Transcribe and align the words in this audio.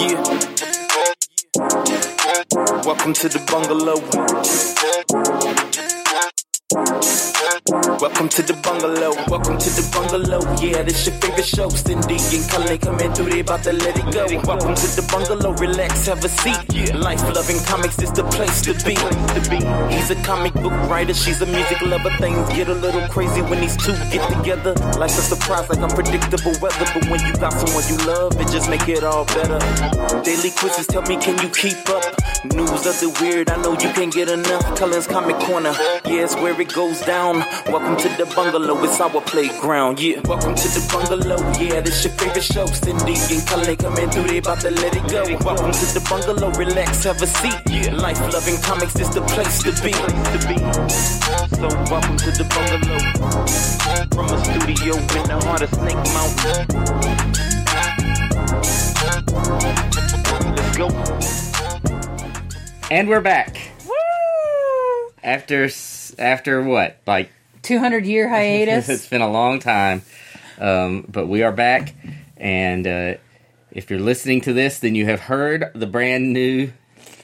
Yeah. 0.00 0.16
Welcome 2.86 3.12
to 3.12 3.28
the 3.28 3.38
bungalow. 3.50 4.00
Welcome 8.00 8.30
to 8.30 8.40
the 8.40 8.54
bungalow. 8.54 9.12
Welcome 9.28 9.58
to 9.58 9.68
the 9.68 9.84
bungalow. 9.92 10.40
Yeah, 10.56 10.82
this 10.82 11.04
your 11.04 11.14
favorite 11.16 11.44
show. 11.44 11.68
Cindy 11.68 12.16
and 12.16 12.48
Cullen 12.48 12.78
coming 12.78 13.12
through. 13.12 13.28
They 13.28 13.40
about 13.40 13.62
to 13.64 13.74
let 13.74 13.92
it 13.92 14.08
go. 14.08 14.24
Welcome 14.48 14.74
to 14.74 14.86
the 14.96 15.04
bungalow. 15.12 15.52
Relax, 15.60 16.06
have 16.06 16.24
a 16.24 16.28
seat. 16.30 16.94
Life 16.94 17.20
loving 17.36 17.60
comics 17.68 18.00
is 18.00 18.10
the 18.12 18.24
place 18.32 18.62
to 18.62 18.72
be. 18.88 18.96
He's 19.92 20.10
a 20.10 20.16
comic 20.24 20.54
book 20.54 20.72
writer. 20.88 21.12
She's 21.12 21.42
a 21.42 21.46
music 21.46 21.82
lover. 21.82 22.08
Things 22.16 22.48
get 22.56 22.68
a 22.68 22.74
little 22.74 23.06
crazy 23.08 23.42
when 23.42 23.60
these 23.60 23.76
two 23.76 23.92
get 24.08 24.24
together. 24.32 24.72
Life's 24.96 25.18
a 25.18 25.36
surprise, 25.36 25.68
like 25.68 25.80
unpredictable 25.80 26.56
weather. 26.62 26.86
But 26.96 27.04
when 27.10 27.20
you 27.20 27.36
got 27.36 27.52
someone 27.52 27.84
you 27.84 28.00
love, 28.08 28.32
it 28.40 28.48
just 28.48 28.70
make 28.70 28.88
it 28.88 29.04
all 29.04 29.26
better. 29.26 29.60
Daily 30.24 30.50
quizzes 30.56 30.86
tell 30.86 31.02
me, 31.02 31.18
can 31.20 31.36
you 31.44 31.50
keep 31.50 31.76
up? 31.90 32.19
News 32.42 32.86
of 32.86 32.96
the 33.00 33.18
weird, 33.20 33.50
I 33.50 33.60
know 33.60 33.72
you 33.72 33.92
can't 33.92 34.10
get 34.10 34.30
enough. 34.30 34.64
Cullen's 34.74 35.06
Comic 35.06 35.36
Corner, 35.44 35.74
yeah, 36.06 36.24
it's 36.24 36.34
where 36.36 36.58
it 36.58 36.72
goes 36.72 37.02
down. 37.02 37.40
Welcome 37.68 37.98
to 37.98 38.08
the 38.16 38.24
bungalow, 38.34 38.82
it's 38.82 38.98
our 38.98 39.20
playground. 39.20 40.00
Yeah, 40.00 40.20
welcome 40.24 40.54
to 40.54 40.68
the 40.68 40.80
bungalow. 40.90 41.36
Yeah, 41.60 41.82
this 41.82 42.02
your 42.02 42.14
favorite 42.14 42.42
show. 42.42 42.64
Cindy 42.64 43.16
and 43.28 43.46
Cullen 43.46 43.76
coming 43.76 44.08
through, 44.08 44.28
they 44.28 44.38
about 44.38 44.60
to 44.60 44.70
let 44.70 44.96
it 44.96 45.06
go. 45.12 45.24
Welcome 45.44 45.72
to 45.72 45.84
the 45.92 46.00
bungalow, 46.08 46.50
relax, 46.52 47.04
have 47.04 47.20
a 47.20 47.26
seat. 47.26 47.60
Yeah, 47.68 47.92
life 47.96 48.18
loving 48.32 48.56
comics 48.62 48.96
is 48.96 49.10
the 49.10 49.20
place 49.36 49.62
to 49.64 49.72
be. 49.84 49.92
So 51.60 51.68
welcome 51.92 52.16
to 52.24 52.30
the 52.32 52.48
bungalow. 52.48 53.00
From 54.16 54.32
a 54.32 54.38
studio 54.42 54.96
in 54.96 55.28
the 55.28 55.36
heart 55.44 55.60
of 55.60 55.68
Snake 55.76 56.00
Mountain. 56.16 56.64
Let's 60.56 60.76
go. 60.78 61.49
And 62.90 63.08
we're 63.08 63.20
back. 63.20 63.56
Woo! 63.86 65.12
After 65.22 65.68
after 66.18 66.62
what? 66.62 66.98
Like 67.06 67.30
200 67.62 68.04
year 68.04 68.28
hiatus. 68.28 68.88
it's 68.88 69.06
been 69.08 69.20
a 69.20 69.30
long 69.30 69.60
time. 69.60 70.02
Um, 70.58 71.06
but 71.08 71.26
we 71.28 71.42
are 71.42 71.52
back 71.52 71.94
and 72.36 72.86
uh, 72.86 73.14
if 73.72 73.90
you're 73.90 74.00
listening 74.00 74.40
to 74.42 74.52
this 74.52 74.80
then 74.80 74.94
you 74.94 75.06
have 75.06 75.20
heard 75.20 75.70
the 75.74 75.86
brand 75.86 76.32
new 76.32 76.72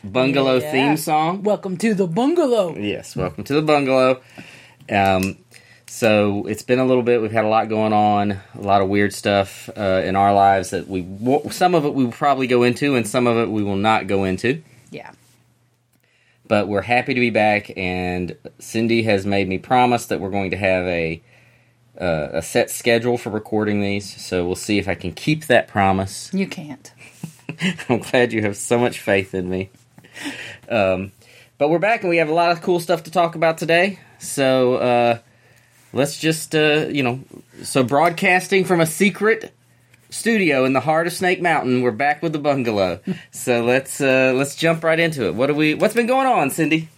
bungalow 0.05 0.59
Yeah. 0.59 0.70
theme 0.72 0.97
song. 0.97 1.42
Welcome 1.42 1.77
to 1.78 1.94
the 1.94 2.06
bungalow. 2.06 2.77
Yes, 2.77 3.17
welcome 3.17 3.44
to 3.44 3.55
the 3.55 3.62
bungalow. 3.62 4.20
Um, 4.91 5.37
so 5.89 6.47
it's 6.47 6.62
been 6.62 6.78
a 6.78 6.84
little 6.84 7.03
bit. 7.03 7.20
We've 7.20 7.33
had 7.33 7.44
a 7.44 7.48
lot 7.48 7.69
going 7.69 7.92
on, 7.92 8.33
a 8.55 8.61
lot 8.61 8.83
of 8.83 8.89
weird 8.89 9.12
stuff 9.12 9.69
uh, 9.77 10.03
in 10.05 10.14
our 10.17 10.33
lives 10.33 10.70
that 10.70 10.87
we 10.89 11.05
some 11.50 11.75
of 11.75 11.84
it 11.84 11.92
we 11.94 12.05
will 12.05 12.12
probably 12.12 12.47
go 12.47 12.62
into, 12.62 12.94
and 12.94 13.06
some 13.06 13.27
of 13.27 13.37
it 13.37 13.50
we 13.50 13.62
will 13.64 13.77
not 13.77 14.06
go 14.06 14.25
into. 14.25 14.62
Yeah. 14.91 15.11
But 16.49 16.69
we're 16.69 16.83
happy 16.83 17.15
to 17.15 17.21
be 17.21 17.31
back, 17.31 17.77
and 17.77 18.37
Cindy 18.59 19.03
has 19.03 19.27
made 19.27 19.49
me 19.49 19.59
promise 19.59 20.07
that 20.07 20.21
we're 20.21 20.31
going 20.31 20.53
to 20.53 20.57
have 20.57 20.85
a 20.87 21.23
uh, 22.01 22.29
a 22.33 22.43
set 22.43 22.71
schedule 22.71 23.19
for 23.19 23.31
recording 23.31 23.81
these. 23.81 24.23
So 24.23 24.47
we'll 24.47 24.55
see 24.55 24.79
if 24.79 24.89
I 24.89 24.95
can 24.95 25.13
keep 25.13 25.47
that 25.47 25.69
promise. 25.69 26.33
You 26.33 26.47
can't. 26.47 26.93
I'm 27.89 27.99
glad 27.99 28.33
you 28.33 28.43
have 28.43 28.57
so 28.57 28.79
much 28.79 29.01
faith 29.01 29.35
in 29.35 29.49
me. 29.49 29.71
Um, 30.69 31.13
but 31.59 31.71
we're 31.71 31.79
back 31.79 32.03
and 32.03 32.11
we 32.11 32.19
have 32.19 32.29
a 32.29 32.35
lot 32.35 32.53
of 32.53 32.61
cool 32.61 32.81
stuff 32.81 33.05
to 33.05 33.11
talk 33.11 33.35
about 33.35 33.59
today. 33.59 33.99
So 34.19 34.75
uh, 34.75 35.19
let's 35.93 36.19
just, 36.19 36.55
uh, 36.55 36.87
you 36.91 37.03
know, 37.03 37.21
so 37.63 37.83
broadcasting 37.83 38.65
from 38.65 38.81
a 38.81 38.87
secret 38.87 39.55
studio 40.11 40.65
in 40.65 40.73
the 40.73 40.81
heart 40.81 41.07
of 41.07 41.12
Snake 41.12 41.41
Mountain, 41.41 41.83
we're 41.83 41.91
back 41.91 42.23
with 42.23 42.33
the 42.33 42.39
bungalow. 42.39 43.01
so 43.31 43.65
let's 43.65 44.01
uh, 44.01 44.33
let's 44.35 44.55
jump 44.55 44.85
right 44.85 44.99
into 44.99 45.27
it. 45.27 45.35
What 45.35 45.47
do 45.49 45.55
we? 45.55 45.75
What's 45.75 45.95
been 45.95 46.07
going 46.07 46.27
on, 46.27 46.51
Cindy? 46.51 46.89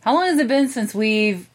How 0.00 0.14
long 0.14 0.26
has 0.26 0.38
it 0.38 0.48
been 0.48 0.68
since 0.68 0.94
we've 0.94 1.48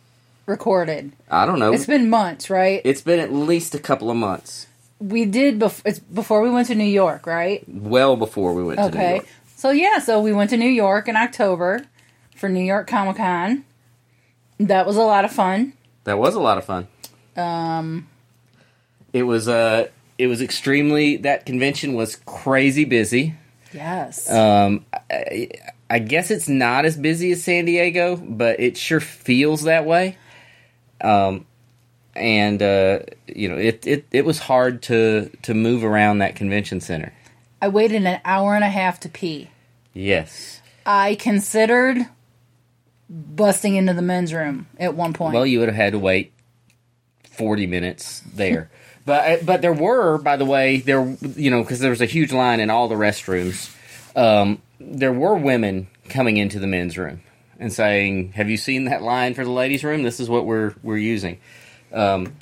recorded? 0.46 1.12
I 1.30 1.46
don't 1.46 1.60
know. 1.60 1.74
It's 1.74 1.86
been 1.86 2.10
months, 2.10 2.50
right? 2.50 2.82
it's 2.84 3.02
been 3.02 3.20
at 3.20 3.32
least 3.34 3.74
a 3.76 3.80
couple 3.80 4.10
of 4.12 4.18
months, 4.18 4.68
we 5.00 5.26
did 5.26 5.60
bef- 5.60 5.82
it's 5.86 6.00
before 6.00 6.42
we 6.42 6.50
went 6.50 6.68
to 6.68 6.76
New 6.76 6.84
York, 6.84 7.26
right? 7.26 7.64
well 7.68 8.16
before 8.16 8.54
we 8.54 8.64
went 8.64 8.80
to 8.80 8.84
New 8.90 8.98
Okay. 8.98 9.14
York. 9.16 9.28
So 9.56 9.72
yeah, 9.72 10.00
so 10.00 10.20
we 10.22 10.34
went 10.34 10.50
to 10.50 10.58
New 10.58 10.70
York 10.70 11.08
in 11.08 11.16
October 11.16 11.86
for 12.36 12.50
New 12.50 12.64
York 12.64 12.88
Comic 12.88 13.18
Con. 13.18 13.64
That 14.60 14.86
was 14.86 14.98
a 14.98 15.02
lot 15.02 15.24
of 15.26 15.32
fun. 15.32 15.74
That 16.04 16.18
was 16.20 16.36
a 16.36 16.40
lot 16.42 16.58
of 16.58 16.66
fun. 16.66 16.88
Um, 17.38 18.08
It 19.14 19.24
was 19.24 19.48
uh, 19.48 19.88
it 20.24 20.28
was 20.28 20.42
extremely. 20.42 21.18
That 21.18 21.46
convention 21.46 21.96
was 21.96 22.16
crazy 22.26 22.86
busy. 22.86 23.36
yes. 23.74 24.32
Um, 24.32 24.86
I, 25.12 25.50
I 25.90 26.00
guess 26.00 26.32
it's 26.32 26.48
not 26.48 26.86
as 26.86 26.96
busy 26.96 27.34
as 27.34 27.44
San 27.44 27.66
Diego, 27.66 28.16
but 28.16 28.62
it 28.62 28.78
sure 28.78 29.02
feels 29.02 29.64
that 29.64 29.86
way. 29.86 30.18
Um, 31.02 31.46
and 32.16 32.62
uh, 32.64 33.00
you 33.28 33.50
know, 33.50 33.58
it, 33.58 33.86
it 33.86 34.06
it 34.12 34.24
was 34.24 34.40
hard 34.40 34.82
to 34.84 35.30
to 35.42 35.54
move 35.54 35.84
around 35.84 36.20
that 36.20 36.38
convention 36.38 36.80
center. 36.80 37.12
I 37.62 37.68
waited 37.68 38.06
an 38.06 38.22
hour 38.24 38.56
and 38.56 38.64
a 38.64 38.70
half 38.70 39.02
to 39.02 39.10
pee. 39.10 39.50
Yes. 39.94 40.62
I 40.86 41.16
considered 41.16 41.98
busting 43.10 43.76
into 43.76 43.94
the 43.94 44.02
men's 44.02 44.34
room 44.34 44.68
at 44.80 44.96
one 44.96 45.12
point. 45.12 45.34
Well, 45.34 45.46
you 45.46 45.60
would 45.60 45.68
have 45.68 45.76
had 45.76 45.92
to 45.92 46.00
wait 46.00 46.32
forty 47.30 47.68
minutes 47.68 48.22
there. 48.34 48.72
But 49.06 49.46
but 49.46 49.62
there 49.62 49.74
were, 49.74 50.18
by 50.18 50.38
the 50.38 50.46
way, 50.46 50.78
there 50.78 51.06
you 51.36 51.52
know 51.52 51.62
because 51.62 51.80
there 51.80 51.90
was 51.90 52.02
a 52.02 52.06
huge 52.06 52.32
line 52.32 52.60
in 52.60 52.70
all 52.70 52.88
the 52.88 52.96
restrooms. 52.96 53.74
Um, 54.16 54.62
there 54.80 55.14
were 55.14 55.36
women 55.36 55.88
coming 56.10 56.38
into 56.38 56.60
the 56.60 56.68
men's 56.68 56.98
room 56.98 57.22
and 57.60 57.72
saying, 57.72 58.34
"Have 58.34 58.50
you 58.50 58.58
seen 58.58 58.86
that 58.86 59.02
line 59.02 59.34
for 59.34 59.44
the 59.44 59.52
ladies' 59.52 59.84
room? 59.84 60.04
This 60.04 60.20
is 60.20 60.30
what 60.30 60.46
we're 60.46 60.74
we're 60.84 60.98
using." 60.98 61.40
Um, 61.92 62.34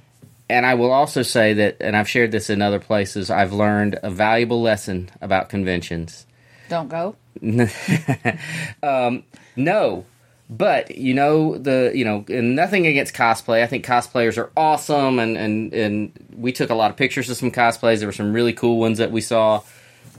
and 0.50 0.66
I 0.66 0.74
will 0.74 0.92
also 0.92 1.22
say 1.22 1.54
that, 1.54 1.78
and 1.80 1.96
I've 1.96 2.10
shared 2.10 2.32
this 2.32 2.50
in 2.50 2.62
other 2.62 2.80
places. 2.80 3.30
I've 3.30 3.54
learned 3.54 3.98
a 4.04 4.12
valuable 4.12 4.62
lesson 4.62 5.10
about 5.22 5.50
conventions. 5.50 6.26
Don't 6.68 6.90
go. 6.90 7.16
um, 8.84 9.24
no, 9.56 10.06
but 10.52 10.98
you 10.98 11.14
know 11.14 11.58
the 11.58 11.92
you 11.96 12.04
know 12.04 12.26
and 12.28 12.56
nothing 12.56 12.86
against 12.86 13.16
cosplay. 13.16 13.64
I 13.64 13.68
think 13.68 13.86
cosplayers 13.86 14.38
are 14.38 14.52
awesome, 14.56 15.18
and 15.18 15.38
and 15.38 15.74
and 15.74 16.12
we 16.36 16.52
took 16.52 16.70
a 16.70 16.76
lot 16.76 16.92
of 16.92 16.98
pictures 16.98 17.30
of 17.30 17.38
some 17.38 17.52
cosplays. 17.52 18.00
There 18.00 18.08
were 18.08 18.12
some 18.14 18.34
really 18.34 18.54
cool 18.54 18.78
ones 18.78 18.98
that 18.98 19.12
we 19.12 19.22
saw. 19.22 19.62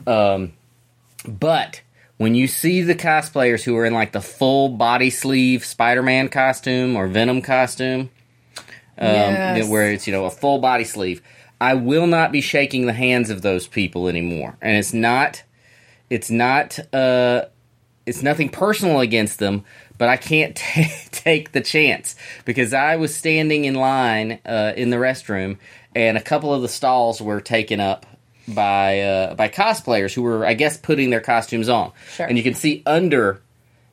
Um, 0.06 0.54
but 1.28 1.82
when 2.16 2.34
you 2.34 2.48
see 2.48 2.80
the 2.82 2.94
cosplayers 2.94 3.62
who 3.62 3.76
are 3.76 3.84
in 3.84 3.92
like 3.92 4.12
the 4.12 4.20
full 4.22 4.70
body 4.70 5.10
sleeve 5.10 5.64
Spider-Man 5.64 6.28
costume 6.30 6.96
or 6.96 7.06
Venom 7.08 7.42
costume, 7.42 8.10
um, 8.98 9.08
Yes. 9.08 9.68
where 9.68 9.92
it's 9.92 10.06
you 10.06 10.12
know 10.14 10.24
a 10.24 10.30
full 10.30 10.58
body 10.58 10.84
sleeve, 10.84 11.20
I 11.60 11.74
will 11.74 12.06
not 12.06 12.32
be 12.32 12.40
shaking 12.40 12.86
the 12.86 12.92
hands 12.92 13.28
of 13.30 13.42
those 13.42 13.66
people 13.66 14.08
anymore. 14.08 14.56
And 14.62 14.76
it's 14.78 14.92
not, 14.94 15.42
it's 16.10 16.30
not, 16.30 16.78
uh, 16.92 17.44
it's 18.04 18.22
nothing 18.22 18.48
personal 18.48 18.98
against 19.00 19.38
them, 19.38 19.64
but 20.02 20.08
I 20.08 20.16
can't 20.16 20.56
ta 20.56 20.82
take 21.12 21.52
the 21.52 21.60
chance 21.60 22.16
because 22.44 22.74
I 22.74 22.96
was 22.96 23.14
standing 23.14 23.66
in 23.66 23.76
line 23.76 24.40
uh, 24.44 24.72
in 24.76 24.90
the 24.90 24.96
restroom, 24.96 25.58
and 25.94 26.18
a 26.18 26.20
couple 26.20 26.52
of 26.52 26.60
the 26.60 26.68
stalls 26.68 27.22
were 27.22 27.40
taken 27.40 27.78
up 27.78 28.04
by 28.48 28.98
uh, 29.02 29.34
by 29.36 29.48
cosplayers 29.48 30.12
who 30.12 30.22
were, 30.22 30.44
I 30.44 30.54
guess, 30.54 30.76
putting 30.76 31.10
their 31.10 31.20
costumes 31.20 31.68
on, 31.68 31.92
Sure. 32.16 32.26
and 32.26 32.36
you 32.36 32.42
can 32.42 32.54
see 32.54 32.82
under, 32.84 33.42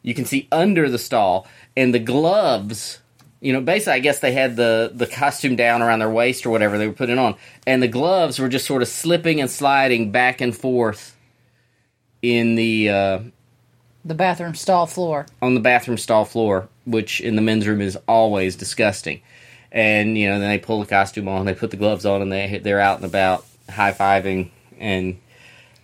you 0.01 0.15
can 0.15 0.25
see 0.25 0.47
under 0.51 0.89
the 0.89 0.97
stall, 0.97 1.47
and 1.77 1.93
the 1.93 1.99
gloves. 1.99 2.97
You 3.39 3.53
know, 3.53 3.61
basically, 3.61 3.93
I 3.93 3.99
guess 3.99 4.19
they 4.19 4.31
had 4.31 4.55
the 4.55 4.89
the 4.91 5.05
costume 5.05 5.55
down 5.55 5.83
around 5.83 5.99
their 5.99 6.09
waist 6.09 6.43
or 6.43 6.49
whatever 6.49 6.79
they 6.79 6.87
were 6.87 6.93
putting 6.93 7.19
on, 7.19 7.35
and 7.67 7.83
the 7.83 7.87
gloves 7.87 8.39
were 8.39 8.49
just 8.49 8.65
sort 8.65 8.81
of 8.81 8.87
slipping 8.87 9.39
and 9.41 9.49
sliding 9.51 10.11
back 10.11 10.41
and 10.41 10.57
forth 10.57 11.15
in 12.23 12.55
the 12.55 12.89
uh, 12.89 13.19
The 14.09 14.15
bathroom 14.15 14.55
stall 14.55 14.87
floor. 14.87 15.27
on 15.39 15.53
the 15.53 15.59
bathroom 15.59 15.99
stall 15.99 16.25
floor, 16.25 16.67
which 16.85 17.21
in 17.21 17.35
the 17.35 17.43
men's 17.43 17.67
room 17.67 17.79
is 17.79 17.95
always 18.07 18.55
disgusting. 18.55 19.21
And 19.71 20.17
you 20.17 20.27
know, 20.27 20.39
then 20.39 20.49
they 20.49 20.57
pull 20.57 20.79
the 20.79 20.87
costume 20.87 21.27
on, 21.27 21.45
they 21.45 21.53
put 21.53 21.69
the 21.69 21.77
gloves 21.77 22.07
on, 22.07 22.23
and 22.23 22.31
they 22.31 22.57
they're 22.57 22.79
out 22.79 22.95
and 22.95 23.05
about, 23.05 23.45
high 23.69 23.93
fiving 23.93 24.49
and 24.79 25.19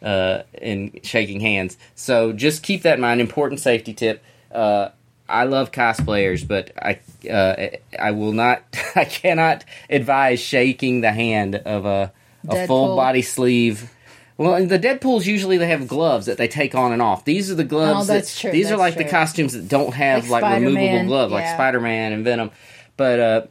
uh, 0.02 0.42
and 0.60 1.00
shaking 1.04 1.40
hands. 1.40 1.78
So 1.94 2.34
just 2.34 2.64
keep 2.64 2.82
that 2.82 2.96
in 2.96 3.02
mind. 3.02 3.22
Important 3.22 3.60
safety 3.60 3.94
tip. 3.94 4.24
Uh, 4.52 4.90
I 5.30 5.44
love 5.44 5.72
cosplayers, 5.72 6.48
but 6.48 6.72
I 6.82 7.00
uh, 7.30 7.78
I 8.00 8.10
will 8.10 8.32
not, 8.32 8.64
I 8.96 9.06
cannot 9.06 9.66
advise 9.88 10.40
shaking 10.40 11.02
the 11.02 11.12
hand 11.12 11.54
of 11.54 11.86
a 11.86 12.12
a 12.50 12.66
full 12.66 12.96
body 12.96 13.22
sleeve. 13.22 13.92
Well, 14.38 14.56
in 14.56 14.68
the 14.68 14.78
Deadpool's 14.80 15.26
usually 15.26 15.58
they 15.58 15.68
have 15.68 15.88
gloves 15.88 16.26
that 16.26 16.38
they 16.38 16.48
take 16.50 16.76
on 16.76 16.92
and 16.92 17.02
off. 17.02 17.24
These 17.24 17.50
are 17.50 17.56
the 17.56 17.64
gloves. 17.64 18.10
Oh, 18.10 18.14
that's 18.14 18.34
that, 18.36 18.42
true, 18.42 18.52
These 18.52 18.68
are 18.68 18.70
that's 18.72 18.80
like 18.80 18.98
the 18.98 19.06
costumes 19.10 19.54
that 19.54 19.70
don't 19.70 19.94
have 19.94 20.30
Like 20.30 20.42
like, 20.44 20.62
removable 20.62 21.06
gloves, 21.06 21.32
like. 21.32 21.48
Spider 21.48 21.80
Man 21.80 22.12
and 22.12 22.26
Venom. 22.26 22.52
But 22.98 23.20
uh, 23.20 23.46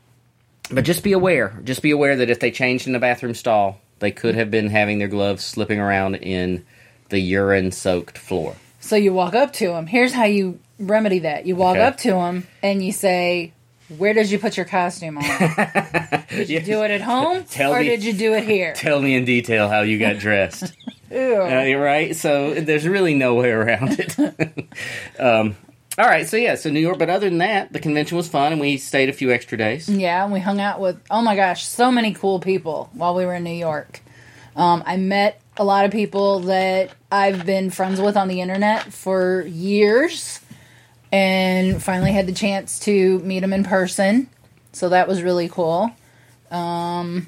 but 0.71 0.85
just 0.85 1.03
be 1.03 1.13
aware. 1.13 1.59
Just 1.65 1.81
be 1.81 1.91
aware 1.91 2.17
that 2.17 2.29
if 2.29 2.39
they 2.41 2.51
changed 2.51 2.87
in 2.87 2.93
the 2.93 2.99
bathroom 2.99 3.35
stall, 3.35 3.81
they 4.01 4.11
could 4.11 4.35
have 4.35 4.51
been 4.51 4.69
having 4.69 4.99
their 4.99 5.09
gloves 5.09 5.43
slipping 5.43 5.81
around 5.81 6.17
in 6.17 6.65
the 7.09 7.19
urine 7.19 7.73
soaked 7.73 8.19
floor. 8.19 8.57
So 8.81 8.97
you 8.97 9.15
walk 9.15 9.35
up 9.35 9.55
to 9.55 9.73
him. 9.73 9.87
Here's 9.87 10.13
how 10.13 10.25
you 10.25 10.59
remedy 10.79 11.21
that. 11.21 11.47
You 11.47 11.57
walk 11.57 11.77
Okay. 11.77 11.85
up 11.87 11.97
to 11.99 12.17
him 12.17 12.47
and 12.63 12.85
you 12.85 12.93
say, 12.93 13.54
"Where 13.89 14.15
did 14.15 14.31
you 14.31 14.39
put 14.39 14.57
your 14.57 14.67
costume 14.67 15.19
on? 15.19 15.25
did 16.31 16.49
you 16.49 16.61
do 16.61 16.83
it 16.83 16.91
at 16.91 17.01
home, 17.01 17.45
Tell 17.51 17.73
or 17.75 17.81
me- 17.81 17.89
did 17.89 18.05
you 18.05 18.13
do 18.13 18.35
it 18.35 18.45
here?" 18.45 18.73
Tell 18.77 19.01
me 19.01 19.15
in 19.15 19.25
detail 19.25 19.69
how 19.69 19.81
you 19.83 19.99
got 19.99 20.19
dressed. 20.19 20.75
Ew. 21.11 21.43
Uh, 21.43 21.75
right? 21.79 22.17
So 22.17 22.55
there's 22.55 22.89
really 22.89 23.15
no 23.15 23.35
way 23.35 23.51
around 23.51 23.97
it. 24.01 24.19
um, 25.21 25.55
all 25.97 26.07
right, 26.07 26.27
so 26.27 26.37
yeah, 26.37 26.57
so 26.57 26.71
New 26.71 26.81
York. 26.81 26.99
But 26.99 27.09
other 27.09 27.29
than 27.29 27.39
that, 27.39 27.73
the 27.73 27.79
convention 27.79 28.17
was 28.17 28.27
fun, 28.27 28.51
and 28.51 28.61
we 28.61 28.79
stayed 28.79 29.09
a 29.09 29.13
few 29.13 29.31
extra 29.31 29.57
days. 29.57 29.89
Yeah, 29.89 30.25
and 30.25 30.33
we 30.33 30.41
hung 30.41 30.61
out 30.61 30.81
with 30.81 31.01
oh 31.11 31.23
my 31.23 31.37
gosh, 31.37 31.65
so 31.65 31.93
many 31.93 32.13
cool 32.15 32.41
people 32.41 32.91
while 32.95 33.15
we 33.15 33.25
were 33.27 33.35
in 33.35 33.45
New 33.45 33.51
York. 33.51 34.01
Um, 34.57 34.83
I 34.87 34.97
met 34.97 35.41
a 35.57 35.63
lot 35.65 35.85
of 35.85 35.93
people 35.93 36.41
that 36.41 36.91
I've 37.13 37.47
been 37.47 37.71
friends 37.71 38.01
with 38.01 38.17
on 38.17 38.27
the 38.27 38.41
internet 38.41 38.93
for 38.93 39.43
years, 39.43 40.41
and 41.15 41.81
finally 41.81 42.11
had 42.11 42.27
the 42.27 42.33
chance 42.33 42.81
to 42.81 43.21
meet 43.21 43.39
them 43.41 43.53
in 43.53 43.63
person. 43.63 44.29
So 44.73 44.89
that 44.89 45.07
was 45.07 45.23
really 45.23 45.49
cool. 45.49 45.93
Yeah, 46.51 47.21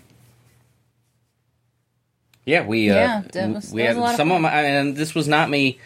we 2.66 2.90
uh, 2.90 2.94
Yeah, 2.94 3.22
that 3.32 3.50
was- 3.50 3.72
we 3.72 3.82
that 3.82 3.88
had 3.88 3.96
lot 3.96 4.10
of 4.10 4.16
some 4.16 4.32
of 4.32 4.40
my, 4.40 4.50
and 4.50 4.96
this 4.96 5.14
was 5.14 5.28
not 5.28 5.48
me 5.50 5.78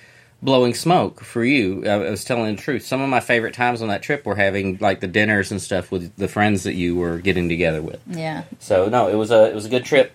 blowing 0.43 0.73
smoke 0.73 1.23
for 1.23 1.45
you. 1.45 1.85
I, 1.87 2.07
I 2.07 2.11
was 2.11 2.25
telling 2.25 2.57
the 2.57 2.63
truth. 2.63 2.87
Some 2.87 3.03
of 3.03 3.11
my 3.11 3.21
favorite 3.21 3.53
times 3.53 3.83
on 3.83 3.89
that 3.89 4.03
trip 4.03 4.25
were 4.25 4.35
having 4.35 4.79
like 4.81 5.01
the 5.01 5.07
dinners 5.07 5.51
and 5.51 5.61
stuff 5.61 5.93
with 5.93 6.17
the 6.17 6.29
friends 6.29 6.63
that 6.63 6.75
you 6.75 6.97
were 6.97 7.19
getting 7.19 7.51
together 7.51 7.83
with. 7.83 8.01
Yeah, 8.07 8.45
So 8.61 8.89
no, 8.89 9.09
it 9.09 9.17
was 9.17 9.31
a 9.31 9.51
it 9.51 9.55
was 9.55 9.67
a 9.67 9.71
good 9.71 9.85
trip. 9.85 10.13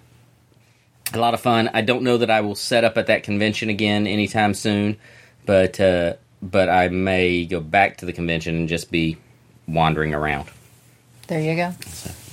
A 1.14 1.20
lot 1.20 1.36
of 1.36 1.42
fun. 1.42 1.70
I 1.72 1.82
don't 1.82 2.02
know 2.02 2.18
that 2.18 2.32
I 2.32 2.42
will 2.42 2.56
set 2.56 2.84
up 2.84 2.98
at 2.98 3.06
that 3.08 3.22
convention 3.22 3.70
again 3.70 4.08
anytime 4.08 4.56
soon, 4.56 4.98
but 5.46 5.80
uh, 5.80 6.14
but 6.42 6.70
I 6.70 6.88
may 6.90 7.46
go 7.46 7.60
back 7.60 7.98
to 7.98 8.06
the 8.06 8.14
convention 8.14 8.56
and 8.56 8.70
just 8.70 8.92
be 8.92 9.18
wandering 9.68 10.14
around. 10.14 10.50
there 11.28 11.42
you 11.42 11.56
go. 11.56 11.74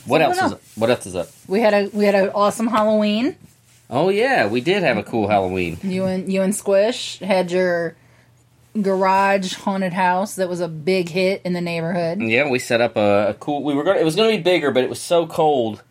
What 0.06 0.20
I 0.20 0.24
else 0.24 0.36
is 0.36 0.50
know. 0.50 0.58
what 0.76 0.90
else 0.90 1.06
is 1.06 1.14
up? 1.16 1.28
We 1.46 1.60
had 1.60 1.72
a 1.74 1.88
we 1.92 2.04
had 2.04 2.14
an 2.14 2.30
awesome 2.34 2.66
Halloween. 2.66 3.36
Oh 3.88 4.08
yeah, 4.08 4.48
we 4.48 4.60
did 4.60 4.82
have 4.82 4.96
a 4.96 5.02
cool 5.02 5.28
Halloween. 5.28 5.78
You 5.82 6.04
and 6.06 6.32
you 6.32 6.42
and 6.42 6.54
Squish 6.54 7.18
had 7.20 7.50
your 7.52 7.94
garage 8.80 9.54
haunted 9.54 9.92
house 9.92 10.36
that 10.36 10.48
was 10.48 10.60
a 10.60 10.68
big 10.68 11.08
hit 11.10 11.42
in 11.44 11.52
the 11.52 11.60
neighborhood. 11.60 12.20
Yeah, 12.22 12.48
we 12.48 12.58
set 12.58 12.80
up 12.80 12.96
a, 12.96 13.28
a 13.30 13.34
cool. 13.34 13.62
We 13.62 13.74
were 13.74 13.84
going. 13.84 13.98
It 14.00 14.04
was 14.04 14.16
going 14.16 14.30
to 14.30 14.36
be 14.38 14.42
bigger, 14.42 14.70
but 14.70 14.82
it 14.82 14.90
was 14.90 15.00
so 15.00 15.26
cold 15.26 15.82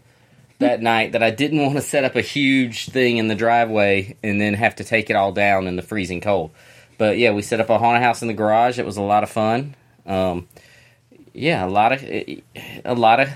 that 0.60 0.82
night 0.92 1.14
that 1.14 1.24
I 1.24 1.30
didn't 1.32 1.62
want 1.62 1.76
to 1.76 1.82
set 1.82 2.04
up 2.04 2.16
a 2.16 2.22
huge 2.22 2.90
thing 2.90 3.18
in 3.18 3.28
the 3.28 3.36
driveway 3.36 4.18
and 4.24 4.42
then 4.42 4.56
have 4.56 4.76
to 4.78 4.84
take 4.84 5.10
it 5.10 5.16
all 5.16 5.32
down 5.32 5.68
in 5.68 5.76
the 5.76 5.82
freezing 5.82 6.22
cold. 6.22 6.52
But 7.02 7.18
yeah, 7.18 7.32
we 7.32 7.42
set 7.42 7.60
up 7.60 7.72
a 7.72 7.80
haunted 7.80 8.04
house 8.04 8.22
in 8.22 8.28
the 8.28 8.34
garage. 8.36 8.78
It 8.78 8.86
was 8.86 8.98
a 8.98 9.02
lot 9.02 9.24
of 9.24 9.32
fun. 9.32 9.74
Um, 10.06 10.48
yeah, 11.34 11.66
a 11.66 11.68
lot 11.68 11.92
of 11.94 12.04
a 12.04 12.44
lot 12.94 13.20
of 13.20 13.30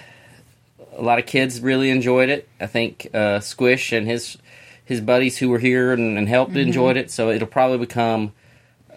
a 0.96 1.02
lot 1.02 1.18
of 1.18 1.26
kids 1.26 1.60
really 1.62 1.90
enjoyed 1.90 2.30
it. 2.30 2.48
I 2.62 2.68
think 2.68 3.08
uh, 3.12 3.40
Squish 3.40 3.92
and 3.92 4.06
his 4.06 4.38
his 4.84 5.02
buddies 5.02 5.40
who 5.40 5.50
were 5.50 5.58
here 5.58 5.94
and, 5.94 6.16
and 6.16 6.30
helped 6.30 6.56
enjoyed 6.56 6.96
it. 6.96 7.10
So 7.10 7.32
it'll 7.32 7.48
probably 7.48 7.80
become. 7.80 8.34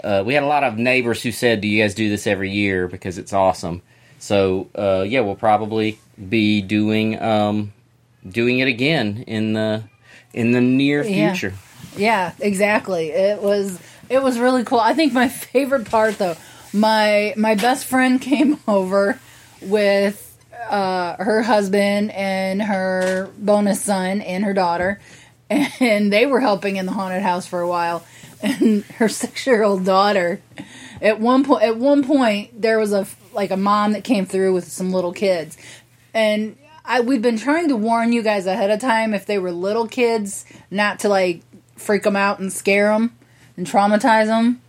Uh, 0.04 0.22
we 0.26 0.34
had 0.34 0.42
a 0.42 0.46
lot 0.46 0.64
of 0.64 0.76
neighbors 0.76 1.22
who 1.22 1.32
said, 1.32 1.62
"Do 1.62 1.66
you 1.66 1.82
guys 1.82 1.94
do 1.94 2.10
this 2.10 2.26
every 2.26 2.50
year 2.50 2.88
because 2.88 3.16
it's 3.16 3.32
awesome?" 3.32 3.80
So 4.18 4.68
uh, 4.74 5.06
yeah, 5.08 5.20
we'll 5.20 5.34
probably 5.34 5.98
be 6.28 6.60
doing 6.60 7.18
um, 7.22 7.72
doing 8.28 8.58
it 8.58 8.68
again 8.68 9.24
in 9.26 9.54
the 9.54 9.84
in 10.34 10.52
the 10.52 10.60
near 10.60 11.02
Yeah. 11.04 11.32
future. 11.32 11.54
Yeah, 11.96 12.32
exactly. 12.38 13.12
It 13.12 13.40
was 13.40 13.80
it 14.08 14.22
was 14.22 14.38
really 14.38 14.64
cool. 14.64 14.80
I 14.80 14.94
think 14.94 15.12
my 15.12 15.28
favorite 15.28 15.90
part 15.90 16.18
though, 16.18 16.36
my 16.72 17.34
my 17.36 17.54
best 17.54 17.84
friend 17.84 18.20
came 18.20 18.60
over 18.66 19.20
with 19.60 20.24
uh, 20.68 21.16
her 21.16 21.42
husband 21.42 22.10
and 22.12 22.62
her 22.62 23.30
bonus 23.38 23.82
son 23.82 24.20
and 24.20 24.44
her 24.44 24.54
daughter, 24.54 25.00
and 25.50 26.12
they 26.12 26.26
were 26.26 26.40
helping 26.40 26.76
in 26.76 26.86
the 26.86 26.92
haunted 26.92 27.22
house 27.22 27.46
for 27.46 27.60
a 27.60 27.68
while. 27.68 28.04
And 28.40 28.84
her 28.84 29.08
six 29.08 29.46
year 29.46 29.64
old 29.64 29.84
daughter, 29.84 30.40
at 31.02 31.18
one 31.18 31.44
point, 31.44 31.64
at 31.64 31.76
one 31.76 32.04
point, 32.04 32.60
there 32.60 32.78
was 32.78 32.92
a 32.92 33.06
like 33.32 33.50
a 33.50 33.56
mom 33.56 33.92
that 33.92 34.04
came 34.04 34.26
through 34.26 34.54
with 34.54 34.68
some 34.68 34.92
little 34.92 35.12
kids, 35.12 35.58
and 36.14 36.56
I 36.84 37.00
we've 37.00 37.22
been 37.22 37.38
trying 37.38 37.68
to 37.68 37.76
warn 37.76 38.12
you 38.12 38.22
guys 38.22 38.46
ahead 38.46 38.70
of 38.70 38.80
time 38.80 39.12
if 39.12 39.26
they 39.26 39.40
were 39.40 39.50
little 39.50 39.88
kids, 39.88 40.44
not 40.70 41.00
to 41.00 41.08
like 41.08 41.42
freak 41.74 42.04
them 42.04 42.16
out 42.16 42.38
and 42.38 42.52
scare 42.52 42.92
them 42.92 43.17
and 43.58 43.66
traumatize 43.66 44.26
them. 44.26 44.62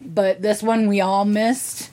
But 0.00 0.42
this 0.42 0.62
one 0.62 0.86
we 0.86 1.00
all 1.00 1.24
missed, 1.24 1.90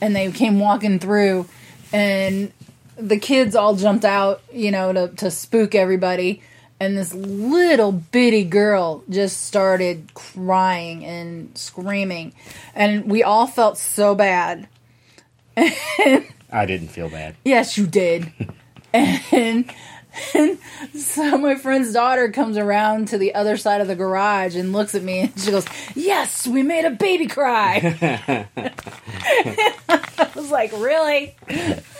and 0.00 0.16
they 0.16 0.30
came 0.30 0.60
walking 0.60 1.00
through, 1.00 1.46
and 1.92 2.52
the 2.96 3.18
kids 3.18 3.56
all 3.56 3.74
jumped 3.74 4.04
out, 4.04 4.40
you 4.52 4.70
know, 4.70 4.92
to 4.92 5.08
to 5.16 5.30
spook 5.30 5.74
everybody. 5.74 6.42
And 6.78 6.96
this 6.96 7.12
little 7.12 7.92
bitty 7.92 8.44
girl 8.44 9.04
just 9.10 9.42
started 9.42 10.14
crying 10.14 11.04
and 11.04 11.58
screaming, 11.58 12.32
and 12.74 13.10
we 13.10 13.22
all 13.22 13.46
felt 13.46 13.76
so 13.76 14.14
bad. 14.14 14.66
I 15.58 16.66
didn't 16.66 16.88
feel 16.88 17.10
bad. 17.10 17.36
Yes, 17.44 17.76
you 17.76 17.86
did. 17.86 18.32
and, 18.94 19.70
and 20.34 20.58
so 20.94 21.38
my 21.38 21.54
friend's 21.54 21.92
daughter 21.92 22.30
comes 22.30 22.56
around 22.56 23.08
to 23.08 23.18
the 23.18 23.34
other 23.34 23.56
side 23.56 23.80
of 23.80 23.88
the 23.88 23.94
garage 23.94 24.56
and 24.56 24.72
looks 24.72 24.94
at 24.94 25.02
me 25.02 25.20
and 25.20 25.38
she 25.38 25.50
goes, 25.50 25.66
Yes, 25.94 26.46
we 26.46 26.62
made 26.62 26.84
a 26.84 26.90
baby 26.90 27.26
cry. 27.26 27.98
I 29.88 30.30
was 30.34 30.50
like, 30.50 30.72
Really? 30.72 31.34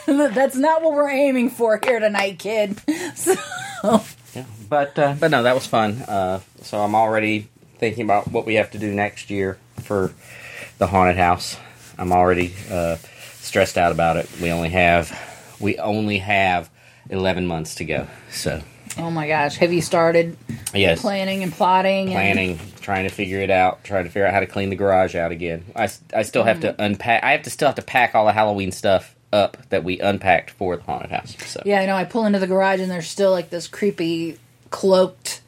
That's 0.07 0.57
not 0.57 0.83
what 0.83 0.95
we're 0.95 1.11
aiming 1.11 1.51
for 1.51 1.79
here 1.83 2.01
tonight, 2.01 2.39
kid. 2.39 2.81
So, 3.15 3.35
Yeah, 4.35 4.45
but 4.69 4.99
uh, 4.99 5.15
but 5.19 5.31
no, 5.31 5.43
that 5.43 5.55
was 5.55 5.67
fun. 5.67 6.03
Uh, 6.03 6.41
so 6.63 6.81
I'm 6.81 6.95
already 6.95 7.49
thinking 7.79 8.05
about 8.05 8.29
what 8.29 8.47
we 8.47 8.55
have 8.55 8.71
to 8.73 8.79
do 8.79 8.93
next 8.93 9.31
year 9.31 9.59
for 9.83 10.13
the 10.79 10.87
haunted 10.87 11.17
house. 11.17 11.57
I'm 11.99 12.13
already 12.13 12.55
uh, 12.71 12.97
stressed 13.41 13.77
out 13.77 13.93
about 13.93 14.17
it. 14.17 14.29
We 14.41 14.51
only 14.51 14.71
have 14.71 15.11
we 15.61 15.79
only 15.79 16.19
have 16.19 16.71
11 17.11 17.47
months 17.47 17.77
to 17.77 17.85
go. 17.85 18.07
So 18.31 18.63
oh 18.99 19.11
my 19.11 19.29
gosh, 19.29 19.57
have 19.57 19.73
you 19.73 19.83
started 19.83 20.37
yes, 20.75 21.01
planning 21.01 21.43
and 21.43 21.53
plotting? 21.53 22.07
and- 22.07 22.13
planning, 22.13 22.59
trying 22.81 23.09
to 23.09 23.15
figure 23.15 23.41
it 23.41 23.51
out, 23.51 23.85
trying 23.85 24.05
to 24.05 24.11
figure 24.11 24.27
out 24.27 24.35
how 24.35 24.41
to 24.41 24.47
clean 24.47 24.71
the 24.71 24.77
garage 24.77 25.15
out 25.15 25.33
again. 25.33 25.65
I, 25.77 25.89
I 26.15 26.23
still 26.23 26.45
have 26.45 26.61
to 26.61 26.73
mm-hmm. 26.73 26.83
unpack. 26.83 27.23
I 27.23 27.33
have 27.33 27.43
to 27.43 27.51
still 27.51 27.69
have 27.69 27.77
to 27.77 27.83
pack 27.83 28.15
all 28.15 28.27
the 28.27 28.33
Halloween 28.33 28.73
stuff 28.73 29.15
up 29.33 29.57
that 29.69 29.85
we 29.85 30.01
unpacked 30.01 30.51
for 30.51 30.77
the 30.77 30.83
haunted 30.83 31.11
house. 31.11 31.37
So 31.47 31.63
Yeah, 31.65 31.81
I 31.81 31.87
know. 31.87 31.97
I 31.97 32.05
pull 32.05 32.27
into 32.27 32.39
the 32.39 32.47
garage 32.47 32.81
and 32.81 32.91
there's 32.91 33.09
still 33.09 33.31
like 33.31 33.51
this 33.51 33.69
creepy 33.69 34.39
cloaked 34.71 35.41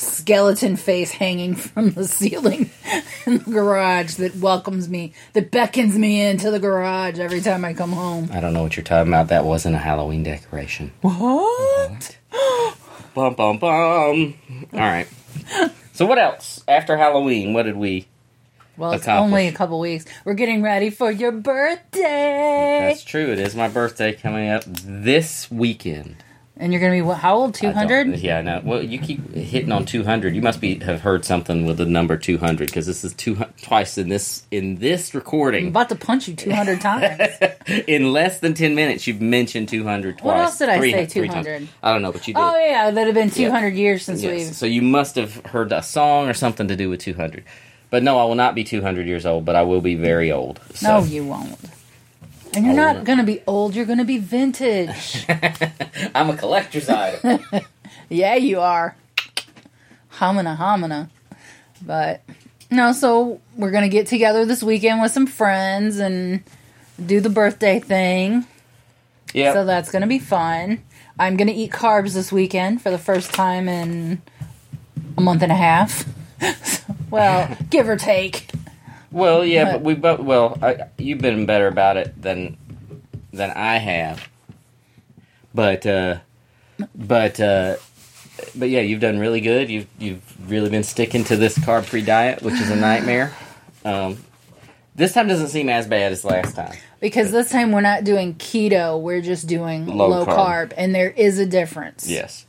skeleton 0.00 0.76
face 0.76 1.10
hanging 1.12 1.54
from 1.54 1.90
the 1.90 2.06
ceiling 2.06 2.70
in 3.26 3.38
the 3.38 3.50
garage 3.50 4.14
that 4.14 4.36
welcomes 4.36 4.88
me, 4.88 5.12
that 5.34 5.50
beckons 5.50 5.96
me 5.96 6.20
into 6.20 6.50
the 6.50 6.58
garage 6.58 7.18
every 7.18 7.40
time 7.40 7.64
I 7.64 7.74
come 7.74 7.92
home. 7.92 8.28
I 8.32 8.40
don't 8.40 8.52
know 8.52 8.62
what 8.62 8.76
you're 8.76 8.84
talking 8.84 9.12
about. 9.12 9.28
That 9.28 9.44
wasn't 9.44 9.76
a 9.76 9.78
Halloween 9.78 10.22
decoration. 10.22 10.92
What? 11.02 12.16
Bum 13.14 13.34
bum 13.34 13.58
bum. 13.58 14.34
All 14.72 14.78
right. 14.78 15.08
So 15.92 16.06
what 16.06 16.18
else 16.18 16.62
after 16.68 16.96
Halloween? 16.96 17.52
What 17.52 17.64
did 17.64 17.76
we? 17.76 18.06
Well, 18.76 18.92
it's 18.92 19.02
Accomplish. 19.02 19.32
only 19.32 19.48
a 19.48 19.52
couple 19.52 19.78
weeks. 19.80 20.06
We're 20.24 20.34
getting 20.34 20.62
ready 20.62 20.90
for 20.90 21.10
your 21.10 21.32
birthday. 21.32 22.86
That's 22.88 23.04
true. 23.04 23.32
It 23.32 23.38
is 23.40 23.54
my 23.54 23.68
birthday 23.68 24.14
coming 24.14 24.48
up 24.48 24.62
this 24.64 25.50
weekend. 25.50 26.16
And 26.62 26.74
you're 26.74 26.80
going 26.80 26.92
to 26.92 26.96
be, 26.98 27.00
what, 27.02 27.16
how 27.16 27.36
old? 27.36 27.54
200? 27.54 28.18
Yeah, 28.18 28.38
I 28.38 28.42
know. 28.42 28.60
Well, 28.62 28.82
you 28.82 28.98
keep 28.98 29.32
hitting 29.34 29.72
on 29.72 29.86
200. 29.86 30.34
You 30.34 30.42
must 30.42 30.60
be 30.60 30.78
have 30.80 31.00
heard 31.00 31.24
something 31.24 31.64
with 31.64 31.78
the 31.78 31.86
number 31.86 32.18
200 32.18 32.66
because 32.68 32.84
this 32.86 33.02
is 33.02 33.14
two 33.14 33.36
twice 33.62 33.96
in 33.96 34.10
this 34.10 34.44
in 34.50 34.76
this 34.76 35.14
recording. 35.14 35.64
I'm 35.64 35.68
about 35.70 35.88
to 35.88 35.94
punch 35.96 36.28
you 36.28 36.36
200 36.36 36.78
times. 36.82 37.18
in 37.88 38.12
less 38.12 38.40
than 38.40 38.52
10 38.52 38.74
minutes, 38.74 39.06
you've 39.06 39.22
mentioned 39.22 39.70
200 39.70 40.18
twice. 40.18 40.24
What 40.26 40.36
else 40.36 40.58
did 40.58 40.68
I 40.68 40.76
Three- 40.76 40.92
say, 40.92 40.98
times. 41.06 41.12
200? 41.14 41.68
I 41.82 41.92
don't 41.94 42.02
know, 42.02 42.12
but 42.12 42.28
you 42.28 42.34
did. 42.34 42.40
oh, 42.40 42.58
yeah, 42.58 42.90
that 42.90 43.06
have 43.06 43.14
been 43.14 43.30
200 43.30 43.72
years 43.72 44.04
since 44.04 44.22
Yes. 44.22 44.30
we've. 44.48 44.54
So 44.54 44.66
you 44.66 44.82
must 44.82 45.14
have 45.16 45.36
heard 45.46 45.72
a 45.72 45.82
song 45.82 46.28
or 46.28 46.34
something 46.34 46.68
to 46.68 46.76
do 46.76 46.90
with 46.90 47.00
200. 47.00 47.42
But 47.88 48.02
no, 48.02 48.18
I 48.18 48.24
will 48.24 48.34
not 48.34 48.54
be 48.54 48.64
200 48.64 49.06
years 49.06 49.24
old, 49.24 49.46
but 49.46 49.56
I 49.56 49.62
will 49.62 49.80
be 49.80 49.94
very 49.94 50.30
old. 50.30 50.60
So. 50.74 51.00
No, 51.00 51.04
you 51.06 51.24
won't. 51.24 51.58
And 52.54 52.64
you're 52.66 52.74
I 52.74 52.92
not 52.94 53.04
going 53.04 53.18
to 53.18 53.24
be 53.24 53.42
old, 53.46 53.74
you're 53.74 53.86
going 53.86 53.98
to 53.98 54.04
be 54.04 54.18
vintage. 54.18 55.24
I'm 56.14 56.30
a 56.30 56.36
collector's 56.36 56.88
item. 56.88 57.44
yeah, 58.08 58.34
you 58.34 58.60
are. 58.60 58.96
Homina, 60.14 60.56
homina. 60.56 61.08
But, 61.82 62.22
no, 62.70 62.92
so 62.92 63.40
we're 63.56 63.70
going 63.70 63.84
to 63.84 63.88
get 63.88 64.06
together 64.08 64.44
this 64.44 64.62
weekend 64.62 65.00
with 65.00 65.12
some 65.12 65.26
friends 65.26 65.98
and 65.98 66.42
do 67.04 67.20
the 67.20 67.30
birthday 67.30 67.78
thing. 67.80 68.46
yeah. 69.32 69.52
So 69.52 69.64
that's 69.64 69.90
going 69.90 70.02
to 70.02 70.08
be 70.08 70.18
fun. 70.18 70.82
I'm 71.18 71.36
going 71.36 71.48
to 71.48 71.54
eat 71.54 71.70
carbs 71.70 72.14
this 72.14 72.32
weekend 72.32 72.82
for 72.82 72.90
the 72.90 72.98
first 72.98 73.32
time 73.32 73.68
in 73.68 74.20
a 75.16 75.20
month 75.20 75.42
and 75.42 75.52
a 75.52 75.56
half. 75.56 76.04
Well, 77.10 77.56
give 77.70 77.88
or 77.88 77.96
take. 77.96 78.46
Well, 79.12 79.44
yeah, 79.44 79.72
but 79.72 79.82
we 79.82 79.94
both. 79.94 80.20
Well, 80.20 80.58
I, 80.62 80.88
you've 80.98 81.18
been 81.18 81.46
better 81.46 81.66
about 81.66 81.96
it 81.96 82.20
than 82.20 82.56
than 83.32 83.50
I 83.50 83.78
have. 83.78 84.28
But 85.54 85.84
uh, 85.86 86.18
but 86.94 87.40
uh, 87.40 87.76
but 88.54 88.68
yeah, 88.68 88.80
you've 88.80 89.00
done 89.00 89.18
really 89.18 89.40
good. 89.40 89.68
You've 89.70 89.86
you've 89.98 90.50
really 90.50 90.70
been 90.70 90.84
sticking 90.84 91.24
to 91.24 91.36
this 91.36 91.58
carb 91.58 91.84
free 91.84 92.02
diet, 92.02 92.42
which 92.42 92.54
is 92.54 92.70
a 92.70 92.76
nightmare. 92.76 93.34
Um, 93.82 94.22
this 94.94 95.14
time 95.14 95.26
doesn't 95.26 95.48
seem 95.48 95.70
as 95.70 95.86
bad 95.86 96.12
as 96.12 96.22
last 96.22 96.54
time. 96.54 96.76
Because 97.00 97.32
this 97.32 97.48
time 97.48 97.72
we're 97.72 97.80
not 97.80 98.04
doing 98.04 98.34
keto, 98.34 99.00
we're 99.00 99.22
just 99.22 99.46
doing 99.46 99.86
Low 99.86 100.06
low, 100.06 100.26
carb. 100.26 100.36
carb. 100.68 100.72
and 100.76 100.94
there 100.94 101.08
is 101.12 101.38
a 101.38 101.46
difference. 101.46 102.06
Yes, 102.06 102.44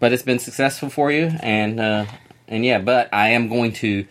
but 0.00 0.12
it's 0.12 0.22
been 0.22 0.38
successful 0.38 0.90
for 0.90 1.10
you, 1.10 1.32
and 1.40 1.80
uh, 1.80 2.04
and 2.46 2.62
yeah. 2.62 2.78
But 2.78 3.08
I 3.10 3.28
am 3.30 3.48
going 3.48 3.72
to. 3.74 4.06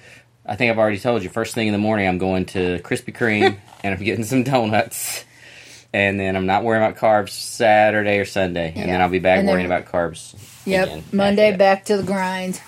I 0.46 0.56
think 0.56 0.72
I've 0.72 0.78
already 0.78 1.00
told 1.00 1.24
you. 1.24 1.30
First 1.30 1.56
thing 1.56 1.68
in 1.68 1.74
the 1.74 1.80
morning, 1.80 2.08
I'm 2.08 2.18
going 2.20 2.46
to 2.48 2.80
Krispy 2.80 3.14
Kreme, 3.16 3.58
and 3.84 3.94
I'm 3.96 4.04
getting 4.04 4.24
some 4.26 4.44
donuts, 4.44 5.26
and 5.94 6.20
then 6.20 6.36
I'm 6.36 6.46
not 6.46 6.64
worrying 6.64 6.84
about 6.84 6.98
carbs 6.98 7.30
Saturday 7.30 8.20
or 8.20 8.26
Sunday, 8.26 8.74
and 8.76 8.90
then 8.90 9.02
I'll 9.02 9.10
be 9.10 9.20
back 9.20 9.40
then- 9.40 9.48
worrying 9.48 9.66
about 9.66 9.86
carbs. 9.86 10.36
Yep. 10.68 11.14
Monday 11.14 11.56
back 11.56 11.86
to 11.86 11.98
the 11.98 12.04
grind. 12.04 12.60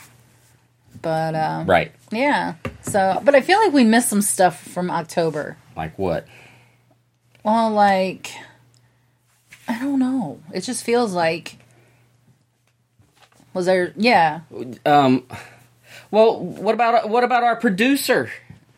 But 1.02 1.36
uh, 1.36 1.64
Right. 1.68 1.92
yeah. 2.12 2.56
So, 2.82 3.22
but 3.24 3.34
I 3.36 3.42
feel 3.42 3.60
like 3.60 3.74
we 3.74 3.84
missed 3.84 4.10
some 4.10 4.22
stuff 4.22 4.60
from 4.62 4.90
October. 4.92 5.58
Like 5.76 5.98
what? 5.98 6.28
Well, 7.44 7.70
like 7.72 8.32
I 9.68 9.78
don't 9.80 10.00
know. 10.00 10.40
It 10.54 10.62
just 10.62 10.84
feels 10.84 11.14
like 11.14 11.58
was 13.54 13.66
there? 13.68 13.94
Yeah. 13.96 14.42
Um. 14.86 15.26
Well, 16.12 16.40
what 16.40 16.74
about 16.74 17.10
what 17.10 17.24
about 17.24 17.44
our 17.44 17.56
producer? 17.56 18.30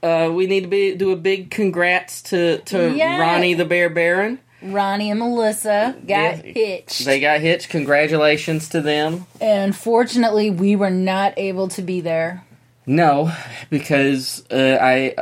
Uh, 0.02 0.32
we 0.34 0.48
need 0.48 0.62
to 0.62 0.68
be 0.68 0.96
do 0.96 1.12
a 1.12 1.16
big 1.16 1.52
congrats 1.52 2.22
to 2.24 2.60
to 2.60 2.92
Yeah. 2.96 3.20
Ronnie 3.20 3.54
the 3.54 3.66
Bear 3.66 3.90
Baron. 3.90 4.40
Ronnie 4.62 5.10
and 5.10 5.20
Melissa 5.20 5.96
got 6.06 6.46
Yeah. 6.46 6.52
hitched. 6.54 7.06
They 7.06 7.20
got 7.20 7.40
hitched. 7.40 7.70
Congratulations 7.70 8.68
to 8.70 8.82
them. 8.82 9.26
and 9.40 9.76
fortunately, 9.76 10.50
we 10.50 10.76
were 10.76 10.90
not 10.90 11.34
able 11.38 11.68
to 11.70 11.82
be 11.82 12.02
there. 12.02 12.44
No, 12.86 13.32
because 13.70 14.44
uh, 14.52 14.78
I 14.82 15.16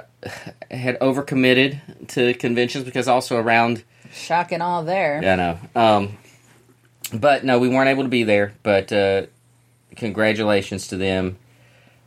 had 0.71 0.97
overcommitted 0.99 1.79
to 2.09 2.33
conventions 2.35 2.83
because 2.85 3.07
also 3.07 3.37
around 3.37 3.83
Shocking 4.13 4.61
all 4.61 4.83
there. 4.83 5.17
I 5.23 5.35
know. 5.35 5.59
Um, 5.75 6.17
but 7.13 7.43
no, 7.43 7.59
we 7.59 7.67
weren't 7.67 7.89
able 7.89 8.03
to 8.03 8.09
be 8.09 8.23
there. 8.23 8.53
But 8.63 8.91
uh, 8.93 9.23
congratulations 9.95 10.87
to 10.87 10.97
them. 10.97 11.37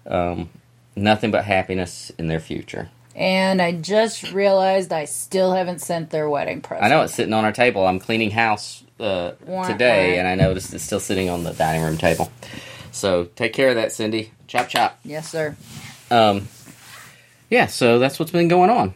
Um, 0.07 0.49
nothing 0.97 1.31
but 1.31 1.45
happiness 1.45 2.11
in 2.19 2.27
their 2.29 2.41
future. 2.41 2.89
And 3.17 3.61
I 3.61 3.73
just 3.73 4.33
realized 4.33 4.93
I 4.93 5.05
still 5.05 5.53
haven't 5.53 5.81
sent 5.81 6.11
their 6.11 6.29
wedding 6.29 6.61
present. 6.61 6.85
I 6.85 6.89
know 6.89 7.03
it's 7.03 7.15
sitting 7.15 7.35
on 7.35 7.45
our 7.45 7.53
table. 7.53 7.87
I'm 7.87 7.99
cleaning 7.99 8.31
house 8.31 8.83
uh, 8.99 9.33
today, 9.67 10.19
and 10.19 10.27
I 10.29 10.35
noticed 10.37 10.73
it's 10.73 10.85
still 10.85 11.01
sitting 11.01 11.29
on 11.29 11.43
the 11.45 11.53
dining 11.53 11.83
room 11.83 11.99
table. 11.99 12.31
So 12.93 13.25
take 13.37 13.53
care 13.53 13.69
of 13.71 13.75
that, 13.77 13.93
Cindy. 13.93 14.33
Chop 14.47 14.69
chop. 14.69 14.99
Yes, 15.05 15.29
sir. 15.31 15.57
Um, 16.11 16.49
yeah, 17.51 17.67
so 17.67 17.99
that's 17.99 18.19
what's 18.19 18.33
been 18.33 18.49
going 18.49 18.71
on. 18.71 18.95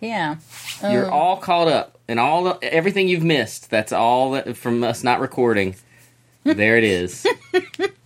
Yeah. 0.00 0.36
You're 0.82 1.06
Um, 1.06 1.12
all 1.12 1.36
caught 1.38 1.68
up, 1.68 1.98
and 2.06 2.20
all 2.20 2.44
the, 2.44 2.58
everything 2.74 3.08
you've 3.08 3.24
missed. 3.24 3.70
That's 3.70 3.92
all 3.92 4.32
that 4.32 4.56
from 4.56 4.84
us 4.84 5.02
not 5.02 5.20
recording. 5.20 5.74
There 6.44 6.76
it 6.76 6.84
is. 6.84 7.26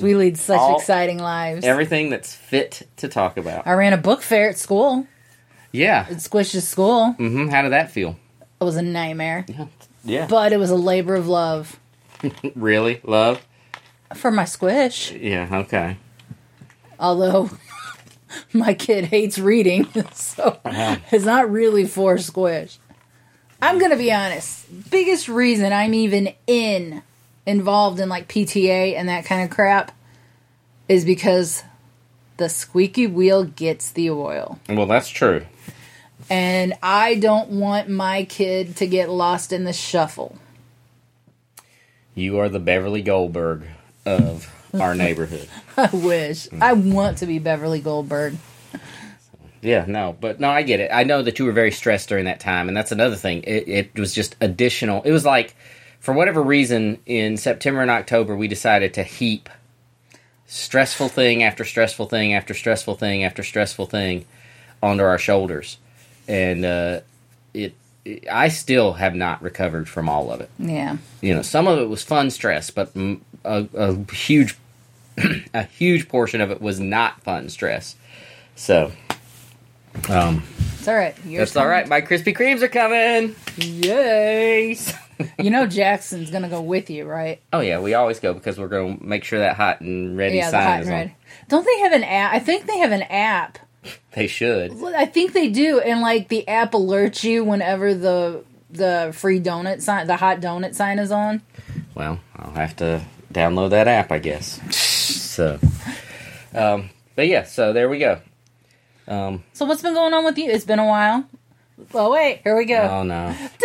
we 0.00 0.14
lead 0.14 0.36
such 0.38 0.58
all- 0.58 0.78
exciting 0.78 1.18
lives. 1.18 1.64
Everything 1.64 2.10
that's 2.10 2.34
fit 2.34 2.86
to 2.98 3.08
talk 3.08 3.36
about. 3.36 3.66
I 3.66 3.72
ran 3.74 3.92
a 3.92 3.96
book 3.98 4.22
fair 4.22 4.48
at 4.50 4.58
school. 4.58 5.06
Yeah. 5.72 6.06
At 6.10 6.20
Squish's 6.22 6.66
school. 6.66 7.12
hmm 7.12 7.48
How 7.48 7.62
did 7.62 7.72
that 7.72 7.90
feel? 7.90 8.16
It 8.60 8.64
was 8.64 8.76
a 8.76 8.82
nightmare. 8.82 9.44
Yeah. 10.04 10.26
But 10.26 10.52
it 10.52 10.58
was 10.58 10.70
a 10.70 10.76
labor 10.76 11.14
of 11.14 11.28
love 11.28 11.78
really, 12.54 13.00
love. 13.04 13.44
for 14.14 14.30
my 14.30 14.44
squish. 14.46 15.12
Yeah. 15.12 15.48
Okay. 15.52 15.98
Although 16.98 17.50
my 18.52 18.72
kid 18.74 19.04
hates 19.06 19.38
reading, 19.38 19.86
so 20.14 20.58
it's 20.64 21.24
not 21.26 21.50
really 21.50 21.84
for 21.86 22.16
squish. 22.18 22.78
I'm 23.60 23.78
gonna 23.78 23.96
be 23.96 24.12
honest. 24.12 24.66
Biggest 24.90 25.28
reason 25.28 25.72
I'm 25.72 25.92
even 25.94 26.32
in 26.46 27.02
involved 27.46 28.00
in 28.00 28.08
like 28.08 28.28
PTA 28.28 28.96
and 28.96 29.08
that 29.08 29.24
kind 29.24 29.42
of 29.42 29.50
crap 29.50 29.92
is 30.88 31.04
because 31.04 31.62
the 32.36 32.48
squeaky 32.48 33.06
wheel 33.06 33.44
gets 33.44 33.90
the 33.90 34.10
oil. 34.10 34.58
Well, 34.68 34.86
that's 34.86 35.08
true. 35.08 35.46
And 36.28 36.74
I 36.82 37.14
don't 37.14 37.50
want 37.50 37.88
my 37.88 38.24
kid 38.24 38.76
to 38.76 38.86
get 38.86 39.08
lost 39.08 39.52
in 39.52 39.64
the 39.64 39.72
shuffle. 39.72 40.36
You 42.14 42.38
are 42.38 42.48
the 42.48 42.58
Beverly 42.58 43.02
Goldberg 43.02 43.64
of 44.04 44.52
our 44.74 44.94
neighborhood. 44.96 45.48
I 45.76 45.90
wish. 45.92 46.48
I 46.60 46.72
want 46.72 47.18
to 47.18 47.26
be 47.26 47.38
Beverly 47.38 47.80
Goldberg. 47.80 48.36
Yeah, 49.62 49.84
no, 49.88 50.16
but 50.18 50.38
no, 50.38 50.48
I 50.48 50.62
get 50.62 50.80
it. 50.80 50.90
I 50.92 51.04
know 51.04 51.22
that 51.22 51.38
you 51.38 51.44
were 51.44 51.52
very 51.52 51.72
stressed 51.72 52.08
during 52.08 52.26
that 52.26 52.40
time, 52.40 52.68
and 52.68 52.76
that's 52.76 52.92
another 52.92 53.16
thing. 53.16 53.42
It, 53.42 53.68
it 53.68 53.98
was 53.98 54.14
just 54.14 54.36
additional. 54.40 55.02
It 55.02 55.10
was 55.10 55.24
like, 55.24 55.56
for 56.06 56.12
whatever 56.12 56.40
reason, 56.40 57.00
in 57.04 57.36
September 57.36 57.82
and 57.82 57.90
October, 57.90 58.36
we 58.36 58.46
decided 58.46 58.94
to 58.94 59.02
heap 59.02 59.48
stressful 60.46 61.08
thing 61.08 61.42
after 61.42 61.64
stressful 61.64 62.06
thing 62.06 62.32
after 62.32 62.54
stressful 62.54 62.94
thing 62.94 63.24
after 63.24 63.42
stressful 63.42 63.86
thing 63.86 64.24
onto 64.80 65.02
our 65.02 65.18
shoulders, 65.18 65.78
and 66.28 66.64
uh, 66.64 67.00
it, 67.52 67.74
it. 68.04 68.24
I 68.30 68.46
still 68.46 68.92
have 68.92 69.16
not 69.16 69.42
recovered 69.42 69.88
from 69.88 70.08
all 70.08 70.30
of 70.30 70.40
it. 70.40 70.48
Yeah. 70.60 70.98
You 71.20 71.34
know, 71.34 71.42
some 71.42 71.66
of 71.66 71.80
it 71.80 71.88
was 71.88 72.04
fun 72.04 72.30
stress, 72.30 72.70
but 72.70 72.92
a, 72.94 73.66
a 73.74 74.12
huge, 74.12 74.56
a 75.54 75.64
huge 75.64 76.08
portion 76.08 76.40
of 76.40 76.52
it 76.52 76.62
was 76.62 76.78
not 76.78 77.20
fun 77.22 77.48
stress. 77.48 77.96
So. 78.54 78.92
Um, 80.08 80.44
It's 80.78 80.86
all 80.86 80.94
right. 80.94 81.16
You're 81.26 81.40
that's 81.40 81.56
all 81.56 81.66
right. 81.66 81.88
My 81.88 82.00
Krispy 82.00 82.32
Kremes 82.36 82.62
are 82.62 82.68
coming. 82.68 83.34
Yay! 83.56 84.78
you 85.38 85.50
know 85.50 85.66
Jackson's 85.66 86.30
gonna 86.30 86.48
go 86.48 86.60
with 86.60 86.90
you, 86.90 87.04
right? 87.04 87.40
Oh 87.52 87.60
yeah, 87.60 87.80
we 87.80 87.94
always 87.94 88.20
go 88.20 88.32
because 88.34 88.58
we're 88.58 88.68
to 88.68 89.02
make 89.04 89.24
sure 89.24 89.38
that 89.40 89.56
hot 89.56 89.80
and 89.80 90.16
ready 90.16 90.36
yeah, 90.36 90.50
sign 90.50 90.62
hot 90.62 90.80
is 90.80 90.86
and 90.86 90.94
on. 90.94 91.00
red. 91.00 91.12
Don't 91.48 91.64
they 91.64 91.78
have 91.80 91.92
an 91.92 92.04
app? 92.04 92.32
I 92.34 92.38
think 92.38 92.66
they 92.66 92.78
have 92.78 92.92
an 92.92 93.02
app. 93.02 93.58
They 94.12 94.26
should. 94.26 94.72
I 94.94 95.04
think 95.04 95.34
they 95.34 95.50
do, 95.50 95.78
and 95.78 96.00
like 96.00 96.28
the 96.28 96.48
app 96.48 96.72
alerts 96.72 97.22
you 97.22 97.44
whenever 97.44 97.94
the 97.94 98.44
the 98.70 99.12
free 99.14 99.40
donut 99.40 99.82
sign, 99.82 100.06
the 100.06 100.16
hot 100.16 100.40
donut 100.40 100.74
sign 100.74 100.98
is 100.98 101.12
on. 101.12 101.42
Well, 101.94 102.18
I'll 102.34 102.52
have 102.52 102.74
to 102.76 103.02
download 103.32 103.70
that 103.70 103.88
app, 103.88 104.10
I 104.10 104.18
guess. 104.18 104.58
so, 104.74 105.58
um, 106.54 106.88
but 107.14 107.28
yeah, 107.28 107.44
so 107.44 107.74
there 107.74 107.88
we 107.90 107.98
go. 107.98 108.20
Um, 109.06 109.44
So 109.52 109.66
what's 109.66 109.82
been 109.82 109.94
going 109.94 110.14
on 110.14 110.24
with 110.24 110.38
you? 110.38 110.50
It's 110.50 110.64
been 110.64 110.78
a 110.78 110.86
while. 110.86 111.28
Oh 111.94 112.10
wait, 112.12 112.40
here 112.44 112.56
we 112.56 112.64
go. 112.64 112.76
oh 112.80 113.02
no, 113.02 113.34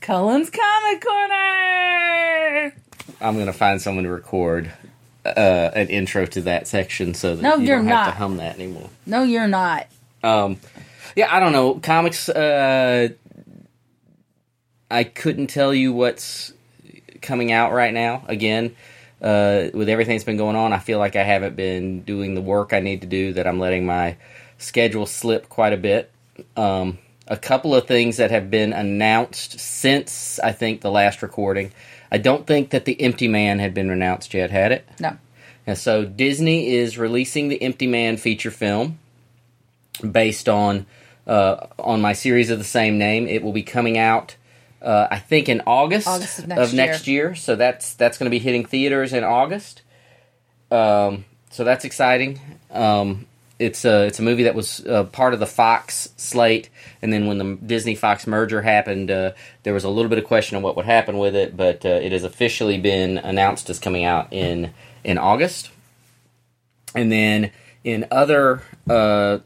Cullen's 0.00 0.50
Comic 0.50 1.04
Corner. 1.04 2.74
I'm 3.20 3.38
gonna 3.38 3.52
find 3.52 3.80
someone 3.80 4.04
to 4.04 4.10
record 4.10 4.72
uh, 5.24 5.70
an 5.74 5.88
intro 5.88 6.26
to 6.26 6.40
that 6.42 6.66
section 6.66 7.14
so 7.14 7.36
that 7.36 7.42
No, 7.42 7.56
you 7.56 7.66
you're 7.68 7.76
don't 7.76 7.86
have 7.86 8.06
to 8.06 8.18
hum 8.18 8.38
that 8.38 8.56
anymore. 8.56 8.90
No, 9.06 9.22
you're 9.22 9.46
not. 9.48 9.86
Um, 10.24 10.58
yeah, 11.14 11.34
I 11.34 11.38
don't 11.40 11.52
know. 11.52 11.74
Comics. 11.74 12.28
Uh, 12.28 13.10
I 14.90 15.04
couldn't 15.04 15.46
tell 15.48 15.72
you 15.72 15.92
what's 15.92 16.52
coming 17.22 17.52
out 17.52 17.72
right 17.72 17.94
now. 17.94 18.24
Again, 18.26 18.74
uh, 19.22 19.68
with 19.72 19.88
everything 19.88 20.16
that's 20.16 20.24
been 20.24 20.36
going 20.36 20.56
on, 20.56 20.72
I 20.72 20.78
feel 20.78 20.98
like 20.98 21.16
I 21.16 21.22
haven't 21.22 21.56
been 21.56 22.02
doing 22.02 22.34
the 22.34 22.42
work 22.42 22.72
I 22.72 22.80
need 22.80 23.02
to 23.02 23.06
do. 23.06 23.32
That 23.32 23.46
I'm 23.46 23.58
letting 23.58 23.86
my 23.86 24.16
schedule 24.58 25.06
slip 25.06 25.48
quite 25.48 25.72
a 25.72 25.76
bit. 25.76 26.10
Um, 26.56 26.98
a 27.28 27.36
couple 27.36 27.74
of 27.74 27.86
things 27.86 28.16
that 28.16 28.30
have 28.30 28.50
been 28.50 28.72
announced 28.72 29.58
since 29.60 30.38
I 30.40 30.52
think 30.52 30.80
the 30.80 30.90
last 30.90 31.22
recording. 31.22 31.72
I 32.10 32.18
don't 32.18 32.46
think 32.46 32.70
that 32.70 32.84
the 32.84 33.00
Empty 33.00 33.28
Man 33.28 33.58
had 33.58 33.72
been 33.72 33.90
announced 33.90 34.34
yet, 34.34 34.50
had 34.50 34.72
it? 34.72 34.86
No. 35.00 35.16
And 35.66 35.78
so 35.78 36.04
Disney 36.04 36.68
is 36.68 36.98
releasing 36.98 37.48
the 37.48 37.62
Empty 37.62 37.86
Man 37.86 38.16
feature 38.16 38.50
film 38.50 38.98
based 40.10 40.48
on 40.48 40.86
uh, 41.26 41.68
on 41.78 42.00
my 42.00 42.12
series 42.12 42.50
of 42.50 42.58
the 42.58 42.64
same 42.64 42.98
name. 42.98 43.28
It 43.28 43.42
will 43.42 43.52
be 43.52 43.62
coming 43.62 43.96
out, 43.96 44.36
uh, 44.82 45.08
I 45.10 45.18
think, 45.18 45.48
in 45.48 45.62
August, 45.66 46.08
August 46.08 46.40
of 46.50 46.74
next 46.74 47.06
year. 47.06 47.34
So 47.34 47.56
that's 47.56 47.94
that's 47.94 48.18
going 48.18 48.26
to 48.26 48.30
be 48.30 48.38
hitting 48.38 48.64
theaters 48.64 49.12
in 49.12 49.24
August. 49.24 49.82
Um, 50.70 51.24
so 51.50 51.64
that's 51.64 51.84
exciting. 51.84 52.40
Um, 52.70 53.26
it's 53.58 53.84
a 53.84 54.06
it's 54.06 54.18
a 54.18 54.22
movie 54.22 54.44
that 54.44 54.54
was 54.54 54.84
uh, 54.86 55.04
part 55.04 55.34
of 55.34 55.40
the 55.40 55.46
Fox 55.46 56.08
slate, 56.16 56.68
and 57.00 57.12
then 57.12 57.26
when 57.26 57.38
the 57.38 57.58
Disney 57.64 57.94
Fox 57.94 58.26
merger 58.26 58.62
happened, 58.62 59.10
uh, 59.10 59.32
there 59.62 59.74
was 59.74 59.84
a 59.84 59.88
little 59.88 60.08
bit 60.08 60.18
of 60.18 60.24
question 60.24 60.56
on 60.56 60.62
what 60.62 60.76
would 60.76 60.86
happen 60.86 61.18
with 61.18 61.36
it, 61.36 61.56
but 61.56 61.84
uh, 61.84 61.88
it 61.88 62.12
has 62.12 62.24
officially 62.24 62.78
been 62.78 63.18
announced 63.18 63.70
as 63.70 63.78
coming 63.78 64.04
out 64.04 64.32
in 64.32 64.72
in 65.04 65.18
August. 65.18 65.70
And 66.94 67.10
then 67.10 67.52
in 67.84 68.06
other 68.10 68.62
uh, 68.88 69.38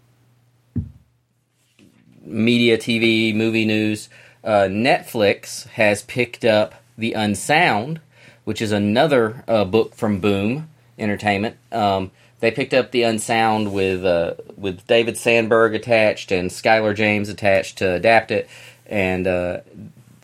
media, 2.25 2.79
TV, 2.79 3.35
movie 3.35 3.65
news, 3.65 4.09
uh, 4.47 4.69
Netflix 4.69 5.67
has 5.71 6.03
picked 6.03 6.45
up 6.45 6.77
The 6.97 7.15
Unsound, 7.15 8.01
which 8.45 8.63
is 8.63 8.71
another 8.71 9.45
uh, 9.49 9.65
book 9.65 9.95
from 9.97 10.21
Boom 10.21 10.71
Entertainment. 10.99 11.57
Um, 11.73 12.13
they 12.39 12.53
picked 12.53 12.73
up 12.73 12.93
The 12.93 13.03
Unsound 13.03 13.73
with 13.73 14.05
uh, 14.05 14.35
with 14.57 14.87
David 14.87 15.17
Sandberg 15.17 15.75
attached 15.75 16.31
and 16.31 16.51
Skylar 16.51 16.95
James 16.95 17.29
attached 17.29 17.79
to 17.79 17.95
adapt 17.95 18.31
it, 18.31 18.49
and 18.87 19.27
uh, 19.27 19.61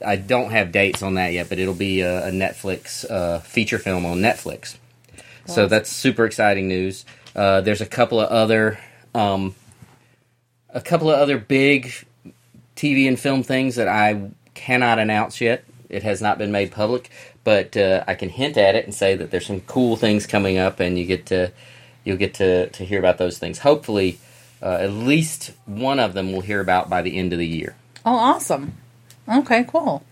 I 0.06 0.16
don't 0.16 0.52
have 0.52 0.70
dates 0.70 1.02
on 1.02 1.14
that 1.14 1.32
yet, 1.32 1.48
but 1.48 1.58
it'll 1.58 1.74
be 1.74 2.00
a, 2.00 2.28
a 2.28 2.30
Netflix 2.30 3.10
uh, 3.10 3.40
feature 3.40 3.78
film 3.78 4.06
on 4.06 4.18
Netflix. 4.18 4.76
So 5.44 5.66
that's 5.66 5.90
super 5.90 6.24
exciting 6.24 6.68
news. 6.68 7.04
Uh, 7.34 7.62
there's 7.62 7.80
a 7.80 7.86
couple 7.86 8.20
of 8.20 8.28
other 8.28 8.78
um, 9.14 9.56
a 10.68 10.80
couple 10.80 11.10
of 11.10 11.18
other 11.18 11.38
big 11.38 11.92
TV 12.82 13.06
and 13.06 13.18
film 13.18 13.44
things 13.44 13.76
that 13.76 13.86
I 13.86 14.30
cannot 14.54 14.98
announce 14.98 15.40
yet. 15.40 15.64
It 15.88 16.02
has 16.02 16.20
not 16.20 16.36
been 16.36 16.50
made 16.50 16.72
public, 16.72 17.10
but 17.44 17.76
uh, 17.76 18.02
I 18.08 18.14
can 18.14 18.28
hint 18.28 18.56
at 18.56 18.74
it 18.74 18.84
and 18.86 18.94
say 18.94 19.14
that 19.14 19.30
there's 19.30 19.46
some 19.46 19.60
cool 19.60 19.96
things 19.96 20.26
coming 20.26 20.58
up, 20.58 20.80
and 20.80 20.98
you 20.98 21.04
get 21.04 21.26
to 21.26 21.52
you'll 22.04 22.16
get 22.16 22.34
to, 22.34 22.68
to 22.70 22.84
hear 22.84 22.98
about 22.98 23.18
those 23.18 23.38
things. 23.38 23.58
Hopefully, 23.60 24.18
uh, 24.60 24.78
at 24.80 24.90
least 24.90 25.52
one 25.66 26.00
of 26.00 26.14
them 26.14 26.32
we'll 26.32 26.40
hear 26.40 26.60
about 26.60 26.90
by 26.90 27.02
the 27.02 27.16
end 27.16 27.32
of 27.32 27.38
the 27.38 27.46
year. 27.46 27.76
Oh, 28.04 28.16
awesome. 28.16 28.76
Okay, 29.28 29.64
cool. 29.68 30.02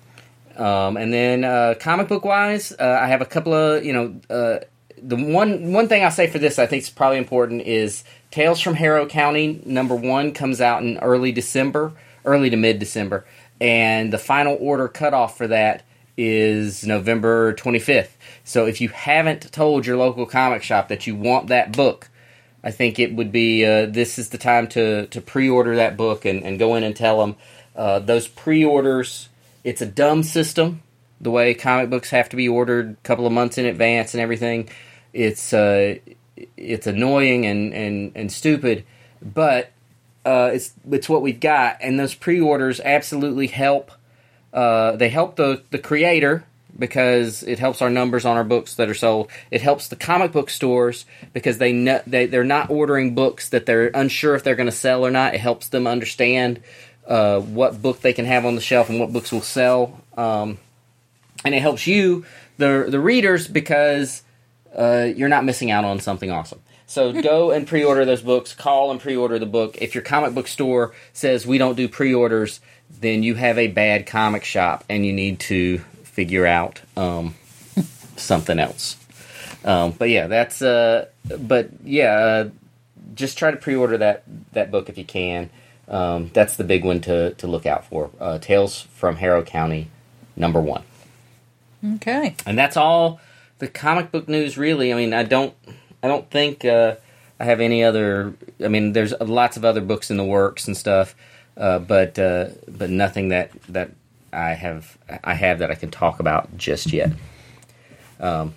Um, 0.56 0.96
and 0.96 1.12
then 1.12 1.42
uh, 1.42 1.74
comic 1.80 2.06
book 2.06 2.24
wise, 2.24 2.72
uh, 2.78 2.98
I 3.00 3.08
have 3.08 3.20
a 3.20 3.26
couple 3.26 3.52
of 3.52 3.84
you 3.84 3.92
know 3.92 4.20
uh, 4.28 4.58
the 5.02 5.16
one 5.16 5.72
one 5.72 5.88
thing 5.88 6.04
I'll 6.04 6.10
say 6.10 6.28
for 6.28 6.38
this 6.38 6.58
I 6.58 6.66
think 6.66 6.82
is 6.82 6.90
probably 6.90 7.18
important 7.18 7.62
is 7.62 8.04
Tales 8.30 8.60
from 8.60 8.74
Harrow 8.74 9.06
County 9.06 9.60
number 9.66 9.96
one 9.96 10.32
comes 10.32 10.60
out 10.60 10.82
in 10.82 10.98
early 10.98 11.32
December, 11.32 11.92
early 12.24 12.50
to 12.50 12.56
mid 12.56 12.78
December, 12.78 13.24
and 13.60 14.12
the 14.12 14.18
final 14.18 14.56
order 14.60 14.88
cutoff 14.88 15.36
for 15.36 15.46
that 15.48 15.84
is 16.16 16.86
November 16.86 17.54
25th. 17.54 18.10
So 18.44 18.66
if 18.66 18.80
you 18.80 18.88
haven't 18.90 19.52
told 19.52 19.86
your 19.86 19.96
local 19.96 20.26
comic 20.26 20.62
shop 20.62 20.88
that 20.88 21.06
you 21.06 21.16
want 21.16 21.48
that 21.48 21.72
book, 21.72 22.08
I 22.62 22.70
think 22.70 22.98
it 22.98 23.14
would 23.14 23.32
be 23.32 23.64
uh, 23.64 23.86
this 23.86 24.18
is 24.18 24.30
the 24.30 24.38
time 24.38 24.68
to 24.68 25.06
to 25.06 25.20
pre-order 25.20 25.76
that 25.76 25.96
book 25.96 26.24
and, 26.24 26.42
and 26.42 26.58
go 26.58 26.74
in 26.74 26.84
and 26.84 26.94
tell 26.94 27.20
them 27.20 27.36
uh, 27.74 28.00
those 28.00 28.28
pre-orders. 28.28 29.28
It's 29.64 29.82
a 29.82 29.86
dumb 29.86 30.22
system, 30.22 30.82
the 31.20 31.30
way 31.30 31.54
comic 31.54 31.90
books 31.90 32.10
have 32.10 32.28
to 32.30 32.36
be 32.36 32.48
ordered 32.48 32.92
a 32.92 33.06
couple 33.06 33.26
of 33.26 33.32
months 33.32 33.58
in 33.58 33.66
advance 33.66 34.14
and 34.14 34.20
everything. 34.20 34.68
It's 35.12 35.52
uh, 35.52 35.96
it's 36.56 36.86
annoying 36.86 37.46
and, 37.46 37.74
and, 37.74 38.12
and 38.14 38.32
stupid, 38.32 38.84
but 39.20 39.70
uh, 40.24 40.50
it's 40.52 40.72
it's 40.90 41.08
what 41.08 41.22
we've 41.22 41.40
got, 41.40 41.78
and 41.80 41.98
those 41.98 42.14
pre-orders 42.14 42.80
absolutely 42.80 43.46
help. 43.46 43.90
Uh, 44.52 44.96
they 44.96 45.08
help 45.08 45.36
the 45.36 45.62
the 45.70 45.78
creator 45.78 46.44
because 46.78 47.42
it 47.42 47.58
helps 47.58 47.82
our 47.82 47.90
numbers 47.90 48.24
on 48.24 48.36
our 48.36 48.44
books 48.44 48.74
that 48.74 48.88
are 48.88 48.94
sold. 48.94 49.30
It 49.50 49.60
helps 49.60 49.88
the 49.88 49.96
comic 49.96 50.32
book 50.32 50.50
stores 50.50 51.04
because 51.32 51.58
they 51.58 51.72
know, 51.72 52.00
they 52.06 52.26
they're 52.26 52.44
not 52.44 52.70
ordering 52.70 53.14
books 53.14 53.50
that 53.50 53.66
they're 53.66 53.90
unsure 53.94 54.34
if 54.34 54.44
they're 54.44 54.56
going 54.56 54.70
to 54.70 54.72
sell 54.72 55.04
or 55.04 55.10
not. 55.10 55.34
It 55.34 55.40
helps 55.40 55.68
them 55.68 55.86
understand 55.86 56.60
uh, 57.06 57.40
what 57.40 57.80
book 57.80 58.00
they 58.00 58.12
can 58.12 58.24
have 58.24 58.46
on 58.46 58.54
the 58.54 58.60
shelf 58.60 58.88
and 58.88 59.00
what 59.00 59.12
books 59.12 59.32
will 59.32 59.40
sell. 59.42 60.00
Um, 60.16 60.58
and 61.44 61.54
it 61.54 61.60
helps 61.60 61.86
you, 61.86 62.24
the 62.58 62.86
the 62.88 63.00
readers, 63.00 63.48
because 63.48 64.22
uh, 64.76 65.08
you're 65.14 65.28
not 65.28 65.44
missing 65.44 65.70
out 65.70 65.84
on 65.84 66.00
something 66.00 66.30
awesome. 66.30 66.60
So 66.90 67.12
go 67.22 67.52
and 67.52 67.68
pre-order 67.68 68.04
those 68.04 68.20
books. 68.20 68.52
Call 68.52 68.90
and 68.90 69.00
pre-order 69.00 69.38
the 69.38 69.46
book. 69.46 69.78
If 69.80 69.94
your 69.94 70.02
comic 70.02 70.34
book 70.34 70.48
store 70.48 70.92
says 71.12 71.46
we 71.46 71.56
don't 71.56 71.76
do 71.76 71.88
pre-orders, 71.88 72.60
then 73.00 73.22
you 73.22 73.36
have 73.36 73.58
a 73.58 73.68
bad 73.68 74.08
comic 74.08 74.42
shop, 74.42 74.82
and 74.88 75.06
you 75.06 75.12
need 75.12 75.38
to 75.38 75.78
figure 76.02 76.46
out 76.46 76.80
um, 76.96 77.36
something 78.16 78.58
else. 78.58 78.96
Um, 79.64 79.92
but 79.92 80.10
yeah, 80.10 80.26
that's. 80.26 80.62
Uh, 80.62 81.06
but 81.38 81.70
yeah, 81.84 82.12
uh, 82.12 82.50
just 83.14 83.38
try 83.38 83.52
to 83.52 83.56
pre-order 83.56 83.96
that 83.98 84.24
that 84.52 84.72
book 84.72 84.88
if 84.88 84.98
you 84.98 85.04
can. 85.04 85.48
Um, 85.86 86.32
that's 86.32 86.56
the 86.56 86.64
big 86.64 86.84
one 86.84 87.00
to 87.02 87.34
to 87.34 87.46
look 87.46 87.66
out 87.66 87.84
for. 87.84 88.10
Uh, 88.18 88.38
Tales 88.38 88.80
from 88.80 89.14
Harrow 89.14 89.44
County, 89.44 89.92
number 90.34 90.60
one. 90.60 90.82
Okay. 91.94 92.34
And 92.44 92.58
that's 92.58 92.76
all 92.76 93.20
the 93.60 93.68
comic 93.68 94.10
book 94.10 94.28
news. 94.28 94.58
Really, 94.58 94.92
I 94.92 94.96
mean, 94.96 95.14
I 95.14 95.22
don't, 95.22 95.54
I 96.02 96.08
don't 96.08 96.30
think 96.30 96.64
uh, 96.64 96.96
I 97.38 97.44
have 97.44 97.60
any 97.60 97.84
other. 97.84 98.34
I 98.62 98.68
mean, 98.68 98.92
there's 98.92 99.12
lots 99.20 99.56
of 99.56 99.64
other 99.64 99.80
books 99.80 100.10
in 100.10 100.16
the 100.16 100.24
works 100.24 100.66
and 100.66 100.76
stuff, 100.76 101.14
uh, 101.56 101.78
but 101.78 102.18
uh, 102.18 102.50
but 102.68 102.90
nothing 102.90 103.28
that 103.30 103.50
that 103.68 103.92
I 104.32 104.50
have 104.50 104.98
I 105.24 105.34
have 105.34 105.58
that 105.58 105.70
I 105.70 105.74
can 105.74 105.90
talk 105.90 106.20
about 106.20 106.56
just 106.56 106.92
yet. 106.92 107.12
Um, 108.18 108.54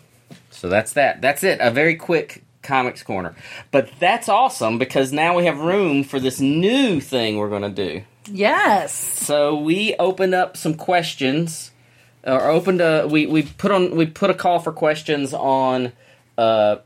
so 0.52 0.70
that's 0.70 0.94
that. 0.94 1.22
That's 1.22 1.44
it. 1.44 1.60
A 1.62 1.72
very 1.72 1.96
quick 1.96 2.44
comics 2.62 3.04
corner, 3.04 3.36
but 3.72 3.90
that's 4.00 4.30
awesome 4.30 4.78
because 4.78 5.12
now 5.12 5.36
we 5.36 5.46
have 5.46 5.60
room 5.60 6.04
for 6.04 6.20
this 6.20 6.40
new 6.40 7.00
thing 7.00 7.38
we're 7.38 7.50
going 7.50 7.62
to 7.64 7.70
do. 7.70 8.04
Yes. 8.32 8.94
So 8.94 9.58
we 9.60 9.96
opened 9.96 10.34
up 10.34 10.56
some 10.56 10.76
questions, 10.76 11.72
or 12.24 12.50
opened 12.50 12.82
a 12.82 13.08
we, 13.08 13.26
we 13.26 13.44
put 13.44 13.72
on 13.72 13.96
we 13.96 14.06
put 14.06 14.30
a 14.30 14.34
call 14.34 14.60
for 14.60 14.72
questions 14.72 15.34
on 15.34 15.92
uh 16.38 16.78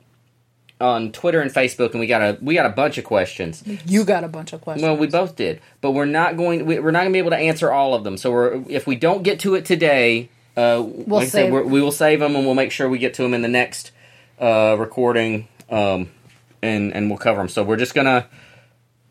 on 0.80 1.12
Twitter 1.12 1.42
and 1.42 1.52
Facebook, 1.52 1.92
and 1.92 2.00
we 2.00 2.08
got 2.08 2.22
a 2.22 2.38
we 2.42 2.54
got 2.54 2.66
a 2.66 2.70
bunch 2.70 2.98
of 2.98 3.04
questions. 3.04 3.64
You 3.86 4.04
got 4.04 4.24
a 4.24 4.28
bunch 4.28 4.54
of 4.54 4.62
questions. 4.62 4.84
Well, 4.84 4.96
we 4.98 5.08
both 5.08 5.36
did, 5.36 5.60
but 5.82 5.92
we're 5.92 6.06
not 6.06 6.38
going. 6.38 6.66
we- 6.66 6.80
We're 6.80 6.92
not 6.92 7.00
going 7.02 7.12
to 7.12 7.16
be 7.16 7.20
able 7.20 7.32
to 7.32 7.38
answer 7.38 7.72
all 7.72 7.94
of 7.96 8.04
them. 8.04 8.18
So 8.18 8.32
we're 8.32 8.64
if 8.70 8.86
we 8.88 8.96
don't 8.96 9.24
get 9.24 9.40
to 9.42 9.56
it 9.56 9.66
today, 9.66 10.30
uh, 10.56 10.80
like 10.82 11.24
I 11.24 11.26
said, 11.26 11.32
save- 11.32 11.52
we're, 11.54 11.64
we 11.64 11.82
will 11.82 11.92
save 11.92 12.20
them 12.20 12.36
and 12.36 12.46
we'll 12.46 12.54
make 12.56 12.72
sure 12.72 12.88
we 12.90 13.00
get 13.00 13.14
to 13.16 13.24
them 13.24 13.34
in 13.34 13.42
the 13.42 13.48
next 13.48 13.92
uh, 14.40 14.76
recording, 14.78 15.48
um, 15.70 16.10
and 16.62 16.94
and 16.94 17.10
we'll 17.10 17.18
cover 17.20 17.40
them. 17.40 17.50
So 17.50 17.64
we're 17.64 17.78
just 17.78 17.96
gonna 17.96 18.28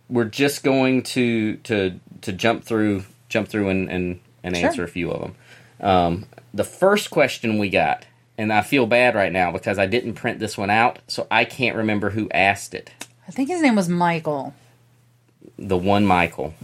we're 0.09 0.25
just 0.25 0.63
going 0.63 1.03
to 1.03 1.57
to 1.59 1.99
to 2.23 2.33
jump 2.33 2.63
through 2.65 3.05
jump 3.29 3.49
through 3.49 3.69
and 3.71 3.91
and, 3.91 4.21
and 4.45 4.57
Sure. 4.57 4.69
answer 4.69 4.85
a 4.85 4.89
few 4.89 5.11
of 5.11 5.21
them. 5.21 5.35
Um, 5.81 6.27
the 6.55 6.65
first 6.65 7.11
question 7.11 7.59
we 7.59 7.69
got, 7.69 8.07
and 8.39 8.53
I 8.53 8.63
feel 8.63 8.87
bad 8.87 9.15
right 9.15 9.33
now 9.33 9.53
because 9.53 9.79
I 9.79 9.87
didn't 9.87 10.15
print 10.15 10.39
this 10.39 10.57
one 10.59 10.71
out, 10.71 10.99
so 11.09 11.27
I 11.31 11.45
can't 11.45 11.77
remember 11.77 12.11
who 12.11 12.29
asked 12.31 12.75
it. 12.75 12.91
I 13.27 13.31
think 13.31 13.49
his 13.49 13.63
name 13.63 13.75
was 13.77 13.89
Michael. 13.89 14.55
The 15.59 15.77
one 15.77 16.05
Michael. 16.07 16.55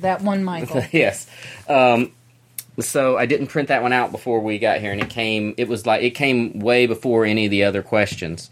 That 0.00 0.22
one 0.22 0.44
Michael. 0.44 0.82
yes. 0.92 1.26
Um, 1.68 2.12
so 2.78 3.16
I 3.18 3.26
didn't 3.26 3.48
print 3.48 3.68
that 3.68 3.82
one 3.82 3.92
out 3.92 4.12
before 4.12 4.40
we 4.40 4.58
got 4.58 4.80
here, 4.80 4.92
and 4.92 5.00
it 5.00 5.10
came. 5.10 5.54
It 5.58 5.68
was 5.68 5.86
like 5.86 6.02
it 6.02 6.10
came 6.10 6.60
way 6.60 6.86
before 6.86 7.24
any 7.24 7.46
of 7.46 7.50
the 7.50 7.64
other 7.64 7.82
questions. 7.82 8.50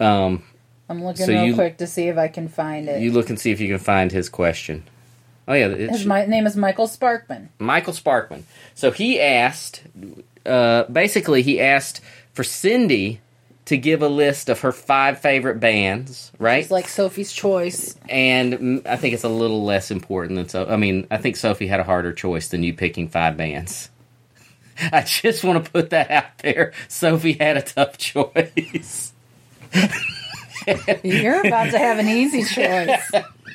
Um, 0.00 0.42
I'm 0.88 1.02
looking 1.04 1.26
So 1.26 1.32
real 1.32 1.46
you- 1.46 1.54
quick 1.54 1.78
to 1.78 1.86
see 1.86 2.08
if 2.08 2.16
I 2.16 2.28
can 2.28 2.48
find 2.48 2.88
it. 2.88 3.00
you 3.02 3.12
look 3.12 3.28
and 3.30 3.38
see 3.38 3.50
if 3.50 3.60
you 3.60 3.68
can 3.68 3.78
find 3.78 4.12
his 4.12 4.28
question. 4.28 4.84
Oh 5.46 5.54
yeah, 5.54 5.68
it's 5.68 5.98
his 5.98 6.06
my, 6.06 6.26
name 6.26 6.46
is 6.46 6.56
Michael 6.56 6.86
Sparkman. 6.86 7.48
Michael 7.58 7.94
Sparkman. 7.94 8.42
So 8.74 8.90
he 8.90 9.18
asked, 9.18 9.82
uh, 10.46 10.84
basically, 10.84 11.42
he 11.42 11.60
asked 11.60 12.00
for 12.32 12.44
Cindy 12.44 13.20
to 13.66 13.76
give 13.76 14.00
a 14.00 14.08
list 14.08 14.48
of 14.48 14.60
her 14.60 14.72
five 14.72 15.20
favorite 15.20 15.60
bands, 15.60 16.32
right? 16.38 16.62
It's 16.62 16.70
like 16.70 16.88
Sophie's 16.88 17.32
Choice. 17.32 17.96
and 18.08 18.82
I 18.86 18.96
think 18.96 19.12
it's 19.14 19.24
a 19.24 19.28
little 19.28 19.62
less 19.64 19.90
important 19.90 20.36
than 20.36 20.48
so. 20.48 20.66
I 20.66 20.76
mean, 20.76 21.06
I 21.10 21.18
think 21.18 21.36
Sophie 21.36 21.66
had 21.66 21.78
a 21.80 21.84
harder 21.84 22.12
choice 22.14 22.48
than 22.48 22.62
you 22.62 22.72
picking 22.72 23.08
five 23.08 23.36
bands. 23.36 23.90
I 24.92 25.02
just 25.02 25.44
want 25.44 25.64
to 25.64 25.70
put 25.70 25.90
that 25.90 26.10
out 26.10 26.38
there. 26.38 26.72
Sophie 26.88 27.34
had 27.34 27.56
a 27.58 27.62
tough 27.62 27.98
choice. 27.98 29.12
You're 31.02 31.46
about 31.46 31.70
to 31.70 31.78
have 31.78 31.98
an 31.98 32.08
easy 32.08 32.44
choice. 32.54 33.10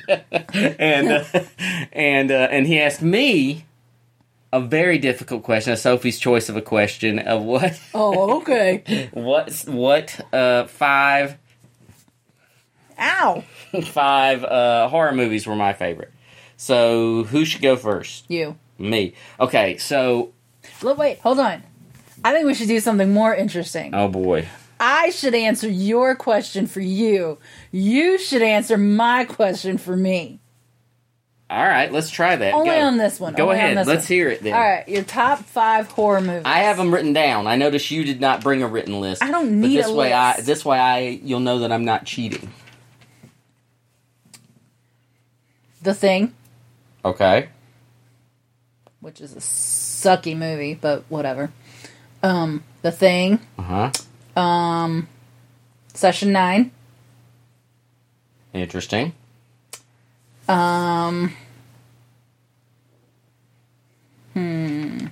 and 0.08 1.08
uh, 1.12 1.24
and 1.92 2.30
uh, 2.30 2.48
and 2.50 2.66
he 2.66 2.78
asked 2.80 3.02
me 3.02 3.64
a 4.54 4.60
very 4.60 4.98
difficult 4.98 5.42
question, 5.42 5.72
a 5.72 5.76
Sophie's 5.76 6.18
choice 6.18 6.48
of 6.48 6.56
a 6.56 6.62
question 6.62 7.18
of 7.18 7.42
what 7.42 7.80
Oh, 7.92 8.38
okay. 8.38 9.08
what 9.12 9.52
what 9.66 10.20
uh, 10.32 10.66
five 10.66 11.36
Ow. 12.98 13.42
five 13.86 14.44
uh, 14.44 14.88
horror 14.88 15.12
movies 15.12 15.46
were 15.46 15.56
my 15.56 15.72
favorite. 15.72 16.12
So 16.56 17.24
who 17.24 17.44
should 17.44 17.62
go 17.62 17.76
first? 17.76 18.24
You. 18.30 18.56
Me. 18.78 19.14
Okay, 19.40 19.76
so 19.78 20.32
Look, 20.82 20.98
wait, 20.98 21.18
hold 21.20 21.40
on. 21.40 21.62
I 22.24 22.32
think 22.32 22.46
we 22.46 22.54
should 22.54 22.68
do 22.68 22.80
something 22.80 23.12
more 23.12 23.34
interesting. 23.34 23.92
oh 23.94 24.08
boy, 24.08 24.46
I 24.78 25.10
should 25.10 25.34
answer 25.34 25.68
your 25.68 26.14
question 26.14 26.66
for 26.66 26.80
you. 26.80 27.38
You 27.72 28.18
should 28.18 28.42
answer 28.42 28.78
my 28.78 29.24
question 29.24 29.78
for 29.78 29.96
me. 29.96 30.38
All 31.54 31.64
right, 31.64 31.92
let's 31.92 32.10
try 32.10 32.34
that. 32.34 32.52
Only 32.52 32.70
Go. 32.70 32.80
on 32.80 32.96
this 32.98 33.20
one. 33.20 33.34
Go 33.34 33.44
Only 33.44 33.56
ahead. 33.56 33.76
this 33.78 33.86
Let's 33.86 34.08
one. 34.08 34.16
hear 34.16 34.28
it 34.28 34.42
then. 34.42 34.54
All 34.54 34.60
right, 34.60 34.88
your 34.88 35.04
top 35.04 35.38
five 35.38 35.86
horror 35.88 36.20
movies. 36.20 36.42
I 36.44 36.58
have 36.60 36.76
them 36.78 36.92
written 36.92 37.12
down. 37.12 37.46
I 37.46 37.54
noticed 37.56 37.90
you 37.92 38.02
did 38.02 38.20
not 38.20 38.42
bring 38.42 38.62
a 38.64 38.66
written 38.66 39.00
list. 39.00 39.22
I 39.22 39.30
don't 39.30 39.60
but 39.60 39.68
need 39.68 39.76
this 39.78 39.86
a 39.86 39.94
way 39.94 40.12
I 40.12 40.40
this 40.40 40.64
way 40.64 40.78
I 40.78 40.98
you'll 41.22 41.38
know 41.40 41.60
that 41.60 41.70
I'm 41.70 41.84
not 41.84 42.06
cheating. 42.06 42.50
The 45.82 45.94
Thing, 45.94 46.34
Okay. 47.04 47.48
which 49.00 49.20
is 49.20 49.34
a 49.34 49.38
sucky 49.40 50.36
movie, 50.36 50.74
but 50.74 51.04
whatever. 51.08 51.52
Um, 52.22 52.64
The 52.82 52.90
Thing, 52.90 53.38
Uh 53.58 53.90
huh. 54.34 54.40
um, 54.40 55.08
Session 55.92 56.32
Nine, 56.32 56.70
Interesting. 58.54 59.12
um, 60.48 61.34
hmm, 64.34 65.06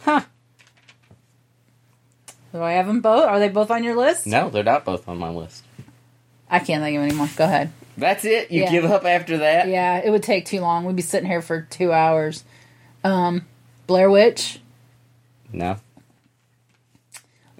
huh. 0.00 0.20
Do 2.52 2.62
I 2.62 2.72
have 2.72 2.86
them 2.86 3.00
both? 3.00 3.24
Are 3.24 3.38
they 3.38 3.48
both 3.48 3.70
on 3.70 3.84
your 3.84 3.96
list? 3.96 4.26
No, 4.26 4.50
they're 4.50 4.64
not 4.64 4.84
both 4.84 5.08
on 5.08 5.18
my 5.18 5.28
list. 5.30 5.62
I 6.50 6.58
can't 6.58 6.82
think 6.82 6.96
of 6.96 7.04
any 7.04 7.14
more. 7.14 7.28
Go 7.36 7.44
ahead. 7.44 7.72
That's 7.96 8.24
it. 8.24 8.50
You 8.50 8.62
Yeah. 8.64 8.70
give 8.70 8.84
up 8.86 9.04
after 9.04 9.38
that? 9.38 9.68
Yeah, 9.68 9.98
it 10.04 10.10
would 10.10 10.22
take 10.24 10.46
too 10.46 10.60
long. 10.60 10.84
We'd 10.84 10.96
be 10.96 11.02
sitting 11.02 11.28
here 11.28 11.42
for 11.42 11.60
two 11.70 11.92
hours. 11.92 12.42
Um, 13.04 13.46
Blair 13.86 14.10
Witch. 14.10 14.58
No. 15.52 15.76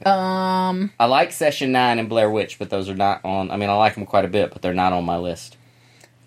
Um, 0.05 0.93
I 0.99 1.05
like 1.07 1.31
Session 1.31 1.73
Nine 1.73 1.99
and 1.99 2.09
Blair 2.09 2.31
Witch, 2.31 2.59
but 2.59 2.71
those 2.71 2.89
are 2.89 2.95
not 2.95 3.25
on. 3.25 3.51
I 3.51 3.57
mean, 3.57 3.69
I 3.69 3.75
like 3.75 3.95
them 3.95 4.07
quite 4.07 4.25
a 4.25 4.29
bit, 4.29 4.51
but 4.51 4.63
they're 4.63 4.73
not 4.75 4.93
on 4.93 5.05
my 5.05 5.19
list. 5.19 5.57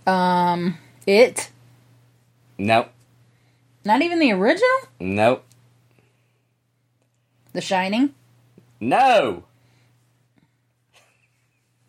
um, 0.05 0.77
It. 1.07 1.49
Nope. 2.57 2.89
Not 3.85 4.01
even 4.01 4.19
the 4.19 4.31
original. 4.31 4.77
Nope. 4.99 5.43
The 7.53 7.61
Shining. 7.61 8.13
No. 8.79 9.43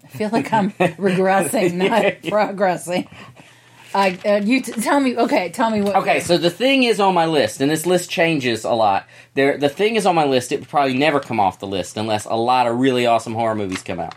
I 0.05 0.09
feel 0.09 0.31
like 0.31 0.53
I'm 0.53 0.71
regressing, 0.73 1.75
not 1.75 2.31
progressing. 2.31 3.09
I 3.95 4.19
uh, 4.27 4.41
you 4.45 4.61
t- 4.61 4.73
tell 4.73 4.99
me. 4.99 5.17
Okay, 5.17 5.51
tell 5.51 5.71
me 5.71 5.81
what. 5.81 5.95
Okay, 5.97 6.21
so 6.21 6.37
the 6.37 6.51
thing 6.51 6.83
is 6.83 6.99
on 6.99 7.15
my 7.15 7.27
list, 7.27 7.61
and 7.61 7.71
this 7.71 7.87
list 7.87 8.11
changes 8.11 8.65
a 8.65 8.73
lot. 8.73 9.07
There, 9.35 9.57
the 9.57 9.69
thing 9.69 9.95
is 9.95 10.05
on 10.05 10.17
my 10.17 10.25
list. 10.25 10.51
It 10.51 10.61
would 10.61 10.69
probably 10.69 10.95
never 10.99 11.21
come 11.21 11.39
off 11.39 11.61
the 11.61 11.67
list 11.69 11.97
unless 11.97 12.25
a 12.25 12.35
lot 12.35 12.67
of 12.67 12.77
really 12.79 13.07
awesome 13.07 13.35
horror 13.35 13.55
movies 13.55 13.83
come 13.83 14.01
out. 14.01 14.17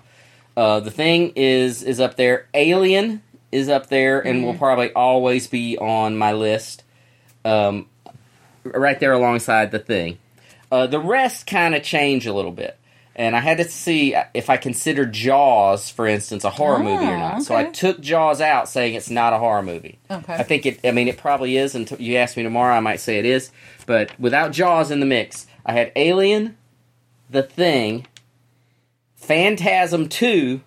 Uh, 0.55 0.79
the 0.79 0.89
thing 0.89 1.31
is 1.35 1.83
is 1.83 1.99
up 1.99 2.15
there. 2.15 2.47
Alien 2.55 3.21
is 3.51 3.69
up 3.69 3.87
there, 3.87 4.19
and 4.19 4.43
will 4.43 4.53
probably 4.55 4.91
always 4.93 5.47
be 5.47 5.77
on 5.77 6.17
my 6.17 6.33
list. 6.33 6.83
Um, 7.45 7.87
right 8.63 8.99
there 8.99 9.13
alongside 9.13 9.71
the 9.71 9.79
thing. 9.79 10.17
Uh, 10.71 10.87
the 10.87 10.99
rest 10.99 11.47
kind 11.47 11.73
of 11.75 11.83
change 11.83 12.25
a 12.27 12.33
little 12.33 12.51
bit. 12.51 12.77
And 13.15 13.35
I 13.35 13.39
had 13.39 13.57
to 13.57 13.63
see 13.63 14.15
if 14.35 14.47
I 14.47 14.57
consider 14.57 15.03
Jaws, 15.05 15.89
for 15.89 16.05
instance, 16.05 16.43
a 16.43 16.51
horror 16.51 16.79
Oh, 16.79 16.83
movie 16.83 17.05
or 17.05 17.17
not. 17.17 17.41
So 17.41 17.55
I 17.55 17.63
took 17.63 17.99
Jaws 17.99 18.41
out, 18.41 18.69
saying 18.69 18.93
it's 18.93 19.09
not 19.09 19.33
a 19.33 19.39
horror 19.39 19.63
movie. 19.63 19.97
Okay. 20.11 20.35
I 20.35 20.43
think 20.43 20.67
it. 20.67 20.79
I 20.83 20.91
mean, 20.91 21.07
it 21.07 21.17
probably 21.17 21.57
is. 21.57 21.73
Until 21.73 21.99
you 21.99 22.17
ask 22.17 22.37
me 22.37 22.43
tomorrow, 22.43 22.75
I 22.75 22.79
might 22.79 22.99
say 22.99 23.17
it 23.17 23.25
is. 23.25 23.49
But 23.87 24.11
without 24.19 24.51
Jaws 24.51 24.91
in 24.91 24.99
the 24.99 25.07
mix, 25.07 25.47
I 25.65 25.71
had 25.73 25.91
Alien, 25.95 26.57
The 27.29 27.41
Thing, 27.41 28.05
Phantasm 29.15 30.09
Two, 30.09 30.61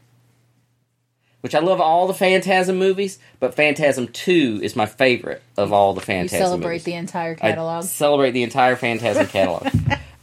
which 1.40 1.54
I 1.54 1.60
love 1.60 1.80
all 1.80 2.06
the 2.06 2.14
Phantasm 2.14 2.78
movies, 2.78 3.18
but 3.38 3.54
Phantasm 3.54 4.08
Two 4.08 4.60
is 4.62 4.76
my 4.76 4.86
favorite 4.86 5.42
of 5.56 5.72
all 5.72 5.94
the 5.94 6.00
you 6.00 6.04
Phantasm 6.06 6.38
celebrate 6.46 6.68
movies. 6.72 6.84
the 6.84 6.94
entire 6.94 7.32
I 7.32 7.34
catalog. 7.52 7.84
celebrate 7.84 8.30
the 8.32 8.42
entire 8.42 8.76
Phantasm 8.76 9.26
catalog. 9.28 9.68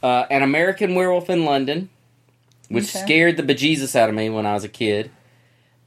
uh, 0.03 0.25
An 0.29 0.43
American 0.43 0.93
Werewolf 0.95 1.29
in 1.29 1.45
London, 1.45 1.89
which 2.69 2.95
Okay. 2.95 3.03
scared 3.05 3.37
the 3.37 3.43
bejesus 3.43 3.95
out 3.95 4.09
of 4.09 4.15
me 4.15 4.29
when 4.29 4.45
I 4.45 4.53
was 4.53 4.63
a 4.63 4.69
kid. 4.69 5.09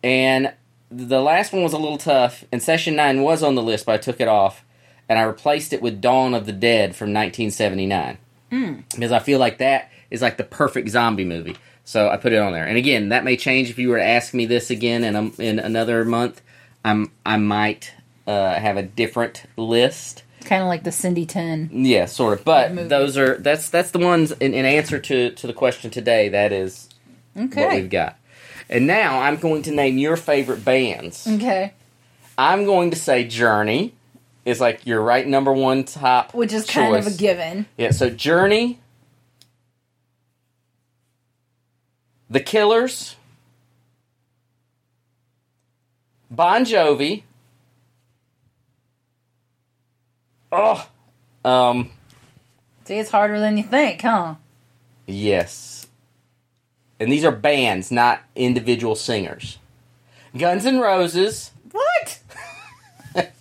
And 0.03 0.53
the 0.91 1.21
last 1.21 1.53
one 1.53 1.63
was 1.63 1.73
a 1.73 1.79
little 1.79 1.99
tough, 1.99 2.45
and 2.51 2.63
Session 2.63 2.97
9 2.97 3.23
was 3.23 3.43
on 3.43 3.55
the 3.55 3.63
list, 3.63 3.87
but 3.87 3.95
I 3.95 3.99
took 3.99 4.21
it 4.21 4.29
off, 4.29 4.65
and 5.09 5.19
I 5.19 5.23
replaced 5.23 5.73
it 5.73 5.83
with 5.83 6.01
Dawn 6.01 6.35
of 6.35 6.47
the 6.47 6.53
Dead 6.53 6.97
from 6.97 7.13
1979. 7.13 8.19
Hmm. 8.51 8.75
Because 8.95 9.13
I 9.13 9.19
feel 9.21 9.39
like 9.39 9.59
that 9.59 9.91
is 10.11 10.23
like 10.23 10.37
the 10.39 10.45
perfect 10.45 10.89
zombie 10.89 11.25
movie. 11.25 11.57
So 11.91 12.09
I 12.09 12.19
put 12.19 12.33
it 12.33 12.39
on 12.39 12.53
there. 12.53 12.65
And 12.65 12.77
again, 12.77 13.09
that 13.09 13.25
may 13.25 13.37
change 13.37 13.69
if 13.69 13.77
you 13.77 13.89
were 13.89 13.99
to 13.99 14.05
ask 14.07 14.33
me 14.33 14.47
this 14.47 14.71
again 14.71 15.03
in, 15.03 15.17
a, 15.17 15.43
in 15.43 15.59
another 15.59 16.05
month. 16.05 16.41
I'm, 16.85 17.11
I 17.27 17.37
might 17.37 17.93
uh, 18.29 18.55
have 18.55 18.77
a 18.77 18.83
different 18.85 19.43
list. 19.57 20.23
kind 20.45 20.63
of 20.63 20.69
like 20.69 20.85
the 20.85 20.93
Cindy 20.93 21.27
Ten. 21.27 21.69
Yeah, 21.73 22.07
sort 22.07 22.39
of. 22.39 22.45
But 22.45 22.73
movie. 22.73 22.87
those 22.89 23.19
are 23.19 23.39
that's 23.39 23.71
that's 23.71 23.91
the 23.91 23.99
ones 23.99 24.31
in, 24.31 24.55
in 24.55 24.65
answer 24.65 25.01
to 25.01 25.31
to 25.33 25.47
the 25.49 25.53
question 25.53 25.91
today. 25.91 26.29
That 26.29 26.53
is 26.53 26.89
what 27.35 27.47
Okay. 27.47 27.81
we've 27.81 27.91
got. 27.91 28.17
And 28.69 28.87
now 28.87 29.19
I'm 29.21 29.37
going 29.39 29.63
to 29.63 29.73
name 29.73 29.99
your 29.99 30.17
favorite 30.17 30.65
bands. 30.65 31.27
Okay. 31.27 31.73
I'm 32.39 32.67
going 32.67 32.91
to 32.93 32.97
say 32.97 33.25
Journey 33.25 33.95
is 34.45 34.61
like 34.61 34.87
your 34.87 35.03
right 35.03 35.27
number 35.27 35.53
one 35.53 35.83
top, 35.83 36.35
Which 36.35 36.53
is 36.53 36.67
kind 36.67 36.95
of 36.95 37.09
a 37.09 37.11
given. 37.11 37.67
Yeah, 37.77 37.91
so 37.91 38.09
Journey, 38.11 38.79
The 42.31 42.41
Killers, 42.41 43.17
Bon 46.31 46.65
Jovi. 46.65 47.25
Oh, 50.53 50.89
um, 51.45 51.91
See, 52.85 52.99
it's 52.99 53.11
harder 53.11 53.39
than 53.39 53.57
you 53.57 53.63
think, 53.65 54.03
huh? 54.03 54.37
Yes. 55.07 55.87
And 56.99 57.11
these 57.11 57.25
are 57.25 57.33
bands, 57.33 57.91
not 57.91 58.21
individual 58.35 58.95
singers. 58.95 59.59
Guns 60.37 60.67
N' 60.67 60.81
Roses. 60.81 61.51
What? 61.73 62.21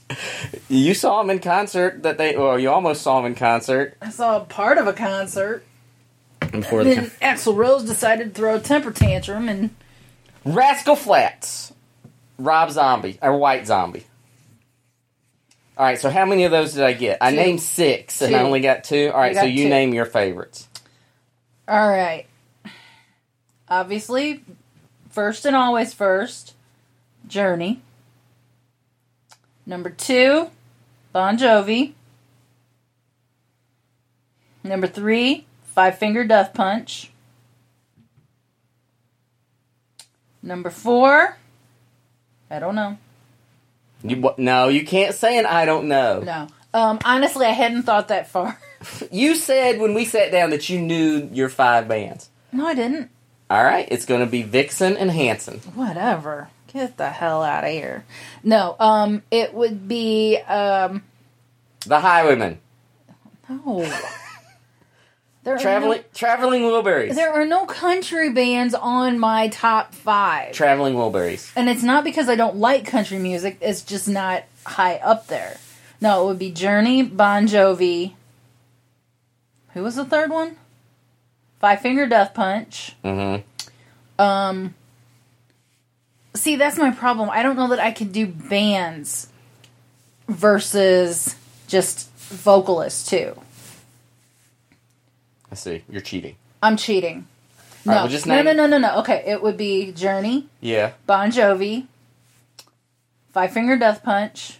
You 0.68 0.94
saw 0.94 1.22
them 1.22 1.30
in 1.32 1.40
concert. 1.40 2.04
That 2.04 2.18
they, 2.18 2.36
well, 2.36 2.60
you 2.60 2.70
almost 2.70 3.02
saw 3.02 3.18
them 3.18 3.32
in 3.32 3.36
concert 3.36 3.96
I 4.02 4.10
saw 4.10 4.40
part 4.42 4.78
of 4.78 4.88
a 4.88 4.94
concert. 4.94 5.64
Before 6.52 6.84
the 6.84 6.96
Then 6.96 7.06
Axl 7.22 7.56
Rose 7.56 7.84
decided 7.84 8.34
to 8.34 8.40
throw 8.40 8.56
a 8.56 8.60
temper 8.60 8.92
tantrum, 8.92 9.50
and 9.50 9.70
Rascal 10.46 10.96
Flatts, 10.96 11.74
Rob 12.38 12.72
Zombie 12.72 13.20
or 13.22 13.38
White 13.38 13.68
Zombie. 13.68 14.06
All 15.78 15.86
right, 15.86 16.00
so 16.00 16.10
how 16.10 16.26
many 16.26 16.44
of 16.44 16.52
those 16.52 16.74
did 16.74 16.84
I 16.84 16.92
get? 16.94 17.20
I 17.22 17.32
named 17.32 17.62
six, 17.62 18.22
and 18.22 18.36
I 18.36 18.42
only 18.42 18.60
got 18.60 18.84
two. 18.84 19.12
All 19.14 19.20
right, 19.20 19.36
so 19.36 19.44
you 19.44 19.64
two. 19.64 19.70
name 19.70 19.94
your 19.94 20.06
favorites. 20.06 20.68
all 21.68 21.88
right. 21.88 22.26
Obviously, 23.70 24.44
first 25.10 25.46
and 25.46 25.56
always 25.56 25.94
first, 25.94 26.56
Journey. 27.28 27.82
Number 29.66 29.92
two, 29.92 30.50
Bon 31.14 31.38
Jovi. 31.38 31.94
Number 34.64 34.88
three, 34.88 35.46
Five 35.80 35.98
Finger 35.98 36.26
Death 36.26 36.54
Punch. 36.54 37.10
Number 40.44 40.70
four, 40.70 41.38
I 42.52 42.60
don't 42.60 42.76
know. 42.76 42.98
You, 44.04 44.34
no, 44.38 44.68
you 44.68 44.86
can't 44.86 45.16
say 45.16 45.38
an 45.38 45.46
I 45.46 45.64
don't 45.64 45.88
know. 45.88 46.20
No. 46.20 46.48
Um, 46.74 47.00
honestly, 47.06 47.46
I 47.46 47.52
hadn't 47.52 47.84
thought 47.84 48.10
that 48.10 48.28
far. 48.28 48.60
You 49.10 49.36
said 49.36 49.80
when 49.80 49.94
we 49.94 50.04
sat 50.04 50.34
down 50.34 50.50
that 50.50 50.68
you 50.68 50.82
knew 50.82 51.30
your 51.32 51.48
five 51.48 51.88
bands. 51.88 52.30
no, 52.52 52.68
I 52.68 52.74
didn't. 52.74 53.10
All 53.50 53.64
right, 53.64 53.88
it's 53.90 54.06
going 54.06 54.20
to 54.20 54.26
be 54.30 54.42
Vixen 54.44 54.98
and 54.98 55.12
Hanson. 55.12 55.60
Whatever. 55.76 56.50
Get 56.74 56.98
the 56.98 57.10
hell 57.10 57.42
out 57.42 57.64
of 57.64 57.70
here. 57.70 58.04
No, 58.44 58.76
um, 58.82 59.24
it 59.32 59.54
would 59.54 59.88
be 59.88 60.40
um 60.40 61.04
The 61.86 62.02
Highwaymen. 62.02 62.60
no. 63.48 63.90
There 65.44 65.58
Traveling 65.58 66.04
Traveling 66.14 66.64
no, 66.64 66.84
Wilburys. 66.84 67.16
there 67.16 67.32
are 67.32 67.46
no 67.46 67.66
country 67.66 68.30
bands 68.30 68.74
on 68.74 69.18
my 69.20 69.48
top 69.48 69.94
five. 69.94 70.54
Traveling 70.54 70.96
Wilburys. 70.96 71.52
and 71.56 71.70
it's 71.70 71.84
not 71.84 72.04
because 72.04 72.28
I 72.28 72.36
don't 72.36 72.58
like 72.58 72.86
country 72.86 73.20
music, 73.20 73.58
it's 73.62 73.82
just 73.82 74.08
not 74.08 74.44
high 74.66 74.96
up 74.98 75.28
there. 75.28 75.58
No, 76.02 76.24
it 76.24 76.26
would 76.28 76.40
be 76.40 76.52
Journey, 76.52 77.04
Bon 77.04 77.48
Jovi. 77.48 78.14
Who 79.74 79.84
was 79.84 79.96
the 79.96 80.06
third 80.06 80.30
one? 80.30 80.58
Five 81.60 81.82
Finger 81.82 82.08
Death 82.08 82.34
Punch. 82.34 82.96
Mm-hmm. 83.04 84.22
Um, 84.22 84.76
see, 86.34 86.56
that's 86.56 86.78
my 86.78 86.92
problem. 86.92 87.30
I 87.30 87.44
don't 87.44 87.56
know 87.56 87.70
that 87.70 87.80
I 87.80 87.92
could 87.92 88.12
do 88.12 88.28
bands 88.28 89.28
versus 90.28 91.36
just 91.68 92.10
vocalists 92.16 93.10
too. 93.10 93.40
I 95.52 95.56
see. 95.56 95.84
You're 95.90 96.02
cheating. 96.02 96.36
I'm 96.62 96.78
cheating. 96.78 97.28
No, 97.86 97.94
right, 97.94 98.00
well, 98.02 98.08
just 98.10 98.26
no, 98.28 98.36
name- 98.36 98.46
no, 98.46 98.54
no, 98.54 98.66
no, 98.68 98.78
no. 98.78 99.00
Okay, 99.00 99.24
it 99.26 99.42
would 99.42 99.58
be 99.58 99.92
Journey, 99.94 100.48
Yeah. 100.60 100.92
Bon 101.06 101.32
Jovi, 101.32 101.88
Five 103.32 103.52
Finger 103.54 103.78
Death 103.78 104.04
Punch. 104.04 104.58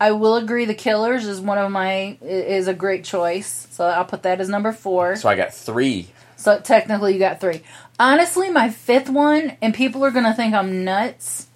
I 0.00 0.12
will 0.12 0.36
agree, 0.36 0.64
The 0.64 0.74
Killers 0.74 1.26
is 1.26 1.40
one 1.40 1.58
of 1.58 1.70
my 1.72 2.18
is 2.20 2.68
a 2.68 2.74
great 2.74 3.04
choice, 3.04 3.66
so 3.70 3.84
I'll 3.86 4.04
put 4.04 4.22
that 4.24 4.40
as 4.40 4.48
number 4.48 4.72
four. 4.72 5.16
So 5.16 5.28
I 5.28 5.34
got 5.36 5.52
three. 5.54 6.08
So 6.36 6.58
technically, 6.60 7.14
you 7.14 7.18
got 7.18 7.40
three. 7.40 7.62
Honestly, 7.98 8.48
my 8.48 8.70
fifth 8.70 9.08
one, 9.10 9.56
and 9.60 9.74
people 9.74 10.04
are 10.04 10.12
gonna 10.12 10.34
think 10.34 10.54
I'm 10.54 10.84
nuts, 10.84 11.48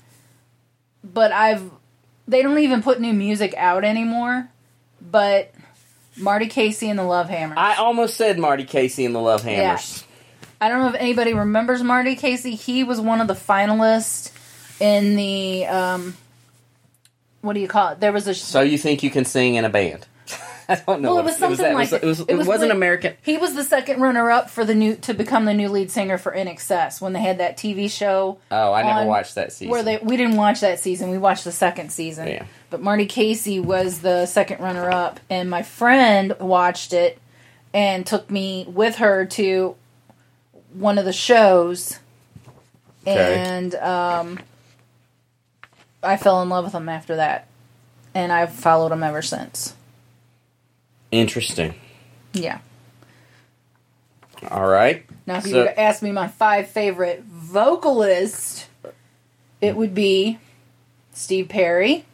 but 1.05 1.31
I've 1.33 1.71
they 2.27 2.43
don't 2.43 2.59
even 2.59 2.83
put 2.83 3.01
new 3.01 3.13
music 3.13 3.55
out 3.57 3.85
anymore. 3.85 4.49
But 5.01 5.53
Marty 6.17 6.47
Casey 6.47 6.89
and 6.91 6.99
the 6.99 7.03
Lovehammers. 7.03 7.57
I 7.57 7.77
almost 7.77 8.17
said 8.17 8.39
Marty 8.39 8.65
Casey 8.65 9.05
and 9.05 9.15
the 9.15 9.21
Lovehammers. 9.21 10.05
I 10.61 10.69
don't 10.69 10.81
know 10.81 10.89
if 10.89 10.95
anybody 10.95 11.35
remembers 11.35 11.83
Marty 11.83 12.15
Casey. 12.15 12.55
He 12.55 12.85
was 12.85 13.01
one 13.01 13.21
of 13.21 13.27
the 13.27 13.35
finalists 13.35 14.31
in 14.81 15.17
the 15.17 15.67
um, 15.67 16.17
what 17.41 17.55
do 17.55 17.61
you 17.61 17.69
call 17.69 17.91
it? 17.91 18.01
There 18.01 18.13
was 18.13 18.27
a 18.29 18.35
So 18.35 18.61
you 18.61 18.79
think 18.79 19.03
you 19.03 19.11
can 19.11 19.25
sing 19.25 19.57
in 19.57 19.65
a 19.65 19.71
band? 19.71 20.07
I 20.69 20.77
don't 20.77 21.03
know. 21.03 21.11
well, 21.15 21.19
it 21.21 21.25
was 21.25 21.37
something 21.37 21.59
that- 21.65 21.75
like 21.75 21.93
it 21.93 22.03
was, 22.03 22.19
that. 22.19 22.31
it, 22.31 22.37
was, 22.37 22.47
not 22.47 22.71
American. 22.71 23.15
He 23.23 23.37
was 23.39 23.55
the 23.55 23.65
second 23.65 24.01
runner 24.01 24.31
up 24.31 24.49
for 24.51 24.65
the 24.65 24.75
new 24.75 24.97
to 24.97 25.15
become 25.15 25.45
the 25.45 25.55
new 25.55 25.69
lead 25.69 25.91
singer 25.91 26.19
for 26.19 26.33
INXS 26.33 27.01
when 27.01 27.13
they 27.13 27.21
had 27.21 27.39
that 27.39 27.57
TV 27.57 27.91
show. 27.91 28.39
Oh, 28.51 28.73
I 28.73 28.83
never 28.83 29.01
on- 29.01 29.07
watched 29.07 29.35
that 29.35 29.53
season. 29.53 29.71
Where 29.71 29.83
they 29.83 29.99
we 29.99 30.17
didn't 30.17 30.37
watch 30.37 30.61
that 30.61 30.79
season. 30.81 31.11
We 31.11 31.19
watched 31.19 31.45
the 31.45 31.53
second 31.53 31.91
season. 31.93 32.29
Yeah. 32.29 32.45
But 32.71 32.81
Marty 32.83 33.07
Casey 33.07 33.61
was 33.61 34.01
the 34.01 34.27
second 34.27 34.61
runner 34.61 34.91
up, 34.91 35.21
and 35.29 35.51
my 35.51 35.63
friend 35.63 36.35
watched 36.41 36.93
it 36.93 37.19
and 37.75 38.07
took 38.07 38.31
me 38.31 38.65
with 38.69 38.97
her 38.97 39.25
to 39.27 39.75
one 40.75 40.97
of 40.99 41.05
the 41.05 41.13
shows, 41.13 41.99
Okay. 43.07 43.35
and 43.37 43.75
um, 43.75 44.39
I 46.03 46.17
fell 46.17 46.41
in 46.43 46.49
love 46.49 46.65
with 46.65 46.73
him 46.75 46.89
after 46.89 47.17
that, 47.17 47.47
and 48.15 48.33
I've 48.33 48.53
followed 48.55 48.91
him 48.93 49.03
ever 49.03 49.21
since. 49.23 49.75
Interesting. 51.13 51.75
Yeah. 52.33 52.59
All 54.51 54.67
right. 54.67 55.05
Now, 55.27 55.37
if 55.39 55.47
you 55.47 55.53
So- 55.53 55.59
were 55.61 55.65
to 55.67 55.79
ask 55.81 56.03
me 56.03 56.11
my 56.11 56.27
five 56.27 56.69
favorite 56.69 57.23
vocalists, 57.25 58.67
it 59.61 59.77
would 59.77 59.95
be 59.95 60.39
Steve 61.13 61.49
Perry. 61.49 62.05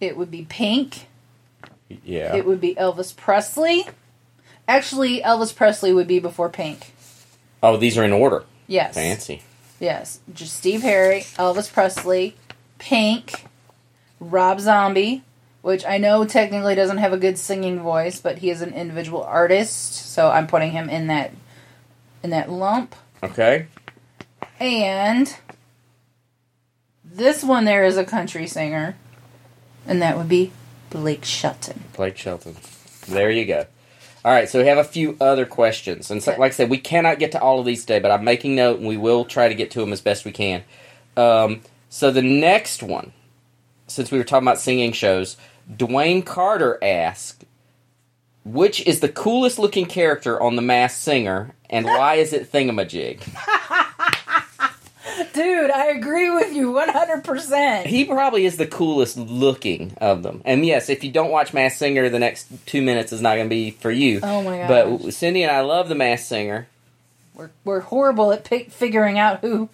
It 0.00 0.16
would 0.16 0.30
be 0.30 0.42
Pink. 0.48 1.06
Yeah. 2.04 2.36
It 2.36 2.44
would 2.44 2.60
be 2.60 2.74
Elvis 2.74 3.16
Presley. 3.16 3.86
Actually, 4.66 5.22
Elvis 5.22 5.54
Presley 5.54 5.92
would 5.94 6.06
be 6.06 6.18
before 6.18 6.50
Pink. 6.50 6.92
oh, 7.62 7.76
these 7.76 7.96
are 7.96 8.04
in 8.04 8.12
order. 8.12 8.44
Yes. 8.66 8.94
Fancy. 8.94 9.42
Yes. 9.80 10.20
Just 10.34 10.56
Steve 10.56 10.82
Perry, 10.82 11.22
Elvis 11.38 11.72
Presley, 11.72 12.36
Pink, 12.78 13.46
Rob 14.20 14.60
Zombie, 14.60 15.22
which 15.62 15.84
I 15.84 15.98
know 15.98 16.24
technically 16.24 16.74
doesn't 16.74 16.98
have 16.98 17.12
a 17.12 17.18
good 17.18 17.38
singing 17.38 17.80
voice, 17.80 18.20
but 18.20 18.38
he 18.38 18.50
is 18.50 18.62
an 18.62 18.72
individual 18.74 19.22
artist, 19.22 19.92
so 19.92 20.30
I'm 20.30 20.46
putting 20.46 20.72
him 20.72 20.88
in 20.88 21.08
that 21.08 21.32
in 22.22 22.30
that 22.30 22.50
lump. 22.50 22.94
Okay. 23.22 23.66
And 24.60 25.34
this 27.04 27.42
one 27.44 27.64
there 27.64 27.84
is 27.84 27.96
a 27.96 28.04
country 28.04 28.46
singer, 28.46 28.96
and 29.86 30.02
that 30.02 30.16
would 30.16 30.28
be 30.28 30.52
Blake 30.90 31.24
Shelton. 31.24 31.84
Blake 31.94 32.16
Shelton. 32.16 32.56
There 33.06 33.30
you 33.30 33.44
go. 33.44 33.66
All 34.24 34.32
right, 34.32 34.48
so 34.48 34.58
we 34.58 34.66
have 34.66 34.78
a 34.78 34.84
few 34.84 35.16
other 35.20 35.46
questions, 35.46 36.10
and 36.10 36.22
so, 36.22 36.32
like 36.32 36.52
I 36.52 36.54
said, 36.54 36.70
we 36.70 36.78
cannot 36.78 37.18
get 37.18 37.32
to 37.32 37.40
all 37.40 37.60
of 37.60 37.66
these 37.66 37.82
today, 37.82 38.00
but 38.00 38.10
I'm 38.10 38.24
making 38.24 38.56
note, 38.56 38.78
and 38.78 38.88
we 38.88 38.96
will 38.96 39.24
try 39.24 39.48
to 39.48 39.54
get 39.54 39.70
to 39.72 39.80
them 39.80 39.92
as 39.92 40.00
best 40.00 40.24
we 40.24 40.32
can. 40.32 40.64
Um, 41.16 41.60
so 41.88 42.10
the 42.10 42.22
next 42.22 42.82
one, 42.82 43.12
since 43.88 44.10
we 44.10 44.18
were 44.18 44.24
talking 44.24 44.46
about 44.46 44.60
singing 44.60 44.92
shows, 44.92 45.36
Dwayne 45.70 46.24
Carter 46.24 46.78
asked, 46.82 47.44
"Which 48.44 48.86
is 48.86 49.00
the 49.00 49.08
coolest 49.08 49.58
looking 49.58 49.86
character 49.86 50.40
on 50.40 50.56
The 50.56 50.62
Masked 50.62 51.02
Singer, 51.02 51.54
and 51.68 51.86
why 51.86 52.16
is 52.16 52.32
it 52.32 52.52
Thingamajig?" 52.52 53.20
Dude, 55.32 55.70
I 55.70 55.86
agree 55.86 56.30
with 56.30 56.54
you 56.54 56.72
100%. 56.72 57.86
He 57.86 58.04
probably 58.04 58.44
is 58.44 58.56
the 58.56 58.66
coolest 58.66 59.16
looking 59.16 59.94
of 60.00 60.22
them. 60.22 60.42
And 60.44 60.64
yes, 60.64 60.88
if 60.88 61.02
you 61.02 61.10
don't 61.10 61.30
watch 61.30 61.52
Masked 61.52 61.78
Singer, 61.78 62.08
the 62.08 62.18
next 62.18 62.48
two 62.66 62.82
minutes 62.82 63.12
is 63.12 63.20
not 63.20 63.34
going 63.34 63.46
to 63.46 63.50
be 63.50 63.72
for 63.72 63.90
you. 63.90 64.20
Oh 64.22 64.42
my 64.42 64.58
gosh. 64.58 64.68
But 64.68 65.12
Cindy 65.12 65.42
and 65.42 65.50
I 65.50 65.60
love 65.60 65.88
the 65.88 65.94
Masked 65.94 66.28
Singer. 66.28 66.68
We're, 67.34 67.50
we're 67.64 67.80
horrible 67.80 68.32
at 68.32 68.44
pick, 68.44 68.70
figuring 68.70 69.18
out 69.18 69.40
who 69.40 69.68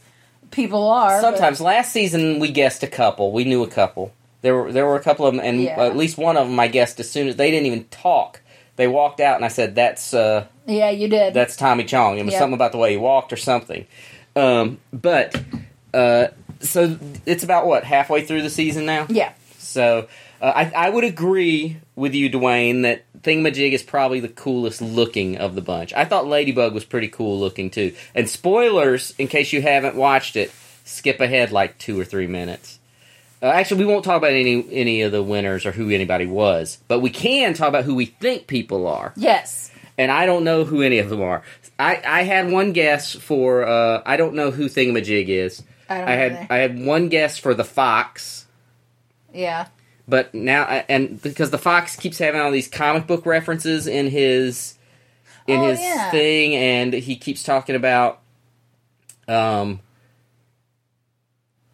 people 0.55 0.89
are. 0.89 1.21
but- 1.21 1.21
Sometimes 1.21 1.61
last 1.61 1.93
season 1.93 2.39
we 2.39 2.51
guessed 2.51 2.83
a 2.83 2.87
couple. 2.87 3.33
We 3.33 3.45
knew 3.45 3.63
a 3.63 3.69
couple. 3.69 4.13
There 4.43 4.55
were 4.55 4.73
there 4.73 4.87
were 4.87 4.97
a 4.97 5.03
couple 5.03 5.27
of 5.27 5.35
them, 5.35 5.45
and 5.45 5.63
Yeah. 5.63 5.81
at 5.83 5.97
least 5.97 6.19
one 6.19 6.37
of 6.37 6.49
them 6.49 6.59
I 6.61 6.69
guessed 6.69 7.01
as 7.01 7.11
soon 7.11 7.29
as 7.29 7.37
they 7.37 7.51
didn't 7.51 7.67
even 7.67 7.85
talk. 7.85 8.41
They 8.77 8.89
walked 8.89 9.21
out, 9.21 9.37
and 9.37 9.45
I 9.45 9.49
said, 9.49 9.75
"That's 9.75 10.13
uh, 10.13 10.45
Yeah, 10.67 10.91
you 10.91 11.09
did. 11.09 11.33
that's 11.35 11.57
Tommy 11.57 11.85
Chong." 11.85 12.19
It 12.19 12.25
was 12.25 12.33
Yep. 12.33 12.41
something 12.41 12.55
about 12.55 12.73
the 12.73 12.79
way 12.79 12.91
he 12.93 12.97
walked 12.97 13.33
or 13.33 13.37
something. 13.37 13.87
Um, 14.37 14.79
but 14.93 15.35
uh, 15.95 16.27
so 16.61 16.99
it's 17.25 17.45
about 17.45 17.67
what 17.67 17.85
halfway 17.85 18.23
through 18.25 18.43
the 18.43 18.51
season 18.51 18.85
now. 18.85 19.07
yeah. 19.09 19.31
So 19.59 20.07
uh, 20.45 20.53
I, 20.55 20.89
I 20.89 20.91
would 20.91 21.05
agree 21.05 21.79
with 21.97 22.15
you, 22.15 22.29
Dwayne, 22.29 22.83
that 22.83 23.05
Thingamajig 23.23 23.73
is 23.73 23.83
probably 23.83 24.21
the 24.21 24.29
coolest 24.29 24.83
looking 24.83 25.39
of 25.39 25.55
the 25.55 25.63
bunch. 25.63 25.95
I 25.95 26.05
thought 26.05 26.27
Ladybug 26.27 26.75
was 26.75 26.85
pretty 26.85 27.09
cool 27.09 27.41
looking 27.41 27.71
too. 27.71 27.95
And 28.15 28.29
spoilers, 28.29 29.15
in 29.17 29.29
case 29.29 29.55
you 29.55 29.63
haven't 29.63 29.97
watched 29.97 30.37
it, 30.37 30.53
skip 30.85 31.21
ahead 31.23 31.51
like 31.51 31.79
two 31.79 31.99
or 31.99 32.05
three 32.05 32.27
minutes. 32.27 32.79
Uh, 33.43 33.47
actually, 33.47 33.85
we 33.85 33.91
won't 33.91 34.05
talk 34.05 34.19
about 34.19 34.33
any 34.33 34.71
any 34.71 35.01
of 35.01 35.13
the 35.13 35.23
winners 35.23 35.65
or 35.65 35.73
who 35.73 35.89
anybody 35.89 36.27
was, 36.27 36.77
but 36.89 37.01
we 37.01 37.09
can 37.09 37.55
talk 37.55 37.69
about 37.69 37.85
who 37.85 37.95
we 37.95 38.05
think 38.05 38.47
people 38.47 38.87
are. 38.87 39.15
Yes. 39.17 39.71
And 39.97 40.13
I 40.13 40.27
don't 40.27 40.45
know 40.45 40.65
who 40.65 40.83
any 40.83 40.99
of 40.99 41.09
them 41.09 41.23
are. 41.23 41.43
I, 41.79 42.03
I 42.07 42.23
had 42.25 42.51
one 42.51 42.73
guess 42.73 43.15
for 43.15 43.67
uh, 43.67 44.03
I 44.05 44.19
don't 44.19 44.35
know 44.35 44.51
who 44.51 44.67
Thingamajig 44.67 45.29
is. 45.29 45.63
I 45.89 45.99
don't 45.99 46.09
I 46.09 46.13
had 46.13 46.33
either. 46.33 46.47
I 46.51 46.57
had 46.59 46.85
one 46.85 47.09
guess 47.09 47.39
for 47.39 47.55
the 47.55 47.65
fox. 47.65 48.45
Yeah. 49.33 49.69
But 50.07 50.35
now, 50.35 50.65
and 50.89 51.21
because 51.23 51.51
the 51.51 51.59
Fox 51.59 51.97
keeps 51.97 52.19
having 52.19 52.41
all 52.41 52.51
these 52.51 52.69
comic 52.69 53.07
book 53.07 53.25
references 53.25 53.87
in 53.87 54.09
his 54.11 54.75
in 55.47 55.61
Oh, 55.61 55.69
his 55.69 55.81
yeah. 55.81 56.11
thing, 56.11 56.55
and 56.55 56.93
he 56.93 57.17
keeps 57.17 57.43
talking 57.43 57.75
about 57.75 58.21
um 59.29 59.81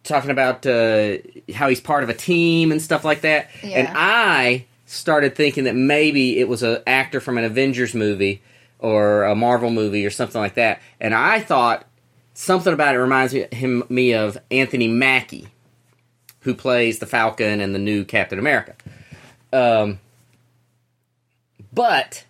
talking 0.03 0.31
about 0.31 0.65
uh, 0.65 1.17
how 1.53 1.69
he's 1.69 1.79
part 1.81 2.03
of 2.03 2.09
a 2.09 2.13
team 2.13 2.71
and 2.71 2.81
stuff 2.81 3.05
like 3.05 3.21
that. 3.21 3.49
And 3.63 3.87
I 3.93 4.65
started 4.85 5.35
thinking 5.35 5.65
that 5.65 5.75
maybe 5.75 6.39
it 6.39 6.47
was 6.47 6.63
an 6.63 6.81
actor 6.87 7.19
from 7.19 7.37
an 7.37 7.43
Avengers 7.43 7.93
movie 7.93 8.41
or 8.79 9.23
a 9.23 9.35
Marvel 9.35 9.69
movie 9.69 10.05
or 10.05 10.09
something 10.09 10.41
like 10.41 10.55
that. 10.55 10.81
And 10.99 11.13
I 11.13 11.39
thought 11.39 11.85
something 12.33 12.73
about 12.73 12.95
it 12.95 12.99
reminds 12.99 13.33
me, 13.33 13.45
him, 13.51 13.83
me 13.89 14.13
of 14.13 14.37
Anthony 14.49 14.87
Mackie 14.87 15.47
who 16.41 16.53
plays 16.53 16.99
the 16.99 17.05
Falcon 17.05 17.61
and 17.61 17.73
the 17.73 17.79
new 17.79 18.03
Captain 18.03 18.39
America. 18.39 18.75
Um, 19.53 19.99
but 21.73 22.23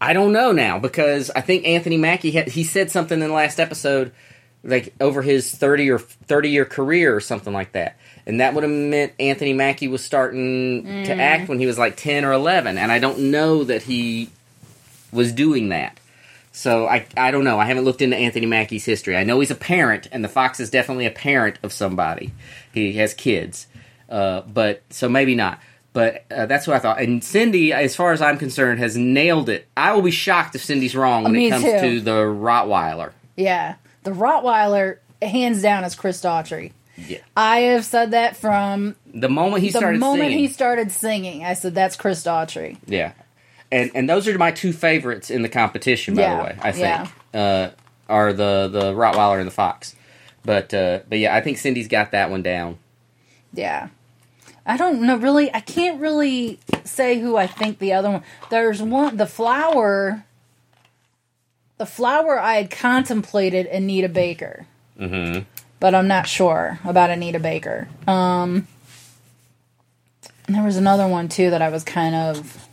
I 0.00 0.12
don't 0.12 0.32
know 0.32 0.52
now 0.52 0.78
because 0.78 1.30
I 1.30 1.40
think 1.40 1.66
Anthony 1.66 1.96
Mackie 1.96 2.30
had, 2.30 2.48
he 2.48 2.64
said 2.64 2.90
something 2.90 3.20
in 3.20 3.28
the 3.28 3.34
last 3.34 3.60
episode 3.60 4.12
like 4.64 4.94
over 5.00 5.22
his 5.22 5.52
30 5.54 5.90
or 5.90 5.98
30 5.98 6.50
year 6.50 6.64
career 6.64 7.14
or 7.14 7.20
something 7.20 7.52
like 7.52 7.72
that. 7.72 7.96
And 8.26 8.40
that 8.40 8.54
would 8.54 8.64
have 8.64 8.72
meant 8.72 9.12
Anthony 9.20 9.52
Mackie 9.52 9.88
was 9.88 10.04
starting 10.04 11.04
to 11.04 11.14
act 11.14 11.48
when 11.48 11.60
he 11.60 11.66
was 11.66 11.78
like 11.78 11.96
10 11.96 12.24
or 12.24 12.32
11 12.32 12.76
and 12.78 12.90
I 12.90 12.98
don't 12.98 13.30
know 13.30 13.64
that 13.64 13.82
he 13.82 14.30
was 15.12 15.32
doing 15.32 15.68
that. 15.70 15.98
So 16.56 16.86
I 16.86 17.06
I 17.18 17.32
don't 17.32 17.44
know. 17.44 17.58
I 17.58 17.66
haven't 17.66 17.84
looked 17.84 18.00
into 18.00 18.16
Anthony 18.16 18.46
Mackie's 18.46 18.86
history. 18.86 19.14
I 19.14 19.24
know 19.24 19.40
he's 19.40 19.50
a 19.50 19.54
parent, 19.54 20.08
and 20.10 20.24
the 20.24 20.28
Fox 20.28 20.58
is 20.58 20.70
definitely 20.70 21.04
a 21.04 21.10
parent 21.10 21.58
of 21.62 21.70
somebody. 21.70 22.32
He 22.76 22.92
has 22.94 23.14
kids, 23.14 23.66
uh, 24.10 24.42
but 24.42 24.82
so 24.90 25.08
maybe 25.08 25.34
not. 25.34 25.60
But 25.94 26.26
uh, 26.30 26.44
that's 26.44 26.66
what 26.66 26.76
I 26.76 26.78
thought. 26.78 27.00
And 27.00 27.24
Cindy, 27.24 27.72
as 27.72 27.96
far 27.96 28.12
as 28.12 28.20
I'm 28.20 28.36
concerned, 28.36 28.80
has 28.80 28.98
nailed 28.98 29.48
it. 29.48 29.66
I 29.78 29.94
will 29.94 30.02
be 30.02 30.10
shocked 30.10 30.54
if 30.54 30.62
Cindy's 30.62 30.94
wrong 30.94 31.24
when 31.24 31.32
Me 31.32 31.46
it 31.46 31.50
comes 31.50 31.64
too. 31.64 31.78
to 31.80 32.00
the 32.02 32.20
Rottweiler. 32.24 33.12
Yeah. 33.34 33.76
The 34.02 34.10
Rottweiler, 34.10 34.98
hands 35.22 35.62
down, 35.62 35.84
is 35.84 35.94
Chris 35.94 36.20
Daughtry. 36.20 36.72
Yeah. 36.98 37.18
I 37.34 37.60
have 37.60 37.86
said 37.86 38.10
that 38.10 38.36
from 38.36 38.94
The 39.14 39.30
moment 39.30 39.62
he 39.62 39.70
the 39.70 39.78
started 39.78 39.98
moment 40.00 40.24
singing, 40.24 40.38
he 40.38 40.48
started 40.48 40.92
singing. 40.92 41.44
I 41.44 41.54
said, 41.54 41.74
that's 41.74 41.96
Chris 41.96 42.22
Daughtry. 42.22 42.76
yeah, 42.86 43.12
and 43.72 43.90
and 43.94 44.08
those 44.08 44.28
are 44.28 44.36
my 44.38 44.50
two 44.50 44.72
favorites 44.74 45.30
in 45.30 45.40
the 45.42 45.48
competition. 45.48 46.14
By 46.14 46.22
Yeah, 46.22 46.36
the 46.36 46.42
way, 46.44 46.58
I 46.60 46.72
yeah. 46.72 47.04
think 47.04 47.14
uh, 47.34 47.70
are 48.08 48.32
the 48.34 48.68
the 48.70 48.92
Rottweiler 48.92 49.38
and 49.38 49.46
the 49.46 49.50
Fox. 49.52 49.94
But 50.46 50.72
uh, 50.72 51.00
but 51.08 51.18
yeah, 51.18 51.34
I 51.34 51.40
think 51.42 51.58
Cindy's 51.58 51.88
got 51.88 52.12
that 52.12 52.30
one 52.30 52.42
down. 52.42 52.78
Yeah. 53.52 53.88
I 54.64 54.76
don't 54.76 55.02
know 55.02 55.16
really 55.16 55.52
I 55.54 55.60
can't 55.60 56.00
really 56.00 56.58
say 56.84 57.20
who 57.20 57.36
I 57.36 57.46
think 57.46 57.78
the 57.78 57.92
other 57.92 58.10
one 58.10 58.22
there's 58.50 58.82
one 58.82 59.16
the 59.16 59.26
flower 59.26 60.24
the 61.78 61.86
flower 61.86 62.38
I 62.40 62.54
had 62.56 62.70
contemplated 62.70 63.66
Anita 63.66 64.08
Baker, 64.08 64.66
Mm-hmm. 64.98 65.40
but 65.78 65.94
I'm 65.94 66.08
not 66.08 66.26
sure 66.26 66.78
about 66.84 67.10
Anita 67.10 67.38
Baker. 67.38 67.86
Um, 68.06 68.66
there 70.48 70.62
was 70.62 70.76
another 70.78 71.06
one 71.06 71.28
too 71.28 71.50
that 71.50 71.60
I 71.60 71.68
was 71.68 71.84
kind 71.84 72.14
of, 72.14 72.66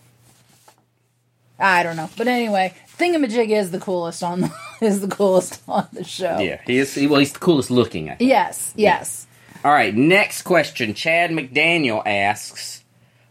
I 1.59 1.83
don't 1.83 1.97
know. 1.97 2.09
But 2.17 2.27
anyway, 2.29 2.73
Thingamajig 2.97 3.49
is 3.49 3.71
the 3.71 3.79
coolest 3.79 4.23
on 4.23 4.41
the 4.41 4.51
is 4.81 5.01
the 5.01 5.07
coolest 5.07 5.61
on 5.67 5.87
the 5.93 6.03
show. 6.03 6.39
Yeah, 6.39 6.61
he 6.65 6.77
is. 6.77 6.93
He, 6.93 7.07
well, 7.07 7.19
he's 7.19 7.33
the 7.33 7.39
coolest 7.39 7.71
looking. 7.71 8.09
I 8.09 8.15
think. 8.15 8.29
Yes. 8.29 8.73
Yes. 8.75 9.27
All 9.63 9.71
right, 9.71 9.95
next 9.95 10.41
question. 10.41 10.93
Chad 10.93 11.31
McDaniel 11.31 12.03
asks, 12.05 12.83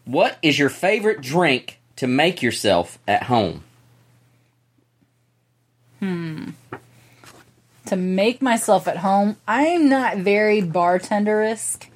"What 0.04 0.38
is 0.42 0.58
your 0.58 0.70
favorite 0.70 1.20
drink 1.20 1.78
to 1.96 2.06
make 2.06 2.42
yourself 2.42 2.98
at 3.06 3.24
home?" 3.24 3.64
Hmm. 6.00 6.50
To 7.86 7.96
make 7.96 8.40
myself 8.40 8.88
at 8.88 8.96
home, 8.96 9.36
I'm 9.46 9.88
not 9.88 10.16
very 10.16 10.62
bartenderisk. 10.62 11.86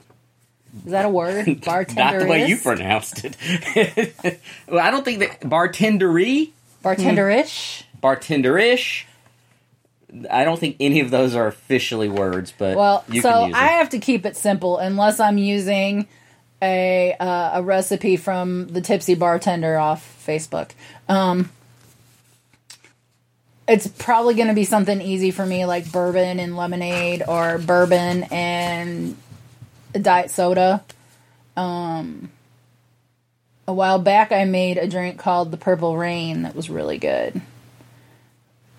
Is 0.84 0.92
that 0.92 1.06
a 1.06 1.08
word? 1.08 1.62
Bartender. 1.62 2.02
Not 2.18 2.20
the 2.20 2.26
way 2.26 2.46
you 2.46 2.58
pronounced 2.58 3.24
it. 3.24 3.36
well, 4.68 4.84
I 4.84 4.90
don't 4.90 5.04
think 5.04 5.20
that 5.20 5.40
bartendery, 5.40 6.50
Bartenderish. 6.86 7.82
bartenderish. 8.02 9.04
I 10.30 10.44
don't 10.44 10.58
think 10.58 10.76
any 10.78 11.00
of 11.00 11.10
those 11.10 11.34
are 11.34 11.46
officially 11.46 12.08
words, 12.08 12.52
but 12.56 12.76
Well, 12.76 13.04
you 13.08 13.20
so 13.20 13.30
can 13.30 13.48
use. 13.48 13.56
I 13.56 13.66
have 13.68 13.90
to 13.90 13.98
keep 13.98 14.24
it 14.24 14.36
simple 14.36 14.78
unless 14.78 15.18
I'm 15.20 15.36
using 15.36 16.06
a 16.62 17.14
uh, 17.18 17.58
a 17.60 17.62
recipe 17.62 18.16
from 18.16 18.68
the 18.68 18.80
Tipsy 18.80 19.14
Bartender 19.14 19.76
off 19.76 20.24
Facebook. 20.26 20.70
Um, 21.08 21.50
it's 23.68 23.88
probably 23.88 24.34
going 24.34 24.48
to 24.48 24.54
be 24.54 24.64
something 24.64 25.00
easy 25.02 25.32
for 25.32 25.44
me, 25.44 25.66
like 25.66 25.90
bourbon 25.90 26.38
and 26.38 26.56
lemonade, 26.56 27.22
or 27.26 27.58
bourbon 27.58 28.22
and 28.30 29.16
diet 29.92 30.30
soda. 30.30 30.84
Um, 31.56 32.30
a 33.68 33.72
while 33.72 33.98
back, 33.98 34.32
I 34.32 34.44
made 34.44 34.78
a 34.78 34.86
drink 34.86 35.18
called 35.18 35.50
the 35.50 35.56
Purple 35.56 35.96
Rain 35.96 36.42
that 36.42 36.54
was 36.54 36.70
really 36.70 36.98
good. 36.98 37.40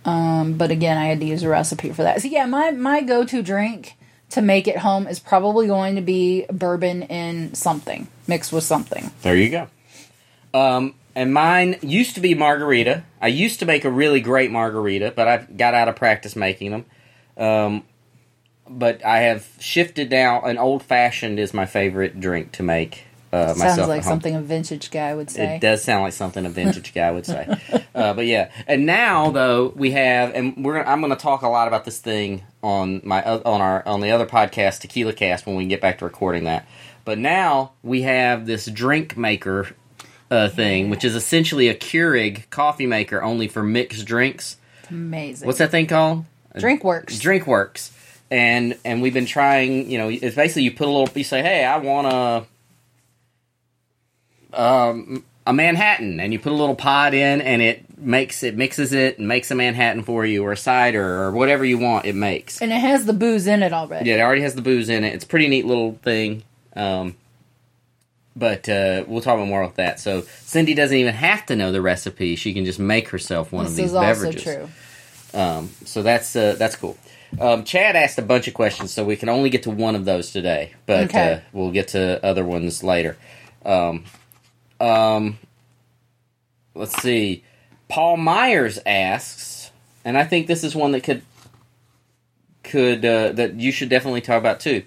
Um, 0.05 0.53
but 0.53 0.71
again, 0.71 0.97
I 0.97 1.05
had 1.05 1.19
to 1.19 1.25
use 1.25 1.43
a 1.43 1.49
recipe 1.49 1.91
for 1.91 2.03
that. 2.03 2.21
So 2.21 2.29
yeah, 2.29 2.45
my 2.45 2.71
my 2.71 3.01
go 3.01 3.25
to 3.25 3.41
drink 3.41 3.95
to 4.29 4.41
make 4.41 4.67
at 4.67 4.77
home 4.77 5.07
is 5.07 5.19
probably 5.19 5.67
going 5.67 5.95
to 5.95 6.01
be 6.01 6.45
bourbon 6.51 7.03
and 7.03 7.57
something 7.57 8.07
mixed 8.27 8.53
with 8.53 8.63
something. 8.63 9.11
There 9.21 9.35
you 9.35 9.49
go. 9.49 9.67
Um, 10.53 10.95
and 11.15 11.33
mine 11.33 11.77
used 11.81 12.15
to 12.15 12.21
be 12.21 12.33
margarita. 12.35 13.03
I 13.21 13.27
used 13.27 13.59
to 13.59 13.65
make 13.65 13.83
a 13.83 13.91
really 13.91 14.21
great 14.21 14.51
margarita, 14.51 15.13
but 15.15 15.27
I've 15.27 15.57
got 15.57 15.73
out 15.73 15.87
of 15.87 15.95
practice 15.95 16.35
making 16.35 16.71
them. 16.71 16.85
Um, 17.35 17.83
but 18.69 19.03
I 19.05 19.19
have 19.19 19.47
shifted 19.59 20.09
now. 20.09 20.41
An 20.41 20.57
old 20.57 20.83
fashioned 20.83 21.39
is 21.39 21.53
my 21.53 21.65
favorite 21.65 22.19
drink 22.19 22.51
to 22.53 22.63
make 22.63 23.06
uh. 23.37 23.53
Sounds 23.53 23.87
like 23.87 24.03
something 24.03 24.35
a 24.35 24.41
vintage 24.41 24.91
guy 24.91 25.13
would 25.15 25.29
say. 25.29 25.55
It 25.55 25.61
does 25.61 25.83
sound 25.83 26.03
like 26.03 26.13
something 26.13 26.45
a 26.45 26.49
vintage 26.49 26.93
guy 26.93 27.11
would 27.11 27.25
say. 27.25 27.47
Uh, 27.93 28.13
but 28.13 28.25
yeah, 28.25 28.51
and 28.67 28.85
now 28.85 29.31
though 29.31 29.73
we 29.75 29.91
have, 29.91 30.33
and 30.35 30.63
we're 30.63 30.77
gonna, 30.77 30.89
I'm 30.89 31.01
going 31.01 31.11
to 31.11 31.19
talk 31.19 31.41
a 31.41 31.47
lot 31.47 31.67
about 31.67 31.85
this 31.85 31.99
thing 31.99 32.43
on 32.61 33.01
my 33.03 33.23
on 33.23 33.61
our 33.61 33.85
on 33.87 34.01
the 34.01 34.11
other 34.11 34.25
podcast, 34.25 34.81
Tequila 34.81 35.13
Cast, 35.13 35.45
when 35.45 35.55
we 35.55 35.65
get 35.65 35.81
back 35.81 35.99
to 35.99 36.05
recording 36.05 36.43
that. 36.43 36.67
But 37.05 37.17
now 37.17 37.71
we 37.83 38.01
have 38.03 38.45
this 38.45 38.65
drink 38.65 39.15
maker 39.17 39.69
uh, 40.29 40.49
thing, 40.49 40.89
which 40.89 41.05
is 41.05 41.15
essentially 41.15 41.69
a 41.69 41.75
Keurig 41.75 42.49
coffee 42.49 42.85
maker 42.85 43.23
only 43.23 43.47
for 43.47 43.63
mixed 43.63 44.05
drinks. 44.05 44.57
Amazing. 44.89 45.45
What's 45.45 45.59
that 45.59 45.71
thing 45.71 45.87
called? 45.87 46.25
Drink 46.57 46.83
works. 46.83 47.19
DrinkWorks, 47.19 47.91
and 48.31 48.77
and 48.83 49.01
we've 49.01 49.13
been 49.13 49.25
trying. 49.25 49.89
You 49.89 49.97
know, 49.97 50.09
it's 50.09 50.35
basically 50.35 50.63
you 50.63 50.71
put 50.71 50.87
a 50.87 50.91
little. 50.91 51.09
You 51.15 51.23
say, 51.23 51.41
hey, 51.41 51.63
I 51.63 51.77
want 51.77 52.07
a 52.07 52.45
um, 54.57 55.23
a 55.45 55.53
Manhattan, 55.53 56.19
and 56.19 56.33
you 56.33 56.39
put 56.39 56.51
a 56.51 56.55
little 56.55 56.75
pod 56.75 57.13
in, 57.13 57.39
and 57.41 57.61
it 57.61 57.97
makes 57.97 58.43
it 58.43 58.55
mixes 58.57 58.91
it 58.93 59.17
and 59.17 59.27
makes 59.27 59.49
a 59.51 59.55
Manhattan 59.55 60.03
for 60.03 60.25
you, 60.25 60.43
or 60.43 60.51
a 60.51 60.57
cider, 60.57 61.21
or 61.23 61.31
whatever 61.31 61.63
you 61.63 61.77
want. 61.77 62.05
It 62.05 62.15
makes. 62.15 62.61
and 62.61 62.71
it 62.73 62.79
has 62.81 63.05
the 63.05 63.13
booze 63.13 63.47
in 63.47 63.63
it 63.63 63.71
already. 63.71 64.09
Yeah, 64.09 64.17
it 64.17 64.21
already 64.21 64.41
has 64.41 64.55
the 64.55 64.61
booze 64.61 64.89
in 64.89 65.03
it. 65.03 65.13
It's 65.13 65.23
a 65.23 65.27
pretty 65.27 65.47
neat 65.47 65.65
little 65.65 65.93
thing. 66.03 66.43
Um, 66.75 67.15
but 68.35 68.69
uh, 68.69 69.03
we'll 69.07 69.21
talk 69.21 69.35
about 69.35 69.47
more 69.47 69.63
about 69.63 69.75
that. 69.77 69.99
So 69.99 70.21
Cindy 70.21 70.73
doesn't 70.75 70.95
even 70.95 71.13
have 71.15 71.45
to 71.47 71.55
know 71.55 71.71
the 71.71 71.81
recipe; 71.81 72.35
she 72.35 72.53
can 72.53 72.65
just 72.65 72.79
make 72.79 73.09
herself 73.09 73.51
one 73.51 73.63
this 73.65 73.71
of 73.73 73.77
these 73.77 73.85
is 73.87 73.95
also 73.95 74.23
beverages. 74.23 74.43
true. 74.43 74.69
Um, 75.33 75.69
so 75.85 76.03
that's 76.03 76.35
uh, 76.35 76.55
that's 76.57 76.75
cool. 76.75 76.97
Um, 77.39 77.63
Chad 77.63 77.95
asked 77.95 78.17
a 78.17 78.21
bunch 78.21 78.47
of 78.47 78.53
questions, 78.53 78.91
so 78.91 79.03
we 79.03 79.15
can 79.15 79.27
only 79.29 79.49
get 79.49 79.63
to 79.63 79.69
one 79.71 79.95
of 79.95 80.05
those 80.05 80.31
today, 80.31 80.73
but 80.85 81.05
Okay. 81.05 81.33
uh, 81.33 81.39
we'll 81.51 81.71
get 81.71 81.89
to 81.89 82.23
other 82.25 82.45
ones 82.45 82.83
later. 82.83 83.17
Um, 83.65 84.05
um, 84.79 85.37
let's 86.75 87.01
see. 87.01 87.43
Paul 87.87 88.17
Myers 88.17 88.79
asks, 88.85 89.71
and 90.03 90.17
I 90.17 90.23
think 90.23 90.47
this 90.47 90.63
is 90.63 90.75
one 90.75 90.91
that 90.91 91.03
could 91.03 91.21
could 92.63 93.05
uh, 93.05 93.31
that 93.33 93.55
you 93.55 93.71
should 93.71 93.89
definitely 93.89 94.21
talk 94.21 94.39
about 94.39 94.59
too. 94.59 94.83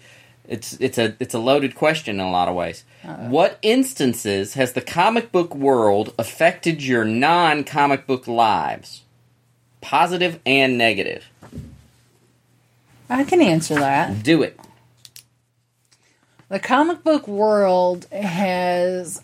It's 0.47 0.75
it's 0.81 0.99
a 0.99 1.17
it's 1.21 1.35
a 1.35 1.39
loaded 1.39 1.75
question 1.75 2.17
in 2.21 2.27
a 2.27 2.31
lot 2.31 2.49
of 2.49 2.55
ways. 2.55 2.85
What 3.03 3.59
instances 3.63 4.55
has 4.55 4.73
the 4.75 4.83
comic 4.83 5.33
book 5.33 5.55
world 5.55 6.13
affected 6.19 6.83
your 6.83 7.05
non 7.05 7.65
comic 7.65 8.07
book 8.07 8.29
lives? 8.29 9.03
Positive 9.81 10.39
and 10.45 10.77
negative. 10.77 11.25
I 13.09 13.25
can 13.25 13.41
answer 13.41 13.75
that. 13.77 14.23
Do 14.23 14.43
it. 14.43 14.59
The 16.49 16.59
comic 16.59 17.03
book 17.03 17.27
world 17.27 18.07
has. 18.13 19.23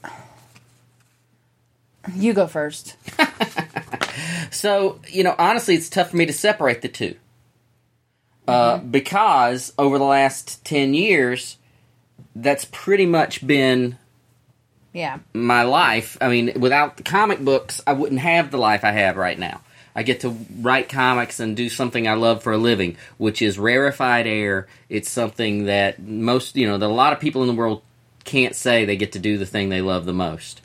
You 2.15 2.33
go 2.33 2.47
first. 2.47 2.97
So, 4.51 5.01
you 5.09 5.23
know, 5.23 5.35
honestly, 5.39 5.75
it's 5.75 5.89
tough 5.91 6.11
for 6.11 6.17
me 6.17 6.25
to 6.27 6.33
separate 6.33 6.81
the 6.81 6.89
two. 6.89 7.17
Uh, 8.49 8.79
because 8.79 9.73
over 9.77 9.99
the 9.99 10.05
last 10.05 10.65
10 10.65 10.95
years, 10.95 11.59
that's 12.35 12.65
pretty 12.65 13.07
much 13.07 13.47
been 13.47 13.99
Yeah. 14.93 15.19
my 15.35 15.65
life. 15.65 16.17
I 16.21 16.29
mean, 16.29 16.59
without 16.59 16.97
the 16.97 17.03
comic 17.03 17.41
books, 17.41 17.83
I 17.87 17.93
wouldn't 17.93 18.21
have 18.21 18.51
the 18.51 18.57
life 18.57 18.85
I 18.85 18.93
have 18.93 19.17
right 19.17 19.39
now. 19.39 19.61
I 19.95 20.03
get 20.05 20.21
to 20.21 20.31
write 20.61 20.89
comics 20.89 21.41
and 21.41 21.57
do 21.57 21.69
something 21.69 22.07
I 22.07 22.15
love 22.15 22.43
for 22.43 22.53
a 22.53 22.59
living, 22.59 22.97
which 23.19 23.43
is 23.43 23.59
rarefied 23.59 24.27
air. 24.27 24.69
It's 24.89 25.11
something 25.11 25.65
that 25.67 26.01
most, 26.01 26.57
you 26.57 26.67
know, 26.67 26.79
that 26.79 26.87
a 26.87 26.89
lot 26.89 27.13
of 27.13 27.21
people 27.21 27.43
in 27.43 27.49
the 27.49 27.55
world 27.55 27.83
can't 28.25 28.55
say 28.55 28.85
they 28.85 28.97
get 28.97 29.13
to 29.13 29.19
do 29.19 29.39
the 29.39 29.47
thing 29.47 29.69
they 29.69 29.83
love 29.83 30.05
the 30.07 30.13
most. 30.15 30.61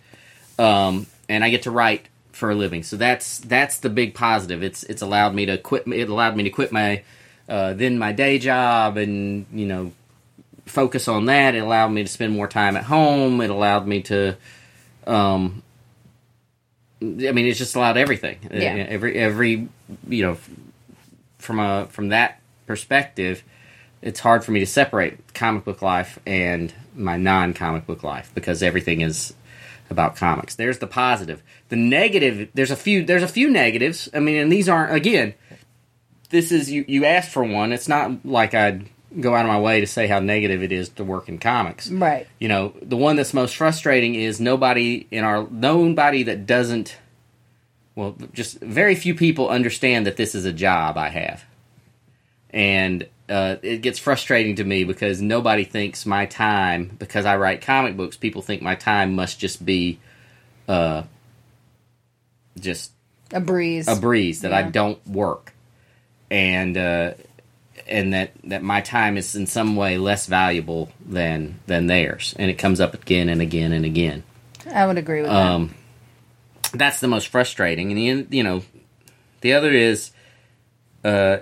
Um, 0.59 1.07
and 1.31 1.43
I 1.43 1.49
get 1.49 1.63
to 1.63 1.71
write 1.71 2.07
for 2.31 2.51
a 2.51 2.55
living, 2.55 2.83
so 2.83 2.97
that's 2.97 3.39
that's 3.39 3.79
the 3.79 3.89
big 3.89 4.13
positive. 4.13 4.63
It's 4.63 4.83
it's 4.83 5.01
allowed 5.01 5.33
me 5.33 5.45
to 5.45 5.57
quit. 5.57 5.87
It 5.87 6.09
allowed 6.09 6.35
me 6.35 6.43
to 6.43 6.49
quit 6.49 6.71
my 6.71 7.03
uh, 7.47 7.73
then 7.73 7.97
my 7.97 8.11
day 8.11 8.39
job 8.39 8.97
and 8.97 9.45
you 9.53 9.65
know 9.65 9.91
focus 10.65 11.07
on 11.07 11.25
that. 11.25 11.55
It 11.55 11.59
allowed 11.59 11.89
me 11.89 12.03
to 12.03 12.09
spend 12.09 12.33
more 12.33 12.47
time 12.47 12.75
at 12.75 12.83
home. 12.83 13.41
It 13.41 13.49
allowed 13.49 13.87
me 13.87 14.01
to, 14.03 14.37
um, 15.05 15.61
I 17.01 17.05
mean, 17.05 17.45
it's 17.45 17.57
just 17.57 17.75
allowed 17.75 17.97
everything. 17.97 18.39
Yeah. 18.51 18.85
Every 18.89 19.17
every 19.17 19.67
you 20.07 20.23
know, 20.23 20.37
from 21.39 21.59
a 21.59 21.87
from 21.87 22.09
that 22.09 22.39
perspective, 22.67 23.43
it's 24.01 24.19
hard 24.19 24.43
for 24.43 24.51
me 24.51 24.59
to 24.59 24.67
separate 24.67 25.33
comic 25.33 25.63
book 25.63 25.81
life 25.81 26.19
and 26.25 26.73
my 26.95 27.17
non 27.17 27.53
comic 27.53 27.85
book 27.85 28.03
life 28.03 28.31
because 28.33 28.61
everything 28.63 29.01
is 29.01 29.33
about 29.91 30.15
comics. 30.15 30.55
There's 30.55 30.79
the 30.79 30.87
positive. 30.87 31.43
The 31.69 31.75
negative. 31.75 32.49
There's 32.53 32.71
a 32.71 32.75
few. 32.75 33.05
There's 33.05 33.23
a 33.23 33.27
few 33.27 33.49
negatives. 33.49 34.09
I 34.13 34.19
mean, 34.19 34.37
and 34.37 34.51
these 34.51 34.67
aren't 34.67 34.93
again. 34.93 35.33
This 36.29 36.51
is 36.51 36.71
you. 36.71 36.85
You 36.87 37.05
asked 37.05 37.29
for 37.29 37.43
one. 37.43 37.71
It's 37.73 37.87
not 37.87 38.25
like 38.25 38.53
I'd 38.53 38.87
go 39.19 39.35
out 39.35 39.45
of 39.45 39.51
my 39.51 39.59
way 39.59 39.81
to 39.81 39.87
say 39.87 40.07
how 40.07 40.19
negative 40.19 40.63
it 40.63 40.71
is 40.71 40.87
to 40.87 41.03
work 41.03 41.27
in 41.27 41.37
comics 41.37 41.91
Right. 41.91 42.25
you 42.39 42.47
know 42.47 42.73
the 42.81 42.95
one 42.95 43.17
that's 43.17 43.33
most 43.33 43.57
frustrating 43.57 44.15
is 44.15 44.39
nobody 44.39 45.05
in 45.11 45.25
our 45.25 45.45
nobody 45.51 46.23
that 46.23 46.45
doesn't 46.45 46.95
well 47.93 48.15
just 48.31 48.61
very 48.61 48.95
few 48.95 49.13
people 49.13 49.49
understand 49.49 50.05
that 50.05 50.15
this 50.15 50.33
is 50.33 50.45
a 50.45 50.53
job 50.53 50.97
i 50.97 51.09
have 51.09 51.43
and 52.51 53.05
uh, 53.31 53.55
it 53.63 53.81
gets 53.81 53.97
frustrating 53.97 54.55
to 54.57 54.63
me 54.63 54.83
because 54.83 55.21
nobody 55.21 55.63
thinks 55.63 56.05
my 56.05 56.25
time 56.25 56.95
because 56.99 57.25
i 57.25 57.35
write 57.37 57.61
comic 57.61 57.95
books 57.95 58.17
people 58.17 58.41
think 58.41 58.61
my 58.61 58.75
time 58.75 59.15
must 59.15 59.39
just 59.39 59.65
be 59.65 59.97
uh, 60.67 61.03
just 62.59 62.91
A 63.33 63.39
breeze. 63.39 63.87
a 63.87 63.95
breeze 63.95 64.41
that 64.41 64.53
I 64.53 64.63
don't 64.63 65.05
work, 65.07 65.53
and 66.29 66.77
uh, 66.77 67.13
and 67.87 68.13
that 68.13 68.31
that 68.45 68.61
my 68.63 68.81
time 68.81 69.17
is 69.17 69.35
in 69.35 69.47
some 69.47 69.75
way 69.75 69.97
less 69.97 70.27
valuable 70.27 70.89
than 71.05 71.59
than 71.67 71.87
theirs, 71.87 72.35
and 72.37 72.51
it 72.51 72.55
comes 72.55 72.79
up 72.79 72.93
again 72.93 73.29
and 73.29 73.41
again 73.41 73.71
and 73.71 73.85
again. 73.85 74.23
I 74.71 74.85
would 74.85 74.97
agree 74.97 75.21
with 75.21 75.31
Um, 75.31 75.73
that's 76.73 76.99
the 76.99 77.07
most 77.07 77.27
frustrating, 77.27 77.91
and 77.91 78.33
you 78.33 78.43
know, 78.43 78.63
The 79.41 79.53
other 79.53 79.71
is, 79.71 80.11
uh, 81.03 81.37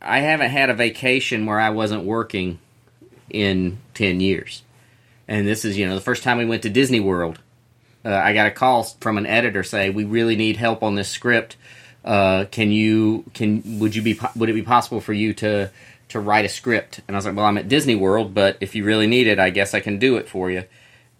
I 0.00 0.20
haven't 0.20 0.50
had 0.50 0.70
a 0.70 0.74
vacation 0.74 1.46
where 1.46 1.58
I 1.60 1.70
wasn't 1.70 2.04
working 2.04 2.58
in 3.30 3.78
ten 3.94 4.20
years, 4.20 4.62
and 5.26 5.46
this 5.46 5.64
is 5.64 5.76
you 5.76 5.86
know 5.86 5.94
the 5.94 6.00
first 6.00 6.22
time 6.22 6.38
we 6.38 6.44
went 6.46 6.62
to 6.62 6.70
Disney 6.70 7.00
World. 7.00 7.38
Uh, 8.04 8.14
I 8.14 8.32
got 8.32 8.46
a 8.46 8.50
call 8.52 8.84
from 8.84 9.18
an 9.18 9.26
editor 9.26 9.62
say 9.64 9.90
we 9.90 10.04
really 10.04 10.36
need 10.36 10.56
help 10.56 10.82
on 10.82 10.94
this 10.94 11.08
script. 11.08 11.56
Uh, 12.04 12.44
can 12.50 12.70
you 12.70 13.24
can 13.34 13.80
would 13.80 13.94
you 13.96 14.02
be 14.02 14.18
would 14.36 14.48
it 14.48 14.54
be 14.54 14.62
possible 14.62 15.00
for 15.00 15.12
you 15.12 15.34
to 15.34 15.70
to 16.10 16.20
write 16.20 16.44
a 16.44 16.48
script? 16.48 17.00
And 17.06 17.16
I 17.16 17.18
was 17.18 17.26
like, 17.26 17.34
well, 17.36 17.44
I'm 17.44 17.58
at 17.58 17.68
Disney 17.68 17.96
World, 17.96 18.32
but 18.34 18.56
if 18.60 18.74
you 18.74 18.84
really 18.84 19.06
need 19.08 19.26
it, 19.26 19.38
I 19.38 19.50
guess 19.50 19.74
I 19.74 19.80
can 19.80 19.98
do 19.98 20.16
it 20.16 20.28
for 20.28 20.50
you. 20.50 20.64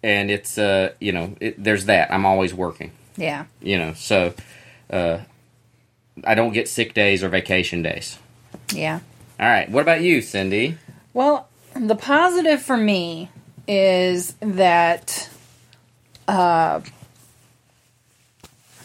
And 0.01 0.31
it's 0.31 0.57
uh 0.57 0.93
you 0.99 1.11
know 1.11 1.35
it, 1.41 1.61
there's 1.61 1.85
that 1.85 2.11
I'm 2.13 2.25
always 2.25 2.53
working 2.53 2.91
Yeah. 3.17 3.45
you 3.61 3.77
know 3.77 3.93
so 3.93 4.33
uh 4.89 5.19
i 6.23 6.35
don't 6.35 6.53
get 6.53 6.67
sick 6.69 6.93
days 6.93 7.21
or 7.23 7.27
vacation 7.29 7.81
days 7.83 8.17
Yeah. 8.73 8.99
all 9.39 9.47
right. 9.47 9.69
What 9.69 9.81
about 9.81 10.01
you 10.01 10.21
cindy? 10.21 10.77
Well, 11.13 11.47
the 11.75 11.95
positive 11.95 12.61
for 12.61 12.77
me 12.77 13.29
is 13.67 14.33
that 14.41 15.29
uh, 16.27 16.81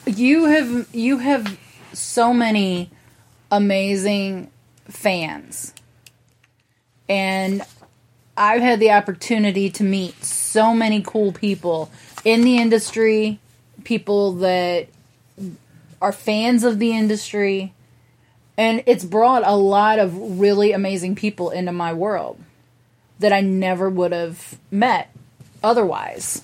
you 0.06 0.44
have 0.46 0.88
you 0.94 1.18
have 1.18 1.58
so 1.92 2.32
many 2.32 2.90
amazing 3.50 4.50
fans, 4.88 5.74
and 7.08 7.62
I've 8.36 8.62
had 8.62 8.80
the 8.80 8.90
opportunity 8.90 9.70
to 9.70 9.84
meet 9.84 10.24
so 10.24 10.74
many 10.74 11.02
cool 11.02 11.32
people 11.32 11.90
in 12.24 12.42
the 12.42 12.58
industry, 12.58 13.38
people 13.84 14.32
that 14.34 14.88
are 16.00 16.12
fans 16.12 16.64
of 16.64 16.78
the 16.78 16.92
industry, 16.92 17.72
and 18.56 18.82
it's 18.86 19.04
brought 19.04 19.46
a 19.46 19.56
lot 19.56 19.98
of 19.98 20.38
really 20.38 20.72
amazing 20.72 21.14
people 21.14 21.50
into 21.50 21.72
my 21.72 21.92
world 21.92 22.38
that 23.18 23.32
I 23.32 23.40
never 23.40 23.88
would 23.88 24.12
have 24.12 24.58
met 24.70 25.10
otherwise. 25.62 26.42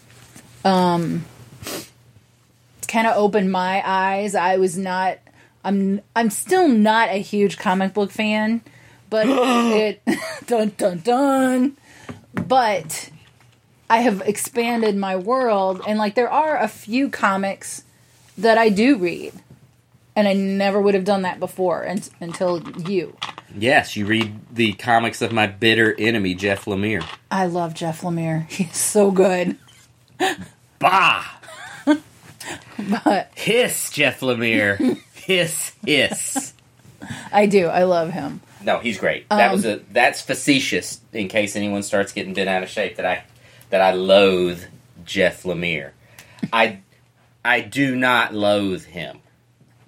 Um, 0.65 1.25
it's 1.61 2.87
kind 2.89 3.07
of 3.07 3.17
opened 3.17 3.53
my 3.53 3.83
eyes. 3.85 4.35
I 4.35 4.57
was 4.57 4.77
not. 4.77 5.19
I'm. 5.65 6.01
I'm 6.17 6.31
still 6.31 6.69
not 6.69 7.11
a 7.11 7.21
huge 7.21 7.59
comic 7.59 7.95
book 7.95 8.11
fan, 8.11 8.63
but 9.09 9.27
it. 9.29 10.03
dun 10.47 10.73
dun 10.77 10.99
dun. 10.99 11.77
But 12.35 13.11
I 13.89 13.99
have 13.99 14.23
expanded 14.23 14.97
my 14.97 15.17
world, 15.17 15.83
and 15.87 15.99
like 15.99 16.15
there 16.15 16.31
are 16.31 16.59
a 16.59 16.69
few 16.69 17.09
comics 17.09 17.83
that 18.39 18.57
I 18.57 18.69
do 18.69 18.97
read, 18.97 19.35
and 20.17 20.27
I 20.29 20.33
never 20.35 20.81
would 20.81 20.95
have 20.95 21.05
done 21.05 21.23
that 21.23 21.39
before 21.41 21.89
un- 21.89 22.03
until 22.21 22.61
you. 22.81 23.17
yes 23.57 23.97
you 23.97 24.07
read 24.07 24.39
the 24.53 24.73
comics 24.75 25.23
of 25.23 25.33
my 25.33 25.47
bitter 25.47 25.95
enemy 25.99 26.35
jeff 26.35 26.65
lemire 26.67 27.05
I 27.31 27.47
love 27.47 27.75
Jeff 27.75 28.03
Lemire. 28.03 28.49
He's 28.51 28.77
so 28.77 29.11
good. 29.11 29.57
bah 30.79 31.25
But 33.05 33.31
hiss 33.35 33.91
jeff 33.91 34.21
lemire 34.21 34.99
hiss 35.15 35.73
hiss 35.85 36.55
I 37.33 37.47
do. 37.47 37.67
I 37.67 37.85
love 37.85 38.11
him. 38.13 38.41
no 38.63 38.79
he's 38.79 38.99
great 38.99 39.29
that 39.31 39.47
Um, 39.47 39.53
was 39.53 39.65
a 39.65 39.81
that's 39.93 40.21
facetious 40.21 41.01
in 41.13 41.29
case 41.29 41.57
anyone 41.57 41.83
starts 41.83 42.13
getting 42.13 42.35
bent 42.35 42.49
out 42.49 42.63
of 42.63 42.69
shape 42.69 42.97
that 42.97 43.07
i 43.07 43.23
that 43.71 43.81
i 43.81 43.93
loathe 43.93 44.63
jeff 45.05 45.45
lemire 45.45 45.91
i 46.53 46.79
i 47.45 47.61
do 47.61 47.97
not 47.97 48.35
loathe 48.35 48.85
him 48.85 49.19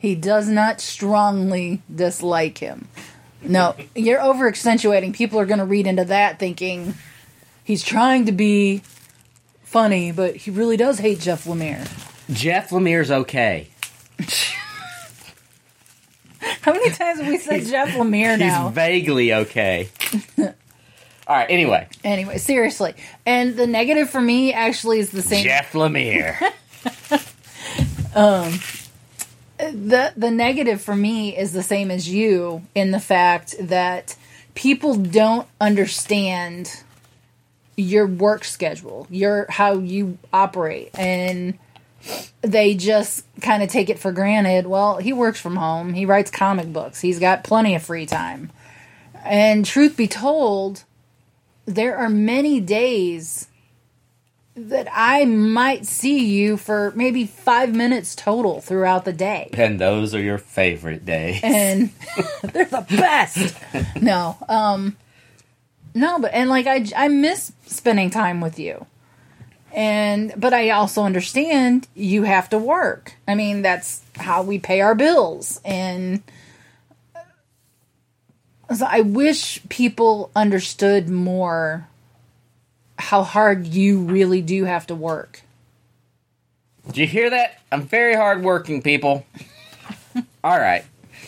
He 0.03 0.17
does 0.17 0.49
not 0.49 0.81
strongly 0.81 1.81
dislike 1.95 2.59
him. 2.59 2.89
No, 3.41 3.77
you're 3.95 4.21
over 4.21 4.49
accentuating. 4.49 5.13
People 5.13 5.39
are 5.39 5.47
going 5.47 5.61
to 5.61 5.65
read 5.65 5.87
into 5.87 6.05
that 6.07 6.41
thinking 6.41 6.95
he's 7.63 7.85
trying 7.85 8.27
to 8.27 8.33
be 8.33 8.83
funny, 9.63 10.11
but 10.11 10.35
he 10.35 10.51
really 10.51 10.77
does 10.77 10.99
hate 10.99 11.21
Jeff 11.21 11.45
Lemire. 11.45 11.89
jeff 12.33 12.71
lemire's 12.71 13.13
okay 13.13 13.69
How 16.63 16.73
many 16.73 16.91
times 16.91 17.21
have 17.21 17.29
we 17.29 17.39
said 17.39 17.65
Jeff 17.65 17.91
Lemire 17.91 18.37
now? 18.39 18.67
He's 18.67 18.75
vaguely 18.75 19.33
okay. 19.33 19.89
All 20.39 20.47
right. 21.29 21.47
Anyway, 21.49 21.89
anyway, 22.03 22.39
seriously. 22.39 22.95
And 23.25 23.57
the 23.57 23.67
negative 23.69 24.11
for 24.11 24.21
me 24.21 24.53
actually 24.53 24.99
is 24.99 25.11
the 25.11 25.23
same. 25.23 25.45
Jeff 25.45 25.73
Lemire. 25.73 26.37
Um, 28.15 28.61
the 29.71 30.13
the 30.17 30.31
negative 30.31 30.81
for 30.81 30.97
me 30.97 31.37
is 31.37 31.53
the 31.53 31.63
same 31.63 31.91
as 31.91 32.09
you 32.09 32.63
in 32.75 32.91
the 32.91 33.01
fact 33.01 33.55
that 33.61 34.17
people 34.55 34.95
don't 34.95 35.47
understand 35.61 36.83
your 37.77 38.07
work 38.07 38.45
schedule, 38.45 39.07
your 39.11 39.47
how 39.49 39.75
you 39.79 40.19
operate 40.33 40.91
and 40.99 41.59
they 42.41 42.75
just 42.75 43.25
kind 43.41 43.63
of 43.63 43.71
take 43.71 43.89
it 43.89 43.99
for 43.99 44.13
granted. 44.13 44.67
Well, 44.67 44.97
he 44.99 45.13
works 45.13 45.41
from 45.41 45.57
home. 45.57 45.95
He 45.95 46.05
writes 46.05 46.31
comic 46.31 46.73
books. 46.73 47.01
He's 47.01 47.21
got 47.21 47.45
plenty 47.45 47.75
of 47.75 47.83
free 47.83 48.07
time. 48.07 48.51
And 49.25 49.65
truth 49.65 49.97
be 49.97 50.09
told, 50.09 50.83
there 51.65 51.97
are 51.97 52.09
many 52.09 52.59
days 52.59 53.47
that 54.55 54.87
I 54.93 55.25
might 55.25 55.87
see 55.87 56.27
you 56.27 56.57
for 56.57 56.93
maybe 56.95 57.27
five 57.27 57.75
minutes 57.75 58.15
total 58.15 58.61
throughout 58.61 59.05
the 59.05 59.13
day. 59.13 59.49
and 59.55 59.81
those 59.81 60.15
are 60.15 60.21
your 60.21 60.39
favorite 60.39 61.07
days. 61.07 61.41
And 61.43 61.91
they're 62.43 62.67
the 62.67 62.85
best. 62.89 63.57
No, 64.01 64.37
um, 64.49 64.97
no, 65.95 66.19
but, 66.19 66.33
and 66.35 66.51
like, 66.51 66.67
I, 66.67 66.85
I 66.97 67.09
miss 67.09 67.53
spending 67.67 68.11
time 68.11 68.41
with 68.41 68.59
you. 68.59 68.87
And, 69.75 70.35
but 70.37 70.53
I 70.53 70.71
also 70.71 71.03
understand 71.03 71.89
you 71.95 72.25
have 72.25 72.51
to 72.51 72.59
work. 72.59 73.15
I 73.27 73.35
mean, 73.35 73.63
that's 73.63 74.03
how 74.17 74.43
we 74.43 74.59
pay 74.59 74.83
our 74.83 74.95
bills. 74.95 75.63
And 75.65 76.23
so 78.75 78.87
I 78.87 79.01
wish 79.01 79.67
people 79.71 80.31
understood 80.37 81.09
more 81.09 81.89
how 82.99 83.23
hard 83.23 83.67
you 83.67 84.01
really 84.01 84.41
do 84.41 84.65
have 84.65 84.87
to 84.89 84.95
work. 84.95 85.43
Did 86.87 86.99
you 86.99 87.07
hear 87.07 87.31
that? 87.31 87.61
I'm 87.71 87.83
very 87.83 88.15
hardworking, 88.15 88.83
people. 88.83 89.25
All 90.45 90.59
right. 90.59 90.85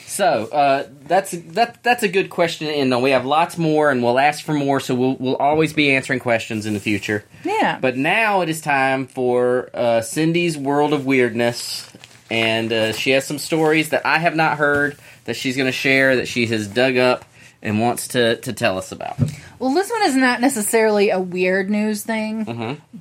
So 0.07 0.47
uh, 0.47 0.89
that's 1.07 1.33
that. 1.33 1.83
That's 1.83 2.05
a 2.05 2.09
good 2.09 2.31
question, 2.31 2.69
and 2.69 3.03
we 3.03 3.11
have 3.11 3.25
lots 3.25 3.59
more, 3.59 3.91
and 3.91 4.03
we'll 4.03 4.19
ask 4.19 4.45
for 4.45 4.53
more. 4.53 4.79
So 4.79 4.95
we'll 4.95 5.17
we'll 5.17 5.37
always 5.37 5.73
be 5.73 5.93
answering 5.93 6.21
questions 6.21 6.67
in 6.67 6.75
the 6.75 6.81
future. 6.81 7.25
Yeah. 7.45 7.79
But 7.81 7.97
now 7.97 8.43
it 8.43 8.49
is 8.49 8.61
time 8.61 9.07
for 9.07 9.71
uh, 9.75 10.03
Cindy's 10.03 10.57
World 10.57 10.93
of 10.93 11.05
Weirdness, 11.05 11.91
and 12.31 12.73
uh, 12.73 12.93
she 12.93 13.11
has 13.11 13.27
some 13.27 13.39
stories 13.39 13.89
that 13.89 14.07
I 14.07 14.19
have 14.19 14.37
not 14.37 14.59
heard 14.59 14.97
that 15.25 15.35
she's 15.35 15.57
going 15.57 15.67
to 15.67 15.73
share 15.73 16.17
that 16.17 16.29
she 16.29 16.47
has 16.47 16.69
dug 16.69 16.97
up 16.97 17.25
and 17.65 17.81
wants 17.81 18.09
to 18.09 18.37
to 18.37 18.53
tell 18.53 18.79
us 18.79 18.93
about. 18.93 19.19
Well, 19.59 19.73
this 19.73 19.91
one 19.91 20.03
is 20.03 20.15
not 20.15 20.41
necessarily 20.41 21.11
a 21.11 21.19
weird 21.19 21.71
news 21.71 22.05
thing, 22.05 22.45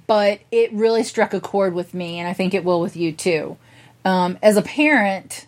but 0.08 0.40
it 0.52 0.72
really 0.74 1.04
struck 1.04 1.34
a 1.34 1.42
chord 1.42 1.74
with 1.74 1.94
me, 1.94 2.18
and 2.20 2.28
I 2.28 2.34
think 2.34 2.54
it 2.54 2.64
will 2.64 2.80
with 2.80 2.96
you 2.96 3.12
too. 3.12 3.58
Um, 4.06 4.38
as 4.42 4.58
a 4.58 4.62
parent, 4.62 5.46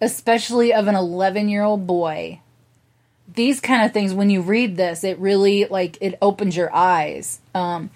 especially 0.00 0.72
of 0.72 0.86
an 0.86 0.94
11 0.94 1.48
year 1.48 1.62
old 1.62 1.86
boy, 1.86 2.40
these 3.34 3.60
kind 3.60 3.84
of 3.84 3.92
things, 3.92 4.14
when 4.14 4.30
you 4.30 4.42
read 4.42 4.76
this, 4.76 5.02
it 5.02 5.18
really 5.18 5.64
like 5.64 5.96
it 6.00 6.18
opens 6.20 6.56
your 6.56 6.74
eyes. 6.74 7.40
Um, 7.54 7.90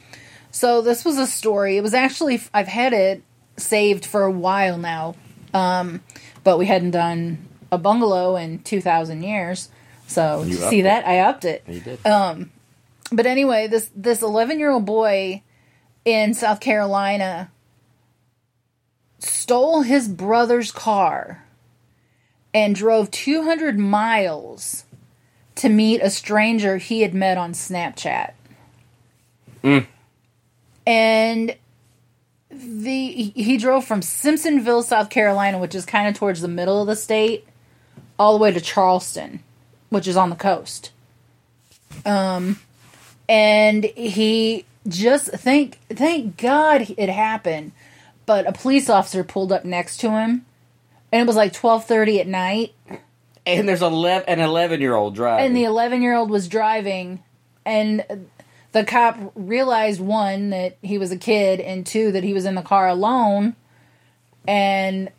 so 0.50 0.80
this 0.80 1.04
was 1.04 1.18
a 1.18 1.26
story. 1.26 1.76
It 1.76 1.82
was 1.82 1.94
actually 1.94 2.40
I've 2.54 2.68
had 2.68 2.92
it 2.92 3.22
saved 3.58 4.06
for 4.06 4.22
a 4.22 4.30
while 4.30 4.78
now, 4.78 5.14
um, 5.52 6.02
but 6.42 6.58
we 6.58 6.66
hadn't 6.66 6.92
done 6.92 7.46
a 7.70 7.76
bungalow 7.76 8.36
in 8.36 8.60
2,000 8.60 9.22
years. 9.22 9.68
So 10.08 10.42
You 10.42 10.56
you 10.56 10.62
upped 10.62 10.70
see 10.70 10.80
it. 10.80 10.82
that 10.84 11.06
I 11.06 11.20
upped 11.20 11.44
it 11.44 11.62
You 11.68 11.80
did. 11.80 12.04
Um, 12.06 12.50
but 13.12 13.26
anyway, 13.26 13.68
this 13.68 13.90
this 13.94 14.20
11 14.22 14.58
year 14.58 14.70
old 14.70 14.84
boy 14.84 15.42
in 16.04 16.34
South 16.34 16.60
Carolina 16.60 17.50
stole 19.18 19.82
his 19.82 20.08
brother's 20.08 20.70
car 20.72 21.44
and 22.54 22.74
drove 22.74 23.10
200 23.10 23.78
miles 23.78 24.84
to 25.56 25.68
meet 25.68 26.00
a 26.00 26.10
stranger 26.10 26.78
he 26.78 27.02
had 27.02 27.12
met 27.14 27.36
on 27.36 27.52
Snapchat. 27.52 28.32
Mm. 29.62 29.86
And 30.86 31.56
the 32.50 33.08
he- 33.12 33.32
he 33.36 33.56
drove 33.56 33.84
from 33.84 34.00
Simpsonville, 34.00 34.82
South 34.84 35.10
Carolina, 35.10 35.58
which 35.58 35.74
is 35.74 35.84
kind 35.84 36.08
of 36.08 36.14
towards 36.14 36.40
the 36.40 36.48
middle 36.48 36.80
of 36.80 36.86
the 36.86 36.96
state, 36.96 37.46
all 38.18 38.32
the 38.38 38.42
way 38.42 38.50
to 38.52 38.60
Charleston, 38.60 39.42
which 39.90 40.06
is 40.08 40.16
on 40.16 40.30
the 40.30 40.36
coast 40.36 40.90
um, 42.04 42.58
and 43.28 43.84
he 43.84 44.64
just 44.86 45.28
thank 45.28 45.78
thank 45.90 46.36
God 46.36 46.86
it 46.96 47.08
happened. 47.08 47.72
But 48.26 48.46
a 48.46 48.52
police 48.52 48.88
officer 48.90 49.24
pulled 49.24 49.52
up 49.52 49.64
next 49.64 49.98
to 49.98 50.10
him 50.10 50.44
and 51.10 51.22
it 51.22 51.26
was 51.26 51.36
like 51.36 51.52
twelve 51.52 51.84
thirty 51.86 52.20
at 52.20 52.26
night, 52.26 52.74
And 53.46 53.68
there's 53.68 53.82
11, 53.82 54.28
an 54.28 54.40
11 54.40 54.80
year 54.80 54.94
old 54.94 55.14
driving. 55.14 55.46
and 55.46 55.56
the 55.56 55.64
eleven 55.64 56.02
year 56.02 56.14
old 56.14 56.30
was 56.30 56.46
driving, 56.48 57.22
and 57.64 58.28
the 58.72 58.84
cop 58.84 59.16
realized 59.34 60.00
one 60.00 60.50
that 60.50 60.76
he 60.82 60.98
was 60.98 61.10
a 61.10 61.16
kid, 61.16 61.60
and 61.60 61.86
two 61.86 62.12
that 62.12 62.22
he 62.24 62.34
was 62.34 62.44
in 62.44 62.54
the 62.54 62.62
car 62.62 62.86
alone, 62.88 63.56
and 64.46 65.10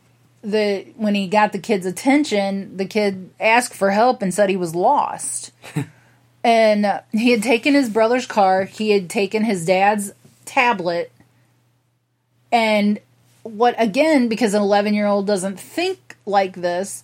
the 0.41 0.87
when 0.95 1.15
he 1.15 1.27
got 1.27 1.51
the 1.51 1.59
kid's 1.59 1.85
attention, 1.85 2.77
the 2.77 2.85
kid 2.85 3.29
asked 3.39 3.73
for 3.73 3.91
help 3.91 4.21
and 4.21 4.33
said 4.33 4.49
he 4.49 4.57
was 4.57 4.75
lost. 4.75 5.51
and 6.43 6.85
uh, 6.85 7.01
he 7.11 7.31
had 7.31 7.43
taken 7.43 7.73
his 7.73 7.89
brother's 7.89 8.25
car, 8.25 8.65
he 8.65 8.91
had 8.91 9.09
taken 9.09 9.43
his 9.43 9.65
dad's 9.65 10.11
tablet, 10.45 11.11
and 12.51 12.99
what 13.43 13.75
again, 13.77 14.27
because 14.27 14.53
an 14.53 14.61
11 14.61 14.93
year 14.93 15.07
old 15.07 15.27
doesn't 15.27 15.59
think 15.59 16.17
like 16.25 16.55
this, 16.55 17.03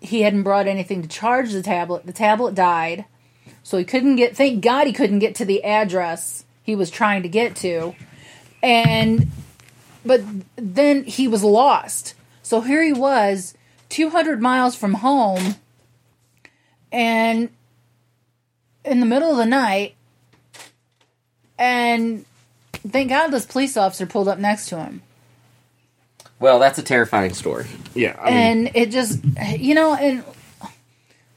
he 0.00 0.22
hadn't 0.22 0.42
brought 0.42 0.66
anything 0.66 1.02
to 1.02 1.08
charge 1.08 1.52
the 1.52 1.62
tablet. 1.62 2.06
The 2.06 2.12
tablet 2.12 2.54
died, 2.54 3.04
so 3.62 3.78
he 3.78 3.84
couldn't 3.84 4.16
get, 4.16 4.36
thank 4.36 4.62
God 4.62 4.86
he 4.86 4.92
couldn't 4.92 5.20
get 5.20 5.34
to 5.36 5.44
the 5.44 5.64
address 5.64 6.44
he 6.62 6.74
was 6.74 6.90
trying 6.90 7.22
to 7.22 7.28
get 7.28 7.56
to. 7.56 7.94
And, 8.62 9.30
but 10.04 10.22
then 10.56 11.04
he 11.04 11.28
was 11.28 11.42
lost. 11.42 12.14
So 12.42 12.60
here 12.60 12.82
he 12.82 12.92
was, 12.92 13.54
200 13.88 14.40
miles 14.42 14.74
from 14.74 14.94
home, 14.94 15.54
and 16.90 17.48
in 18.84 19.00
the 19.00 19.06
middle 19.06 19.30
of 19.30 19.36
the 19.36 19.46
night, 19.46 19.94
and 21.58 22.24
thank 22.88 23.08
God 23.10 23.28
this 23.28 23.46
police 23.46 23.76
officer 23.76 24.06
pulled 24.06 24.28
up 24.28 24.38
next 24.38 24.68
to 24.70 24.76
him. 24.82 25.02
well, 26.40 26.58
that's 26.58 26.78
a 26.78 26.82
terrifying 26.82 27.32
story. 27.34 27.66
Yeah. 27.94 28.18
I 28.20 28.30
mean, 28.30 28.34
and 28.34 28.70
it 28.74 28.90
just 28.90 29.20
you 29.58 29.74
know 29.74 29.94
and 29.94 30.24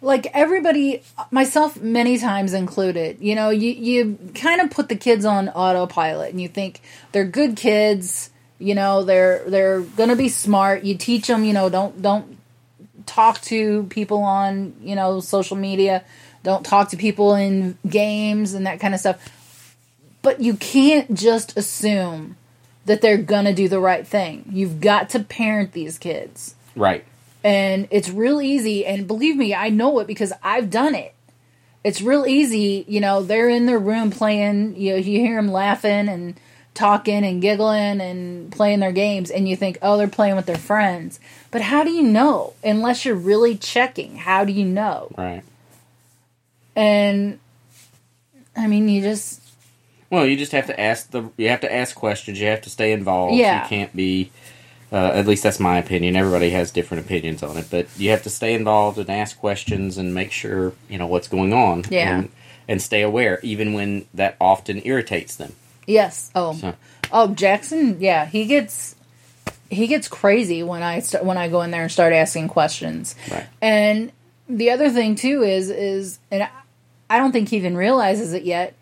like 0.01 0.28
everybody 0.34 1.03
myself 1.32 1.80
many 1.82 2.18
times 2.18 2.53
included 2.53 3.18
you 3.22 3.36
know 3.36 3.49
you 3.49 3.72
you 3.72 4.18
kind 4.36 4.62
of 4.62 4.70
put 4.72 4.89
the 4.89 4.95
kids 4.95 5.26
on 5.26 5.49
autopilot 5.49 6.32
and 6.32 6.41
you 6.41 6.47
think 6.47 6.82
they're 7.12 7.26
good 7.26 7.56
kids 7.56 8.30
you 8.60 8.76
know 8.76 9.03
they're 9.03 9.43
they're 9.47 9.82
gonna 9.82 10.16
be 10.16 10.30
smart. 10.30 10.84
You 10.84 10.97
teach 10.97 11.28
them 11.28 11.43
you 11.43 11.53
know 11.53 11.70
don't 11.70 12.01
don't 12.01 12.38
talk 13.06 13.41
to 13.41 13.84
people 13.89 14.24
on 14.24 14.76
you 14.82 14.95
know 14.95 15.20
social 15.20 15.58
media. 15.58 16.03
Don't 16.43 16.66
talk 16.66 16.89
to 16.89 16.97
people 16.97 17.34
in 17.36 17.78
games 17.88 18.53
and 18.53 18.68
that 18.68 18.80
kind 18.80 18.93
of 18.93 18.99
stuff. 18.99 19.76
But 20.22 20.41
you 20.41 20.56
can't 20.56 21.14
just 21.14 21.58
assume 21.58 22.38
that 22.86 23.01
they're 23.01 23.18
gonna 23.18 23.53
do 23.53 23.68
the 23.68 23.80
right 23.80 24.06
thing. 24.06 24.45
You've 24.51 24.80
got 24.80 25.10
to 25.12 25.20
parent 25.20 25.72
these 25.74 25.97
kids. 25.97 26.56
Right. 26.76 27.06
and 27.43 27.88
it's 27.89 28.10
real 28.10 28.41
easy 28.41 28.86
and 28.86 29.08
believe 29.08 29.38
me 29.38 29.56
i 29.56 29.70
know 29.70 29.99
it 29.99 30.08
because 30.08 30.34
i've 30.43 30.70
done 30.70 30.93
it. 30.93 31.14
It's 31.86 32.01
real 32.01 32.26
easy 32.26 32.84
you 32.88 32.99
know 32.99 33.24
they're 33.24 33.47
in 33.49 33.66
their 33.66 33.80
room 33.80 34.12
playing 34.12 34.76
you 34.76 34.91
know, 34.91 34.97
you 34.97 35.20
hear 35.20 35.36
them 35.38 35.47
laughing 35.51 36.10
and 36.10 36.36
talking 36.76 37.23
and 37.26 37.41
giggling 37.41 37.99
and 38.01 38.51
playing 38.51 38.80
their 38.82 38.91
games 38.91 39.32
and 39.32 39.47
you 39.49 39.55
think 39.55 39.78
oh 39.82 39.97
they're 39.97 40.07
playing 40.07 40.36
with 40.36 40.45
their 40.45 40.57
friends 40.57 41.19
but 41.49 41.61
how 41.61 41.84
do 41.84 41.89
you 41.89 42.03
know 42.03 42.53
unless 42.63 43.05
you're 43.05 43.15
really 43.15 43.55
checking 43.57 44.17
how 44.17 44.43
do 44.45 44.51
you 44.53 44.65
know 44.65 45.09
Right. 45.17 45.41
and 46.76 47.39
i 48.55 48.67
mean 48.67 48.88
you 48.89 49.01
just 49.01 49.41
Well, 50.09 50.26
you 50.26 50.38
just 50.38 50.51
have 50.51 50.67
to 50.67 50.80
ask 50.80 51.09
the. 51.11 51.30
You 51.36 51.49
have 51.49 51.61
to 51.61 51.73
ask 51.73 51.95
questions. 51.95 52.39
You 52.39 52.47
have 52.47 52.61
to 52.61 52.69
stay 52.69 52.91
involved. 52.93 53.36
Yeah. 53.36 53.63
You 53.63 53.69
can't 53.69 53.93
be. 53.95 54.32
Uh, 54.91 55.11
at 55.19 55.26
least 55.28 55.43
that's 55.43 55.59
my 55.59 55.80
opinion. 55.80 56.15
Everybody 56.15 56.51
has 56.51 56.71
different 56.71 57.03
opinions 57.05 57.41
on 57.41 57.57
it, 57.57 57.67
but 57.71 57.88
you 57.97 58.11
have 58.11 58.21
to 58.23 58.30
stay 58.30 58.53
involved 58.53 58.97
and 58.99 59.09
ask 59.09 59.38
questions 59.39 59.97
and 59.97 60.13
make 60.13 60.32
sure 60.32 60.73
you 60.88 60.97
know 60.99 61.07
what's 61.07 61.28
going 61.28 61.51
on. 61.53 61.84
Yeah. 61.89 62.19
And, 62.19 62.30
and 62.67 62.82
stay 62.82 63.01
aware, 63.01 63.39
even 63.41 63.73
when 63.73 64.05
that 64.13 64.38
often 64.39 64.80
irritates 64.86 65.36
them. 65.36 65.53
Yes 65.88 66.31
oh 66.36 66.53
So, 66.53 66.75
Oh, 67.11 67.27
Jackson, 67.33 67.97
yeah, 68.01 68.25
he 68.25 68.45
gets 68.45 68.95
he 69.69 69.88
gets 69.88 70.07
crazy 70.07 70.63
when 70.63 70.81
I 70.83 70.99
start, 70.99 71.23
when 71.25 71.38
I 71.38 71.47
go 71.49 71.61
in 71.61 71.71
there 71.71 71.83
and 71.83 71.91
start 71.91 72.13
asking 72.13 72.47
questions. 72.49 73.15
Right. 73.31 73.45
And 73.61 74.11
the 74.49 74.71
other 74.71 74.89
thing 74.89 75.15
too 75.15 75.43
is 75.43 75.69
is 75.69 76.19
and 76.31 76.43
I- 76.43 76.49
I 77.09 77.19
don't 77.19 77.31
think 77.31 77.49
he 77.49 77.57
even 77.57 77.77
realizes 77.77 78.33
it 78.33 78.43
yet, 78.43 78.73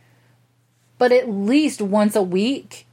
but 0.98 1.12
at 1.12 1.30
least 1.30 1.82
once 1.82 2.16
a 2.16 2.22
week 2.24 2.86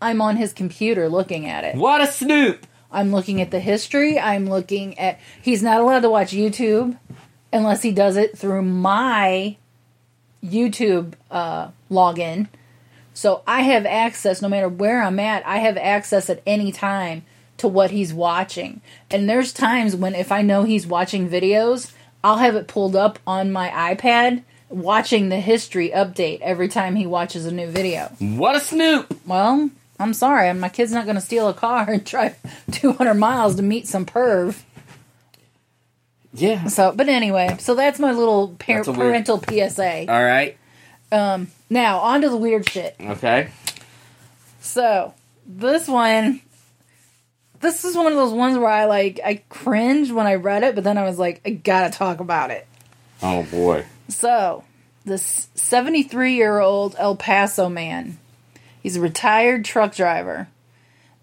I'm 0.00 0.22
on 0.22 0.36
his 0.36 0.54
computer 0.54 1.08
looking 1.10 1.46
at 1.46 1.64
it. 1.64 1.76
what 1.76 2.00
a 2.00 2.06
snoop! 2.06 2.66
I'm 2.90 3.12
looking 3.12 3.40
at 3.42 3.50
the 3.50 3.60
history, 3.60 4.18
I'm 4.18 4.48
looking 4.48 4.98
at 4.98 5.20
he's 5.42 5.62
not 5.62 5.80
allowed 5.82 6.00
to 6.00 6.10
watch 6.10 6.32
YouTube 6.32 6.96
unless 7.52 7.82
he 7.82 7.92
does 7.92 8.16
it 8.16 8.36
through 8.38 8.62
my 8.62 9.56
YouTube 10.42 11.12
uh, 11.30 11.68
login. 11.90 12.48
So 13.20 13.42
I 13.46 13.60
have 13.60 13.84
access 13.84 14.40
no 14.40 14.48
matter 14.48 14.66
where 14.66 15.02
I'm 15.02 15.20
at, 15.20 15.46
I 15.46 15.58
have 15.58 15.76
access 15.76 16.30
at 16.30 16.40
any 16.46 16.72
time 16.72 17.22
to 17.58 17.68
what 17.68 17.90
he's 17.90 18.14
watching. 18.14 18.80
And 19.10 19.28
there's 19.28 19.52
times 19.52 19.94
when 19.94 20.14
if 20.14 20.32
I 20.32 20.40
know 20.40 20.62
he's 20.62 20.86
watching 20.86 21.28
videos, 21.28 21.92
I'll 22.24 22.38
have 22.38 22.54
it 22.54 22.66
pulled 22.66 22.96
up 22.96 23.18
on 23.26 23.52
my 23.52 23.68
iPad 23.68 24.42
watching 24.70 25.28
the 25.28 25.38
history 25.38 25.90
update 25.90 26.40
every 26.40 26.66
time 26.68 26.96
he 26.96 27.04
watches 27.04 27.44
a 27.44 27.50
new 27.52 27.66
video. 27.66 28.06
What 28.20 28.56
a 28.56 28.60
snoop! 28.60 29.14
Well, 29.26 29.68
I'm 29.98 30.14
sorry, 30.14 30.50
my 30.54 30.70
kid's 30.70 30.92
not 30.92 31.04
going 31.04 31.16
to 31.16 31.20
steal 31.20 31.46
a 31.46 31.52
car 31.52 31.90
and 31.90 32.02
drive 32.06 32.38
200 32.72 33.12
miles 33.12 33.56
to 33.56 33.62
meet 33.62 33.86
some 33.86 34.06
perv. 34.06 34.62
Yeah. 36.32 36.68
So, 36.68 36.92
but 36.96 37.10
anyway, 37.10 37.56
so 37.58 37.74
that's 37.74 37.98
my 37.98 38.12
little 38.12 38.56
par- 38.58 38.76
That's 38.76 38.88
a 38.88 38.92
weird- 38.92 39.26
parental 39.26 39.42
PSA. 39.46 40.10
All 40.10 40.24
right. 40.24 40.56
Um, 41.12 41.48
Now, 41.70 42.00
on 42.00 42.22
to 42.22 42.28
the 42.28 42.36
weird 42.36 42.68
shit. 42.68 42.96
Okay. 43.00 43.50
So, 44.60 45.14
this 45.46 45.86
one, 45.86 46.40
this 47.60 47.84
is 47.84 47.96
one 47.96 48.08
of 48.08 48.14
those 48.14 48.32
ones 48.32 48.58
where 48.58 48.68
I 48.68 48.86
like, 48.86 49.20
I 49.24 49.42
cringed 49.48 50.10
when 50.10 50.26
I 50.26 50.34
read 50.34 50.64
it, 50.64 50.74
but 50.74 50.82
then 50.82 50.98
I 50.98 51.04
was 51.04 51.18
like, 51.18 51.40
I 51.46 51.50
gotta 51.50 51.96
talk 51.96 52.18
about 52.18 52.50
it. 52.50 52.66
Oh 53.22 53.44
boy. 53.44 53.86
So, 54.08 54.64
this 55.04 55.48
73 55.54 56.34
year 56.34 56.58
old 56.58 56.96
El 56.98 57.16
Paso 57.16 57.68
man, 57.68 58.18
he's 58.82 58.96
a 58.96 59.00
retired 59.00 59.64
truck 59.64 59.94
driver, 59.94 60.48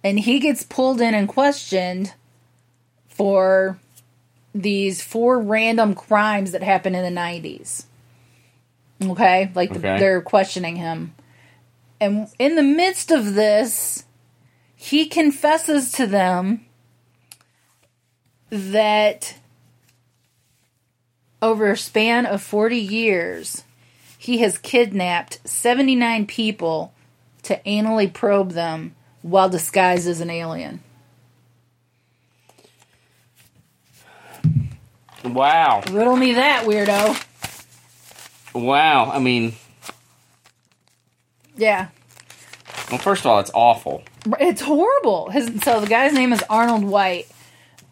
and 0.04 0.20
he 0.20 0.40
gets 0.40 0.64
pulled 0.64 1.02
in 1.02 1.14
and 1.14 1.28
questioned 1.28 2.14
for 3.10 3.80
these 4.56 5.04
four 5.04 5.40
random 5.40 5.94
crimes 5.94 6.52
that 6.52 6.64
happened 6.64 6.96
in 6.96 7.04
the 7.04 7.20
90s. 7.22 7.86
Okay? 9.02 9.52
Like 9.54 9.74
the, 9.74 9.80
they're 9.80 10.22
questioning 10.22 10.76
him. 10.76 11.14
And 12.00 12.28
in 12.38 12.56
the 12.56 12.64
midst 12.64 13.12
of 13.12 13.34
this, 13.34 14.06
he 14.76 15.08
confesses 15.08 15.92
to 15.94 16.06
them 16.06 16.66
that 18.50 19.38
over 21.42 21.72
a 21.72 21.78
span 21.78 22.26
of 22.26 22.42
40 22.42 22.78
years, 22.78 23.64
he 24.18 24.40
has 24.40 24.58
kidnapped 24.58 25.40
79 25.48 26.26
people 26.28 26.94
to 27.44 27.60
anally 27.66 28.12
probe 28.12 28.52
them 28.52 28.96
while 29.22 29.50
disguised 29.50 30.08
as 30.08 30.22
an 30.22 30.30
alien. 30.30 30.82
Wow. 35.24 35.82
Riddle 35.92 36.16
me 36.16 36.34
that, 36.34 36.66
weirdo. 36.66 37.24
Wow. 38.58 39.12
I 39.12 39.20
mean, 39.20 39.54
Yeah. 41.56 41.88
well, 42.90 43.00
first 43.00 43.22
of 43.22 43.28
all, 43.28 43.40
it's 43.40 43.52
awful. 43.54 44.04
It's 44.40 44.62
horrible. 44.62 45.30
His 45.30 45.62
so 45.64 45.80
the 45.80 45.88
guy's 45.88 46.14
name 46.14 46.34
is 46.34 46.44
Arnold 46.50 46.84
White, 46.84 47.28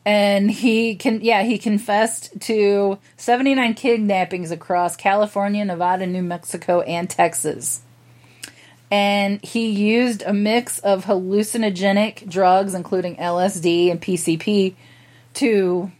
and 0.05 0.51
he 0.51 0.95
can 0.95 1.21
yeah 1.21 1.43
he 1.43 1.57
confessed 1.57 2.31
to 2.41 2.97
seventy 3.17 3.55
nine 3.55 3.73
kidnappings 3.73 4.51
across 4.51 4.95
California, 4.95 5.63
Nevada, 5.65 6.05
New 6.05 6.23
Mexico, 6.23 6.81
and 6.81 7.09
Texas. 7.09 7.81
And 8.91 9.43
he 9.43 9.69
used 9.71 10.21
a 10.23 10.33
mix 10.33 10.79
of 10.79 11.05
hallucinogenic 11.05 12.29
drugs, 12.29 12.73
including 12.75 13.15
LSD 13.15 13.89
and 13.89 13.99
PCP, 14.01 14.75
to 15.35 15.91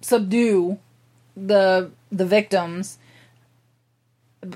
subdue 0.00 0.78
the 1.36 1.90
the 2.10 2.26
victims. 2.26 2.98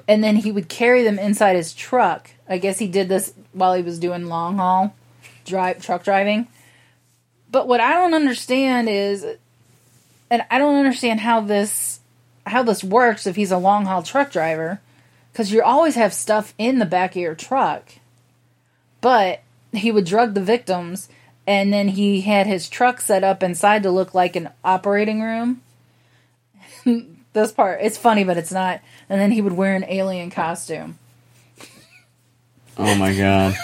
And 0.08 0.22
then 0.22 0.36
he 0.36 0.50
would 0.50 0.68
carry 0.68 1.02
them 1.02 1.18
inside 1.18 1.56
his 1.56 1.72
truck. 1.72 2.30
I 2.48 2.58
guess 2.58 2.78
he 2.78 2.88
did 2.88 3.08
this 3.08 3.32
while 3.52 3.74
he 3.74 3.82
was 3.82 3.98
doing 3.98 4.26
long 4.26 4.56
haul 4.56 4.94
drive 5.44 5.82
truck 5.82 6.04
driving. 6.04 6.48
But 7.50 7.68
what 7.68 7.80
I 7.80 7.94
don't 7.94 8.14
understand 8.14 8.88
is 8.88 9.24
and 10.28 10.44
I 10.50 10.58
don't 10.58 10.76
understand 10.76 11.20
how 11.20 11.40
this 11.40 12.00
how 12.46 12.62
this 12.62 12.84
works 12.84 13.26
if 13.26 13.36
he's 13.36 13.52
a 13.52 13.58
long 13.58 13.86
haul 13.86 14.02
truck 14.02 14.30
driver 14.30 14.80
cuz 15.34 15.52
you 15.52 15.62
always 15.62 15.94
have 15.94 16.12
stuff 16.12 16.54
in 16.58 16.78
the 16.78 16.86
back 16.86 17.12
of 17.12 17.22
your 17.22 17.34
truck. 17.34 17.92
But 19.00 19.42
he 19.72 19.92
would 19.92 20.04
drug 20.04 20.34
the 20.34 20.42
victims 20.42 21.08
and 21.46 21.72
then 21.72 21.88
he 21.88 22.22
had 22.22 22.46
his 22.46 22.68
truck 22.68 23.00
set 23.00 23.22
up 23.22 23.42
inside 23.42 23.82
to 23.84 23.90
look 23.90 24.14
like 24.14 24.34
an 24.34 24.50
operating 24.64 25.22
room. 25.22 25.62
this 27.40 27.52
part, 27.52 27.78
it's 27.82 27.96
funny, 27.98 28.24
but 28.24 28.36
it's 28.36 28.50
not. 28.52 28.80
And 29.08 29.20
then 29.20 29.30
he 29.30 29.40
would 29.40 29.52
wear 29.52 29.74
an 29.76 29.84
alien 29.84 30.30
costume. 30.30 30.98
Oh 32.78 32.94
my 32.96 33.16
god. 33.16 33.54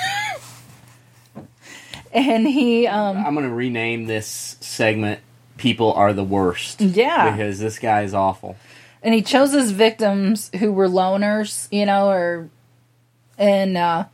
And 2.14 2.47
he, 2.47 2.87
um, 2.87 3.16
I'm 3.16 3.35
gonna 3.35 3.49
rename 3.49 4.05
this 4.07 4.57
segment 4.61 5.20
"People 5.57 5.93
Are 5.95 6.12
the 6.12 6.25
Worst." 6.25 6.81
Yeah. 6.81 7.31
because 7.31 7.59
this 7.59 7.79
guy 7.79 8.03
is 8.03 8.12
awful. 8.14 8.57
and 9.03 9.14
he 9.14 9.23
chose 9.23 9.53
his 9.53 9.70
victims 9.70 10.51
who 10.61 10.73
were 10.73 10.89
loners, 10.89 11.68
you 11.73 11.87
know, 11.87 12.11
or 12.11 12.51
and 13.39 13.77
uh 13.79 14.05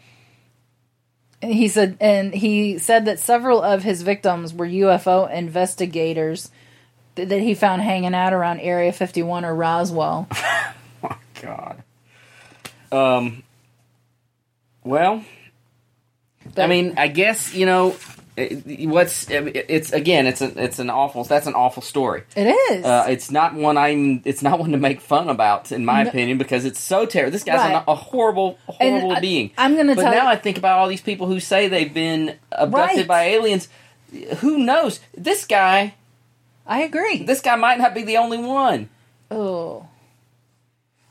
he 1.43 1.69
said 1.69 1.97
and 2.01 2.35
he 2.35 2.79
said 2.79 3.05
that 3.07 3.19
several 3.19 3.63
of 3.63 3.83
his 3.83 4.03
victims 4.03 4.55
were 4.55 4.67
UFO 4.67 5.31
investigators 5.33 6.51
that 7.25 7.41
he 7.41 7.55
found 7.55 7.83
hanging 7.83 8.15
out 8.15 8.33
around 8.33 8.61
Area 8.61 8.93
51 8.93 9.45
or 9.45 9.55
Roswell. 9.55 10.29
Oh 11.01 11.17
God. 11.41 11.83
Um. 12.91 13.43
Well, 14.83 15.23
I 16.57 16.67
mean, 16.67 16.95
I 16.97 17.07
guess 17.09 17.55
you 17.55 17.67
know 17.67 17.95
what's 18.37 19.27
it's 19.31 19.93
again. 19.93 20.27
It's 20.27 20.41
a 20.41 20.61
it's 20.65 20.79
an 20.81 20.91
awful. 20.91 21.23
That's 21.25 21.47
an 21.47 21.55
awful 21.55 21.83
story. 21.83 22.25
It 22.35 22.47
is. 22.49 22.85
Uh, 22.85 23.07
it's 23.09 23.31
not 23.31 23.55
one 23.55 23.77
I'm. 23.77 24.23
It's 24.25 24.43
not 24.43 24.59
one 24.59 24.73
to 24.73 24.79
make 24.79 25.01
fun 25.01 25.29
about, 25.29 25.71
in 25.71 25.85
my 25.85 26.03
No. 26.03 26.09
opinion, 26.09 26.39
because 26.39 26.65
it's 26.65 26.81
so 26.81 27.07
terrible. 27.07 27.31
This 27.31 27.45
guy's 27.45 27.59
Right. 27.59 27.85
a, 27.87 27.91
a 27.93 27.95
horrible, 27.95 28.59
horrible 28.67 29.13
I- 29.13 29.21
being. 29.21 29.51
I'm 29.57 29.77
gonna 29.77 29.95
But 29.95 30.03
now 30.05 30.25
you- 30.25 30.29
I 30.31 30.37
think 30.37 30.59
about 30.59 30.79
all 30.79 30.89
these 30.89 31.01
people 31.03 31.27
who 31.29 31.39
say 31.39 31.69
they've 31.69 31.93
been 31.95 32.37
abducted 32.51 32.99
Right. 33.01 33.07
by 33.07 33.23
aliens. 33.25 33.69
Who 34.39 34.59
knows? 34.59 34.99
This 35.17 35.45
guy. 35.47 35.95
I 36.69 36.83
agree. 36.83 37.23
This 37.23 37.41
guy 37.41 37.57
might 37.57 37.79
not 37.79 37.95
be 37.95 38.03
the 38.03 38.19
only 38.19 38.39
one. 38.39 38.91
Oh. 39.31 39.89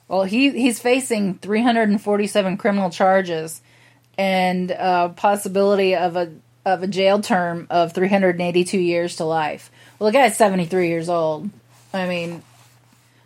Well, 0.08 0.24
he 0.24 0.52
he's 0.52 0.80
facing 0.80 1.40
347 1.40 2.58
criminal 2.58 2.92
charges 2.92 3.62
and 4.18 4.72
a 4.72 5.14
possibility 5.16 5.96
of 5.96 6.16
a 6.16 6.32
of 6.64 6.84
a 6.84 6.88
jail 6.88 7.22
term 7.22 7.68
of 7.70 7.94
382 7.94 8.78
years 8.78 9.16
to 9.18 9.26
life. 9.26 9.72
Well, 9.98 10.12
the 10.12 10.18
guy's 10.18 10.38
73 10.38 10.88
years 10.88 11.10
old. 11.10 11.50
I 11.94 12.08
mean, 12.08 12.44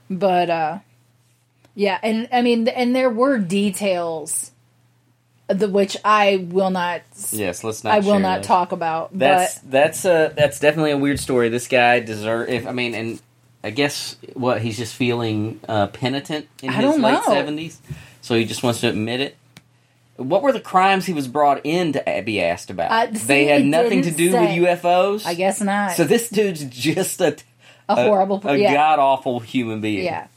but 0.09 0.49
uh 0.49 0.79
yeah, 1.75 1.99
and 2.01 2.29
I 2.31 2.41
mean 2.41 2.67
and 2.67 2.95
there 2.95 3.09
were 3.09 3.37
details 3.37 4.50
the 5.53 5.69
which 5.69 5.97
I 6.03 6.45
will 6.49 6.69
not 6.69 7.01
Yes, 7.31 7.63
let's 7.63 7.83
not. 7.83 7.93
I 7.93 7.99
will 7.99 8.19
not 8.19 8.37
those. 8.37 8.47
talk 8.47 8.71
about. 8.71 9.17
That's 9.17 9.59
but 9.59 9.71
that's 9.71 10.05
a 10.05 10.33
that's 10.35 10.59
definitely 10.59 10.91
a 10.91 10.97
weird 10.97 11.19
story. 11.19 11.49
This 11.49 11.67
guy 11.67 11.99
deserve. 11.99 12.49
If 12.49 12.67
I 12.67 12.71
mean, 12.71 12.95
and 12.95 13.21
I 13.63 13.69
guess 13.69 14.15
what 14.33 14.61
he's 14.61 14.77
just 14.77 14.95
feeling 14.95 15.59
uh, 15.67 15.87
penitent 15.87 16.47
in 16.61 16.69
I 16.69 16.73
his 16.73 16.83
don't 16.83 17.01
late 17.01 17.23
seventies, 17.23 17.79
so 18.21 18.35
he 18.35 18.45
just 18.45 18.63
wants 18.63 18.81
to 18.81 18.89
admit 18.89 19.21
it. 19.21 19.37
What 20.17 20.43
were 20.43 20.51
the 20.51 20.61
crimes 20.61 21.05
he 21.05 21.13
was 21.13 21.27
brought 21.27 21.65
in 21.65 21.93
to 21.93 22.23
be 22.25 22.41
asked 22.41 22.69
about? 22.69 22.91
Uh, 22.91 23.13
see, 23.13 23.25
they 23.25 23.45
had 23.45 23.65
nothing 23.65 24.03
to 24.03 24.11
do 24.11 24.31
say. 24.31 24.59
with 24.59 24.81
UFOs. 24.81 25.25
I 25.25 25.33
guess 25.33 25.61
not. 25.61 25.93
So 25.93 26.03
this 26.03 26.29
dude's 26.29 26.63
just 26.65 27.21
a 27.21 27.37
a 27.89 27.95
horrible 27.95 28.41
a 28.43 28.55
yeah. 28.55 28.73
god 28.73 28.99
awful 28.99 29.39
human 29.39 29.81
being. 29.81 30.05
Yeah. 30.05 30.27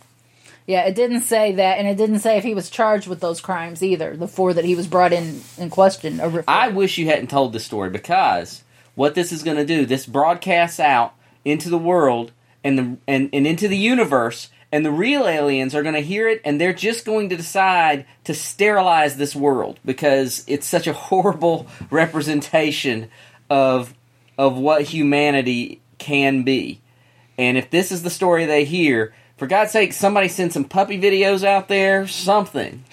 Yeah, 0.67 0.87
it 0.87 0.95
didn't 0.95 1.23
say 1.23 1.53
that, 1.53 1.79
and 1.79 1.87
it 1.87 1.97
didn't 1.97 2.21
say 2.21 2.39
if 2.39 2.45
he 2.45 2.55
was 2.55 2.71
charged 2.71 3.07
with 3.07 3.21
those 3.21 3.41
crimes 3.41 3.83
either. 3.83 4.17
The 4.17 4.29
four 4.29 4.55
that 4.55 4.65
he 4.65 4.75
was 4.75 4.87
brought 4.87 5.13
in 5.13 5.43
in 5.59 5.69
question. 5.69 6.21
I 6.49 6.69
wish 6.69 6.97
you 6.97 7.07
hadn't 7.07 7.29
told 7.29 7.53
this 7.53 7.67
story 7.67 7.91
because 7.91 8.65
what 8.95 9.15
this 9.15 9.31
is 9.31 9.43
going 9.43 9.59
to 9.59 9.67
do, 9.67 9.85
this 9.85 10.07
broadcasts 10.07 10.81
out 10.81 11.15
into 11.45 11.69
the 11.69 11.79
world 11.79 12.33
and 12.63 12.79
the 12.79 12.97
and, 13.07 13.29
and 13.33 13.47
into 13.47 13.69
the 13.69 13.77
universe, 13.77 14.49
and 14.73 14.87
the 14.87 14.91
real 14.91 15.27
aliens 15.27 15.75
are 15.75 15.83
going 15.83 15.95
to 15.95 16.01
hear 16.01 16.29
it, 16.29 16.41
and 16.47 16.59
they're 16.59 16.73
just 16.73 17.05
going 17.05 17.29
to 17.29 17.37
decide 17.37 18.07
to 18.25 18.33
sterilize 18.33 19.17
this 19.17 19.37
world 19.37 19.79
because 19.85 20.45
it's 20.47 20.67
such 20.67 20.87
a 20.87 20.93
horrible 20.95 21.67
representation 21.91 23.11
of 23.51 23.95
of 24.39 24.57
what 24.57 24.83
humanity 24.83 25.83
can 25.99 26.43
be. 26.43 26.81
And 27.37 27.59
if 27.59 27.71
this 27.71 27.93
is 27.93 28.03
the 28.03 28.11
story 28.11 28.47
they 28.47 28.65
hear, 28.65 29.13
for 29.37 29.47
God's 29.47 29.73
sake, 29.73 29.93
somebody 29.93 30.29
send 30.29 30.53
some 30.53 30.65
puppy 30.65 31.01
videos 31.01 31.45
out 31.45 31.69
there, 31.69 32.07
something 32.07 32.85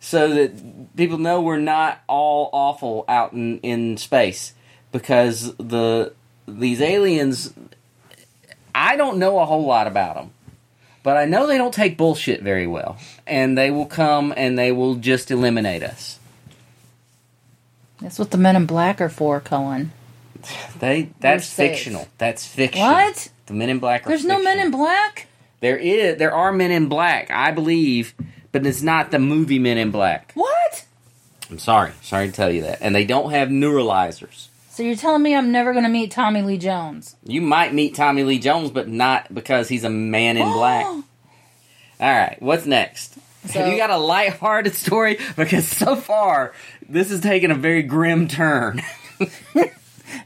so 0.00 0.28
that 0.34 0.96
people 0.96 1.18
know 1.18 1.40
we're 1.40 1.58
not 1.58 2.00
all 2.06 2.48
awful 2.52 3.04
out 3.08 3.32
in, 3.32 3.58
in 3.60 3.96
space 3.96 4.54
because 4.92 5.54
the 5.56 6.12
these 6.46 6.80
aliens 6.80 7.52
I 8.74 8.96
don't 8.96 9.18
know 9.18 9.38
a 9.38 9.44
whole 9.44 9.66
lot 9.66 9.86
about 9.86 10.14
them 10.14 10.30
but 11.02 11.16
I 11.18 11.26
know 11.26 11.46
they 11.46 11.58
don't 11.58 11.74
take 11.74 11.98
bullshit 11.98 12.42
very 12.42 12.66
well 12.66 12.96
and 13.26 13.56
they 13.58 13.70
will 13.70 13.84
come 13.86 14.32
and 14.36 14.58
they 14.58 14.72
will 14.72 14.94
just 14.94 15.30
eliminate 15.30 15.82
us 15.82 16.18
That's 18.00 18.18
what 18.18 18.30
the 18.30 18.38
Men 18.38 18.56
in 18.56 18.64
Black 18.66 19.00
are 19.02 19.08
for, 19.10 19.40
Cullen. 19.40 19.92
they 20.78 21.10
that's 21.20 21.52
fictional 21.52 22.08
that's 22.16 22.46
fiction 22.46 22.80
What? 22.82 23.28
the 23.46 23.52
men 23.54 23.68
in 23.68 23.78
black 23.78 24.06
are 24.06 24.08
There's 24.10 24.24
no 24.24 24.42
Men 24.42 24.58
in. 24.58 24.70
Black? 24.70 25.26
There 25.60 25.76
is 25.76 26.18
there 26.18 26.32
are 26.34 26.52
men 26.52 26.70
in 26.70 26.88
black 26.88 27.30
I 27.30 27.50
believe 27.50 28.14
but 28.52 28.66
it's 28.66 28.82
not 28.82 29.10
the 29.10 29.18
movie 29.18 29.58
Men 29.58 29.76
in 29.78 29.90
Black 29.90 30.32
What? 30.34 30.84
I'm 31.50 31.58
sorry 31.58 31.92
sorry 32.02 32.26
to 32.28 32.32
tell 32.32 32.50
you 32.50 32.62
that 32.62 32.78
and 32.80 32.94
they 32.94 33.04
don't 33.04 33.30
have 33.30 33.48
neuralizers 33.48 34.48
So 34.70 34.82
you're 34.82 34.96
telling 34.96 35.22
me 35.22 35.34
I'm 35.34 35.50
never 35.52 35.72
going 35.72 35.84
to 35.84 35.90
meet 35.90 36.10
Tommy 36.10 36.42
Lee 36.42 36.58
Jones? 36.58 37.16
You 37.24 37.42
might 37.42 37.74
meet 37.74 37.94
Tommy 37.94 38.22
Lee 38.24 38.38
Jones, 38.38 38.70
but 38.70 38.88
not 38.88 39.32
because 39.34 39.68
he's 39.68 39.84
a 39.84 39.90
man 39.90 40.36
in 40.36 40.50
black. 40.52 40.86
All 40.86 41.04
right, 42.00 42.36
what's 42.40 42.64
next? 42.64 43.14
So- 43.46 43.58
Have 43.60 43.72
you 43.72 43.76
got 43.76 43.90
a 43.90 43.96
lighthearted 43.98 44.74
story? 44.74 45.18
Because 45.36 45.66
so 45.66 45.96
far, 45.96 46.52
this 46.88 47.10
is 47.10 47.20
taking 47.20 47.50
a 47.50 47.54
very 47.56 47.82
grim 47.82 48.28
turn. 48.28 48.82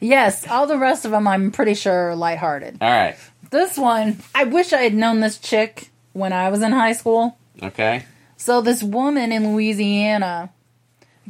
Yes, 0.01 0.47
all 0.49 0.67
the 0.67 0.79
rest 0.79 1.05
of 1.05 1.11
them 1.11 1.27
I'm 1.27 1.51
pretty 1.51 1.75
sure 1.75 2.11
are 2.11 2.17
lighthearted. 2.17 2.79
All 2.81 2.91
right, 2.91 3.17
This 3.53 3.77
one, 3.77 4.17
I 4.35 4.45
wish 4.45 4.73
I 4.73 4.81
had 4.81 4.95
known 4.95 5.21
this 5.21 5.37
chick 5.37 5.91
when 6.15 6.33
I 6.33 6.49
was 6.49 6.63
in 6.63 6.73
high 6.73 6.95
school. 6.95 7.37
okay. 7.63 8.07
So 8.39 8.63
this 8.63 8.83
woman 8.83 9.31
in 9.31 9.53
Louisiana 9.53 10.51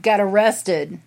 got 0.00 0.20
arrested 0.20 1.00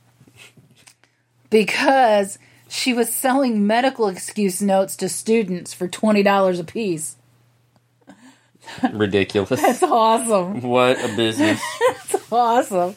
because 1.49 2.38
she 2.68 2.93
was 2.93 3.11
selling 3.11 3.66
medical 3.66 4.09
excuse 4.09 4.61
notes 4.61 4.97
to 4.97 5.07
students 5.07 5.74
for 5.74 5.88
twenty 5.88 6.22
dollars 6.22 6.59
a 6.59 6.66
piece. 6.66 7.16
Ridiculous. 8.91 9.61
That's 9.61 9.84
awesome. 9.84 10.61
what 10.61 10.97
a 11.03 11.16
business. 11.16 11.61
That's 12.11 12.32
awesome. 12.32 12.95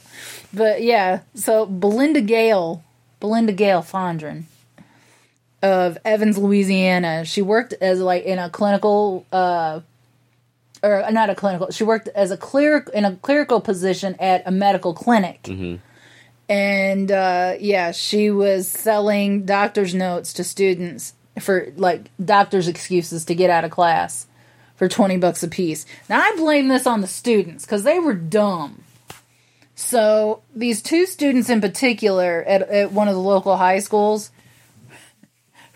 But 0.52 0.82
yeah, 0.82 1.20
so 1.34 1.66
Belinda 1.66 2.20
Gale, 2.20 2.82
Belinda 3.20 3.52
Gale 3.52 3.82
Fondren 3.82 4.44
of 5.62 5.98
Evans, 6.04 6.38
Louisiana. 6.38 7.24
She 7.24 7.42
worked 7.42 7.72
as 7.74 8.00
like 8.00 8.24
in 8.24 8.38
a 8.38 8.50
clinical 8.50 9.26
uh 9.32 9.80
or 10.82 11.04
not 11.10 11.28
a 11.28 11.34
clinical. 11.34 11.70
She 11.70 11.82
worked 11.82 12.08
as 12.08 12.30
a 12.30 12.36
clear 12.36 12.86
in 12.94 13.04
a 13.04 13.16
clerical 13.16 13.60
position 13.60 14.14
at 14.20 14.42
a 14.46 14.50
medical 14.50 14.94
clinic. 14.94 15.48
And 16.48 17.10
uh 17.10 17.56
yeah, 17.58 17.92
she 17.92 18.30
was 18.30 18.68
selling 18.68 19.44
doctor's 19.44 19.94
notes 19.94 20.32
to 20.34 20.44
students 20.44 21.14
for 21.40 21.72
like 21.76 22.10
doctor's 22.24 22.68
excuses 22.68 23.24
to 23.26 23.34
get 23.34 23.50
out 23.50 23.64
of 23.64 23.70
class 23.70 24.26
for 24.76 24.88
20 24.88 25.16
bucks 25.16 25.42
a 25.42 25.48
piece. 25.48 25.86
Now 26.08 26.20
I 26.20 26.34
blame 26.36 26.68
this 26.68 26.86
on 26.86 27.00
the 27.00 27.06
students 27.08 27.66
cuz 27.66 27.82
they 27.82 27.98
were 27.98 28.14
dumb. 28.14 28.84
So 29.74 30.42
these 30.54 30.82
two 30.82 31.06
students 31.06 31.50
in 31.50 31.60
particular 31.60 32.44
at, 32.46 32.62
at 32.62 32.92
one 32.92 33.08
of 33.08 33.14
the 33.14 33.20
local 33.20 33.56
high 33.56 33.78
schools 33.80 34.30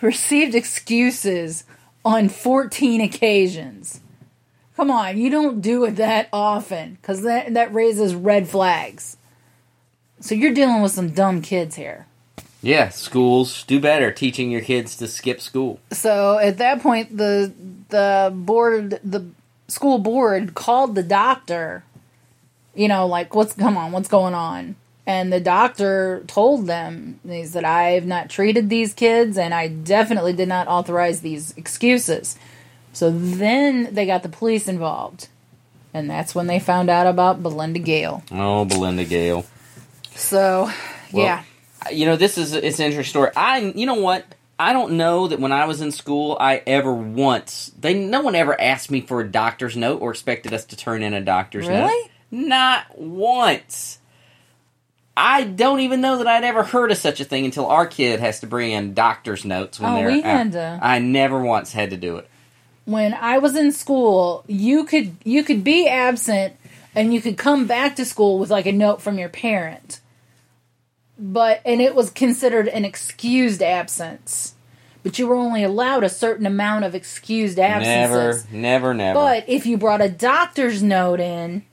received 0.03 0.55
excuses 0.55 1.64
on 2.05 2.28
14 2.28 3.00
occasions. 3.00 4.00
Come 4.76 4.90
on, 4.90 5.18
you 5.18 5.30
don't 5.30 5.61
do 5.61 5.84
it 5.84 5.96
that 5.96 6.28
often 6.32 6.94
because 7.00 7.22
that, 7.22 7.55
that 7.55 7.72
raises 7.72 8.14
red 8.14 8.48
flags. 8.48 9.16
So 10.20 10.34
you're 10.34 10.55
dealing 10.55 10.82
with 10.82 10.92
some 10.92 11.11
dumb 11.11 11.42
kids 11.42 11.76
here. 11.76 12.07
yeah, 12.62 12.88
schools 12.90 13.64
do 13.64 13.80
better 13.80 14.12
teaching 14.12 14.50
your 14.50 14.61
kids 14.61 14.96
to 14.96 15.09
skip 15.09 15.40
school. 15.40 15.80
So 15.90 16.38
at 16.38 16.59
that 16.59 16.80
point, 16.80 17.16
the 17.16 17.53
the 17.88 18.32
board, 18.34 19.00
the 19.05 19.26
school 19.68 19.98
board, 19.98 20.55
called 20.55 20.94
the 20.94 21.03
doctor. 21.03 21.84
You 22.74 22.88
know, 22.88 23.07
like 23.07 23.34
what's 23.34 23.53
come 23.53 23.76
on, 23.76 23.92
what's 23.92 24.09
going 24.09 24.34
on? 24.34 24.76
And 25.05 25.32
the 25.32 25.40
doctor 25.40 26.22
told 26.28 26.66
them 26.66 27.18
he 27.26 27.44
said, 27.44 27.64
"I 27.64 27.92
have 27.92 28.07
not 28.07 28.30
treated 28.30 28.68
these 28.68 28.94
kids, 28.94 29.36
and 29.36 29.53
I 29.53 29.68
definitely 29.68 30.32
did 30.32 30.48
not 30.48 30.68
authorize 30.68 31.20
these 31.20 31.53
excuses." 31.57 32.36
So 32.92 33.11
then 33.11 33.88
they 33.92 34.07
got 34.07 34.22
the 34.22 34.28
police 34.28 34.68
involved, 34.68 35.28
and 35.92 36.09
that's 36.09 36.34
when 36.34 36.46
they 36.46 36.61
found 36.61 36.88
out 36.88 37.07
about 37.07 37.42
Belinda 37.42 37.80
Gale. 37.80 38.22
Oh, 38.30 38.64
Belinda 38.64 39.05
Gale. 39.05 39.44
So, 40.14 40.70
Well, 41.11 41.24
yeah, 41.24 41.42
you 41.90 42.07
know, 42.07 42.16
this 42.16 42.38
is 42.38 42.53
it's 42.53 42.78
an 42.78 42.86
interesting 42.86 43.11
story. 43.11 43.30
I, 43.34 43.59
you 43.74 43.86
know 43.86 43.94
what? 43.94 44.24
I 44.59 44.72
don't 44.72 44.92
know 44.92 45.26
that 45.26 45.40
when 45.40 45.50
I 45.50 45.64
was 45.64 45.80
in 45.80 45.90
school, 45.90 46.36
I 46.38 46.62
ever 46.66 46.92
once 46.92 47.72
they 47.80 47.94
no 47.94 48.20
one 48.20 48.36
ever 48.36 48.59
asked 48.61 48.90
me 48.90 49.00
for 49.00 49.20
a 49.20 49.28
doctor's 49.28 49.76
note 49.76 50.00
or 50.00 50.12
expected 50.12 50.53
us 50.53 50.64
to 50.66 50.76
turn 50.76 51.03
in 51.03 51.14
a 51.14 51.20
doctor's 51.20 51.68
note. 51.68 51.86
Really? 51.86 52.11
Not 52.30 52.96
once. 52.96 53.98
I 55.16 55.44
don't 55.44 55.80
even 55.80 56.00
know 56.00 56.18
that 56.18 56.26
I'd 56.26 56.44
ever 56.44 56.62
heard 56.62 56.90
of 56.90 56.96
such 56.96 57.20
a 57.20 57.24
thing 57.24 57.44
until 57.44 57.66
our 57.66 57.86
kid 57.86 58.20
has 58.20 58.40
to 58.40 58.46
bring 58.46 58.72
in 58.72 58.94
doctor's 58.94 59.44
notes 59.44 59.78
when 59.78 59.92
Oh, 59.92 59.96
they're. 59.96 60.06
we 60.08 60.18
out. 60.18 60.24
had 60.24 60.52
to. 60.52 60.78
I 60.82 60.98
never 61.00 61.40
once 61.42 61.72
had 61.72 61.90
to 61.90 61.96
do 61.96 62.16
it. 62.16 62.28
when 62.86 63.12
I 63.14 63.38
was 63.38 63.54
in 63.54 63.72
school, 63.72 64.42
you 64.48 64.84
could 64.84 65.14
you 65.24 65.44
could 65.44 65.62
be 65.64 65.86
absent 65.86 66.54
and 66.94 67.12
you 67.14 67.20
could 67.20 67.36
come 67.38 67.66
back 67.66 67.96
to 67.96 68.04
school 68.04 68.38
with 68.38 68.50
like 68.50 68.66
a 68.66 68.72
note 68.72 69.00
from 69.02 69.18
your 69.18 69.28
parent. 69.28 70.00
But 71.18 71.60
and 71.64 71.80
it 71.80 71.94
was 71.94 72.10
considered 72.10 72.68
an 72.68 72.84
excused 72.84 73.62
absence. 73.62 74.54
But 75.02 75.18
you 75.18 75.26
were 75.26 75.34
only 75.34 75.64
allowed 75.64 76.04
a 76.04 76.08
certain 76.08 76.46
amount 76.46 76.84
of 76.84 76.94
excused 76.94 77.58
absences. 77.58 78.46
Never, 78.52 78.92
never, 78.92 78.94
never. 78.94 79.18
But 79.18 79.48
if 79.48 79.66
you 79.66 79.76
brought 79.76 80.00
a 80.00 80.08
doctor's 80.08 80.80
note 80.82 81.18
in, 81.20 81.64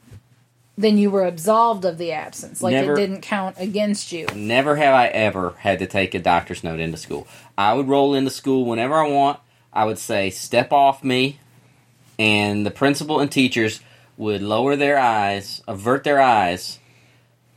then 0.80 0.98
you 0.98 1.12
were 1.12 1.26
absolved 1.26 1.84
of 1.84 1.98
the 1.98 2.14
absence. 2.14 2.62
Like 2.62 2.72
Never- 2.72 2.94
it 2.94 2.96
didn't 2.96 3.20
count 3.22 3.58
against 3.60 4.14
you. 4.14 4.28
Never 4.34 4.78
have 4.78 4.94
I 4.94 5.08
ever 5.08 5.54
had 5.60 5.80
to 5.80 5.86
take 5.86 6.16
a 6.16 6.20
doctor's 6.20 6.64
note 6.64 6.80
into 6.80 6.98
school. 6.98 7.28
I 7.58 7.74
would 7.74 7.90
roll 7.90 8.14
into 8.14 8.32
school 8.32 8.64
whenever 8.64 8.96
I 8.96 9.10
want. 9.10 9.42
I 9.74 9.84
would 9.84 10.00
say, 10.00 10.30
step 10.30 10.72
off 10.72 11.04
me. 11.04 11.40
And 12.18 12.66
the 12.66 12.72
principal 12.72 13.20
and 13.20 13.30
teachers 13.30 13.82
would 14.16 14.42
lower 14.42 14.78
their 14.78 14.98
eyes, 14.98 15.62
avert 15.68 16.06
their 16.06 16.22
eyes, 16.22 16.80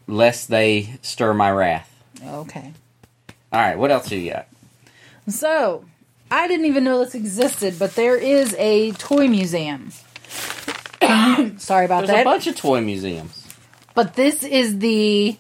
lest 0.09 0.49
they 0.49 0.99
stir 1.01 1.33
my 1.33 1.51
wrath. 1.53 1.89
Okay. 2.27 2.73
All 3.53 3.61
right, 3.61 3.79
what 3.79 3.93
else 3.93 4.09
do 4.09 4.16
you 4.16 4.33
got? 4.33 4.49
So, 5.29 5.85
I 6.29 6.49
didn't 6.49 6.66
even 6.66 6.83
know 6.83 7.05
this 7.05 7.14
existed, 7.14 7.79
but 7.79 7.95
there 7.95 8.16
is 8.16 8.57
a 8.59 8.91
toy 8.93 9.29
museum. 9.29 9.93
Sorry 11.59 11.85
about 11.85 12.03
that. 12.03 12.07
There's 12.09 12.21
a 12.23 12.25
bunch 12.25 12.47
of 12.47 12.57
toy 12.57 12.81
museums. 12.81 13.47
but 13.95 14.15
this 14.15 14.43
is 14.45 14.79
the 14.79 15.37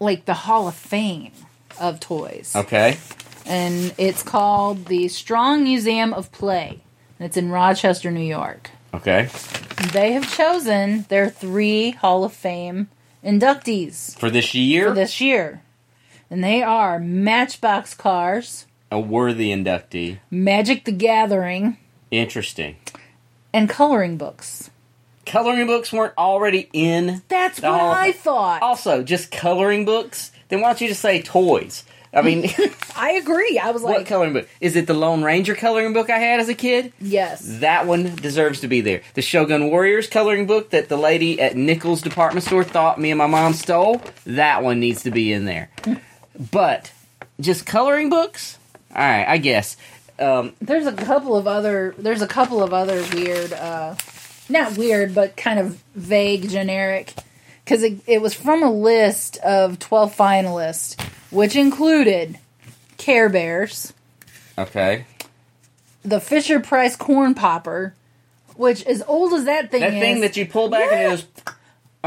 like 0.00 0.24
the 0.26 0.34
Hall 0.34 0.68
of 0.68 0.74
Fame 0.74 1.32
of 1.80 2.00
toys. 2.00 2.52
Okay. 2.54 2.98
And 3.46 3.94
it's 3.96 4.22
called 4.22 4.86
the 4.86 5.08
Strong 5.08 5.64
Museum 5.64 6.12
of 6.12 6.32
Play. 6.32 6.80
And 7.18 7.26
it's 7.26 7.36
in 7.36 7.50
Rochester, 7.50 8.10
New 8.10 8.20
York. 8.26 8.70
Okay. 8.92 9.28
They 9.92 10.12
have 10.12 10.30
chosen 10.34 11.06
their 11.08 11.30
three 11.30 11.92
Hall 11.92 12.24
of 12.24 12.32
Fame 12.32 12.88
inductees 13.24 14.18
For 14.18 14.30
this 14.30 14.54
year, 14.54 14.88
for 14.88 14.94
this 14.94 15.20
year. 15.20 15.62
And 16.30 16.42
they 16.42 16.62
are 16.62 16.98
Matchbox 16.98 17.94
Cars, 17.94 18.66
a 18.90 18.98
worthy 18.98 19.50
inductee. 19.50 20.18
Magic 20.30 20.84
the 20.84 20.92
Gathering, 20.92 21.76
Interesting. 22.10 22.76
And 23.56 23.68
coloring 23.68 24.18
books. 24.18 24.70
Coloring 25.24 25.66
books 25.66 25.92
weren't 25.92 26.12
already 26.16 26.68
in. 26.72 27.22
That's 27.28 27.60
what 27.60 27.72
I 27.72 28.12
thought. 28.12 28.62
Also, 28.62 29.02
just 29.02 29.30
coloring 29.32 29.84
books. 29.84 30.30
Then 30.48 30.60
why 30.60 30.68
don't 30.68 30.80
you 30.80 30.88
just 30.88 31.00
say 31.00 31.22
toys? 31.22 31.84
I 32.12 32.22
mean, 32.22 32.48
I 32.96 33.12
agree. 33.12 33.58
I 33.58 33.70
was 33.72 33.82
what 33.82 33.98
like, 33.98 34.06
coloring 34.06 34.34
book? 34.34 34.48
Is 34.60 34.76
it 34.76 34.86
the 34.86 34.94
Lone 34.94 35.22
Ranger 35.22 35.54
coloring 35.54 35.92
book 35.92 36.08
I 36.10 36.18
had 36.18 36.38
as 36.38 36.48
a 36.48 36.54
kid? 36.54 36.92
yes. 37.00 37.42
That 37.60 37.86
one 37.86 38.14
deserves 38.16 38.60
to 38.60 38.68
be 38.68 38.80
there. 38.82 39.02
The 39.14 39.22
Shogun 39.22 39.70
Warriors 39.70 40.06
coloring 40.06 40.46
book 40.46 40.70
that 40.70 40.88
the 40.88 40.96
lady 40.96 41.40
at 41.40 41.56
Nichols 41.56 42.02
department 42.02 42.44
store 42.44 42.62
thought 42.64 43.00
me 43.00 43.10
and 43.10 43.18
my 43.18 43.26
mom 43.26 43.54
stole. 43.54 44.00
That 44.26 44.62
one 44.62 44.80
needs 44.80 45.02
to 45.04 45.10
be 45.10 45.32
in 45.32 45.44
there. 45.46 45.70
But 46.50 46.92
just 47.40 47.64
coloring 47.64 48.10
books. 48.10 48.58
All 48.94 49.00
right, 49.02 49.26
I 49.26 49.38
guess. 49.38 49.78
Um, 50.18 50.54
There's 50.60 50.86
a 50.86 50.92
couple 50.92 51.36
of 51.36 51.46
other. 51.46 51.94
There's 51.98 52.22
a 52.22 52.26
couple 52.26 52.62
of 52.62 52.72
other 52.72 53.02
weird. 53.14 53.52
uh 53.52 53.94
Not 54.48 54.76
weird, 54.76 55.14
but 55.14 55.36
kind 55.36 55.58
of 55.58 55.82
vague, 55.94 56.48
generic. 56.48 57.12
Because 57.64 57.82
it, 57.82 57.98
it 58.06 58.22
was 58.22 58.32
from 58.32 58.62
a 58.62 58.70
list 58.70 59.38
of 59.38 59.78
12 59.80 60.14
finalists, 60.16 61.00
which 61.30 61.56
included 61.56 62.38
Care 62.96 63.28
Bears, 63.28 63.92
okay. 64.56 65.04
the 66.04 66.20
Fisher 66.20 66.60
Price 66.60 66.94
Corn 66.94 67.34
Popper, 67.34 67.92
which 68.54 68.84
as 68.84 69.02
old 69.08 69.32
as 69.34 69.46
that 69.46 69.72
thing 69.72 69.80
That 69.80 69.94
is. 69.94 70.00
thing 70.00 70.20
that 70.20 70.36
you 70.36 70.46
pull 70.46 70.68
back 70.68 70.92
and 70.92 71.00
it 71.00 71.26
goes. 71.44 71.54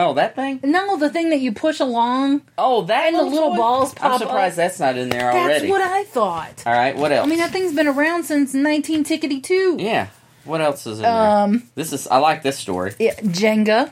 Oh, 0.02 0.14
that 0.14 0.34
thing. 0.36 0.62
no, 0.64 0.96
the 0.98 1.10
thing 1.10 1.30
that 1.32 1.42
you 1.42 1.52
push 1.52 1.82
along. 1.82 2.42
Oh, 2.58 2.84
that 2.84 3.08
And 3.08 3.18
the 3.18 3.24
little 3.24 3.50
toy? 3.50 3.58
balls 3.58 3.94
pop 3.94 4.14
I'm 4.14 4.18
surprised 4.20 4.54
up. 4.54 4.64
that's 4.64 4.80
not 4.80 4.98
in 4.98 5.10
there 5.10 5.30
already. 5.30 5.68
That's 5.68 5.70
what 5.70 5.82
I 5.82 6.06
thought. 6.06 6.64
All 6.66 6.72
right, 6.74 6.96
what 6.96 7.12
else? 7.12 7.26
I 7.26 7.30
mean, 7.30 7.40
that 7.40 7.52
thing's 7.52 7.74
been 7.76 7.88
around 7.90 8.24
since 8.24 8.54
19 8.54 9.04
tickety 9.04 9.44
2. 9.44 9.76
yeah. 9.80 10.08
What 10.46 10.62
else 10.62 10.88
is 10.88 11.00
in 11.00 11.06
Um, 11.06 11.52
there? 11.52 11.62
This 11.76 11.92
is. 11.94 12.08
I 12.08 12.18
like 12.20 12.42
this 12.44 12.58
story. 12.58 12.94
Yeah, 12.98 13.14
Jenga, 13.16 13.92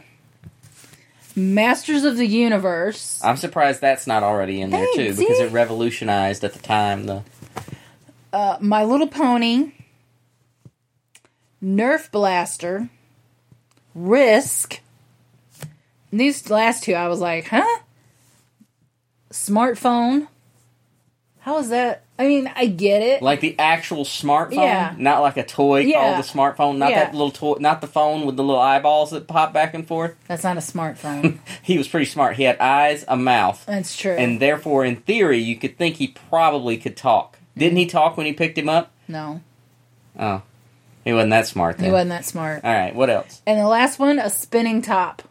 Masters 1.36 2.04
of 2.06 2.16
the 2.18 2.26
Universe, 2.26 3.22
I'm 3.24 3.38
surprised 3.38 3.82
that's 3.82 4.08
not 4.08 4.24
already 4.24 4.62
in 4.62 4.70
there 4.72 4.88
too 4.96 5.14
because 5.14 5.40
it 5.40 5.52
revolutionized 5.52 6.44
at 6.46 6.54
the 6.54 6.60
time 6.60 7.06
the. 7.06 7.22
uh, 8.34 8.58
My 8.62 8.84
Little 8.86 9.08
Pony, 9.10 9.74
Nerf 11.64 12.10
Blaster, 12.12 12.90
Risk. 13.94 14.80
These 16.12 16.50
last 16.50 16.84
two, 16.84 16.94
I 16.94 17.08
was 17.08 17.20
like, 17.20 17.48
huh? 17.48 17.80
Smartphone. 19.32 20.28
How 21.40 21.60
is 21.60 21.70
that? 21.70 22.04
I 22.20 22.28
mean, 22.28 22.52
I 22.56 22.66
get 22.66 23.02
it. 23.02 23.22
Like 23.22 23.42
the 23.42 23.58
actual 23.60 24.04
smartphone, 24.04 24.56
Yeah. 24.56 24.96
not 24.98 25.22
like 25.22 25.38
a 25.38 25.44
toy 25.46 25.82
Yeah. 25.82 26.02
called 26.02 26.20
a 26.26 26.28
smartphone, 26.28 26.78
not 26.78 26.90
Yeah. 26.90 27.06
that 27.06 27.14
little 27.14 27.32
toy, 27.32 27.58
not 27.60 27.80
the 27.82 27.88
phone 27.88 28.26
with 28.26 28.36
the 28.38 28.44
little 28.44 28.60
eyeballs 28.62 29.12
that 29.12 29.28
pop 29.28 29.54
back 29.54 29.74
and 29.74 29.88
forth. 29.88 30.16
That's 30.28 30.44
not 30.44 30.58
a 30.58 30.62
smartphone. 30.62 31.38
He 31.62 31.78
was 31.78 31.88
pretty 31.88 32.06
smart. 32.08 32.38
He 32.38 32.44
had 32.44 32.58
eyes, 32.60 33.06
a 33.08 33.16
mouth, 33.16 33.64
That's 33.68 33.96
true. 33.96 34.16
and 34.16 34.42
therefore, 34.42 34.84
in 34.84 34.98
theory, 34.98 35.38
you 35.38 35.56
could 35.58 35.78
think 35.78 35.98
he 35.98 36.08
probably 36.30 36.78
could 36.78 36.98
talk. 36.98 37.38
Didn't 37.58 37.78
he 37.78 37.86
talk 37.86 38.18
when 38.18 38.26
he 38.26 38.34
picked 38.34 38.58
him 38.58 38.70
up? 38.70 38.92
no, 39.08 39.42
Oh, 40.20 40.42
he 41.06 41.14
wasn't 41.14 41.30
that 41.30 41.46
smart. 41.48 41.78
Then. 41.78 41.86
he 41.86 41.92
wasn't 41.92 42.10
that 42.10 42.26
smart. 42.26 42.64
All 42.64 42.74
right, 42.74 42.96
what 42.96 43.10
else? 43.12 43.42
And 43.46 43.60
the 43.60 43.68
last 43.68 44.00
one, 44.00 44.18
a 44.20 44.30
spinning 44.32 44.82
top. 44.82 45.22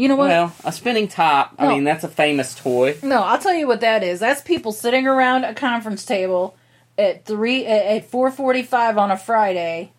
You 0.00 0.08
know 0.08 0.16
what? 0.16 0.28
Well, 0.28 0.54
a 0.64 0.72
spinning 0.72 1.08
top. 1.08 1.56
I 1.58 1.68
mean, 1.68 1.84
that's 1.84 2.04
a 2.04 2.08
famous 2.08 2.54
toy. 2.54 2.96
No, 3.02 3.20
I'll 3.22 3.38
tell 3.38 3.52
you 3.52 3.66
what 3.66 3.82
that 3.82 4.02
is. 4.02 4.18
That's 4.18 4.40
people 4.40 4.72
sitting 4.72 5.06
around 5.06 5.44
a 5.44 5.52
conference 5.52 6.06
table 6.06 6.56
at 6.96 7.26
three 7.26 7.66
at, 7.66 7.84
at 7.84 8.04
four 8.06 8.30
forty 8.30 8.62
five 8.62 8.96
on 8.96 9.10
a 9.10 9.18
Friday, 9.18 9.92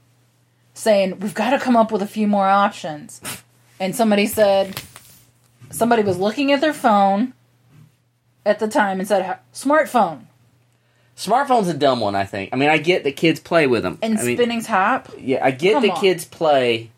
saying 0.73 1.19
we've 1.19 1.35
got 1.35 1.51
to 1.51 1.59
come 1.59 1.77
up 1.77 1.91
with 1.91 2.01
a 2.01 2.07
few 2.07 2.25
more 2.25 2.47
options. 2.47 3.21
And 3.79 3.95
somebody 3.95 4.25
said, 4.25 4.81
somebody 5.69 6.01
was 6.01 6.17
looking 6.17 6.51
at 6.51 6.61
their 6.61 6.73
phone 6.73 7.33
at 8.43 8.57
the 8.57 8.67
time 8.67 8.97
and 8.99 9.07
said, 9.07 9.37
"Smartphone 9.53 10.21
Smartphone's 11.15 11.67
a 11.67 11.75
dumb 11.75 11.99
one. 11.99 12.15
I 12.15 12.25
think. 12.25 12.49
I 12.53 12.55
mean, 12.55 12.69
I 12.69 12.79
get 12.79 13.03
that 13.03 13.15
kids 13.17 13.39
play 13.39 13.67
with 13.67 13.83
them. 13.83 13.99
and 14.01 14.17
I 14.17 14.23
mean, 14.23 14.35
spinning 14.35 14.63
top." 14.63 15.09
Yeah, 15.19 15.45
I 15.45 15.51
get 15.51 15.73
Come 15.73 15.83
that 15.83 15.91
on. 15.91 16.01
kids 16.01 16.25
play 16.25 16.89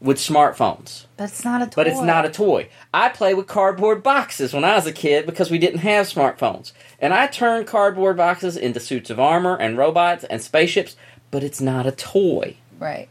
with 0.00 0.18
smartphones. 0.18 1.06
That's 1.16 1.44
not 1.44 1.62
a 1.62 1.66
toy. 1.66 1.72
But 1.74 1.86
it's 1.88 2.00
not 2.00 2.24
a 2.24 2.30
toy. 2.30 2.68
I 2.94 3.08
play 3.08 3.34
with 3.34 3.46
cardboard 3.46 4.02
boxes 4.02 4.52
when 4.54 4.64
I 4.64 4.76
was 4.76 4.86
a 4.86 4.92
kid 4.92 5.26
because 5.26 5.50
we 5.50 5.58
didn't 5.58 5.80
have 5.80 6.06
smartphones. 6.06 6.72
And 7.00 7.12
I 7.12 7.26
turned 7.26 7.66
cardboard 7.66 8.16
boxes 8.16 8.56
into 8.56 8.80
suits 8.80 9.10
of 9.10 9.18
armor 9.18 9.56
and 9.56 9.76
robots 9.76 10.24
and 10.24 10.40
spaceships, 10.40 10.96
but 11.30 11.42
it's 11.42 11.60
not 11.60 11.86
a 11.86 11.92
toy. 11.92 12.56
right. 12.78 13.08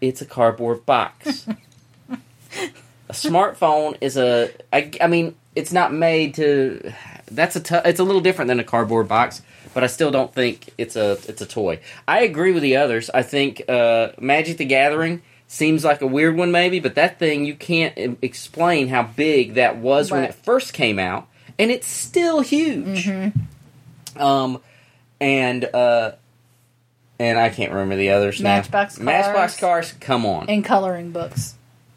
It's 0.00 0.20
a 0.20 0.26
cardboard 0.26 0.84
box. 0.84 1.46
a 2.10 3.12
smartphone 3.12 3.96
is 4.00 4.16
a 4.16 4.50
I, 4.72 4.90
I 5.00 5.06
mean, 5.06 5.36
it's 5.54 5.72
not 5.72 5.92
made 5.92 6.34
to 6.34 6.92
that's 7.30 7.54
a 7.54 7.60
t- 7.60 7.80
it's 7.84 8.00
a 8.00 8.04
little 8.04 8.20
different 8.20 8.48
than 8.48 8.58
a 8.58 8.64
cardboard 8.64 9.06
box, 9.06 9.42
but 9.74 9.84
I 9.84 9.86
still 9.86 10.10
don't 10.10 10.34
think 10.34 10.70
it's 10.76 10.96
a 10.96 11.12
it's 11.28 11.40
a 11.40 11.46
toy. 11.46 11.78
I 12.08 12.22
agree 12.22 12.50
with 12.50 12.64
the 12.64 12.76
others. 12.76 13.10
I 13.10 13.22
think 13.22 13.62
uh, 13.68 14.08
Magic 14.18 14.56
the 14.56 14.64
Gathering 14.64 15.22
seems 15.52 15.84
like 15.84 16.00
a 16.00 16.06
weird 16.06 16.34
one 16.34 16.50
maybe, 16.50 16.80
but 16.80 16.94
that 16.94 17.18
thing 17.18 17.44
you 17.44 17.54
can't 17.54 18.16
explain 18.22 18.88
how 18.88 19.02
big 19.02 19.54
that 19.54 19.76
was 19.76 20.10
when 20.10 20.24
it 20.24 20.34
first 20.34 20.72
came 20.72 20.98
out, 20.98 21.28
and 21.58 21.70
it's 21.70 21.86
still 21.86 22.40
huge. 22.40 23.06
Um, 24.16 24.60
and 25.20 25.64
uh, 25.64 26.12
and 27.18 27.38
I 27.38 27.50
can't 27.50 27.70
remember 27.72 27.96
the 27.96 28.10
others 28.10 28.40
now. 28.40 28.56
Matchbox 28.56 28.98
Matchbox 28.98 29.58
Cars. 29.60 29.90
cars. 29.90 29.92
Come 30.00 30.24
on, 30.26 30.48
And 30.48 30.64
coloring 30.64 31.12
books. 31.12 31.54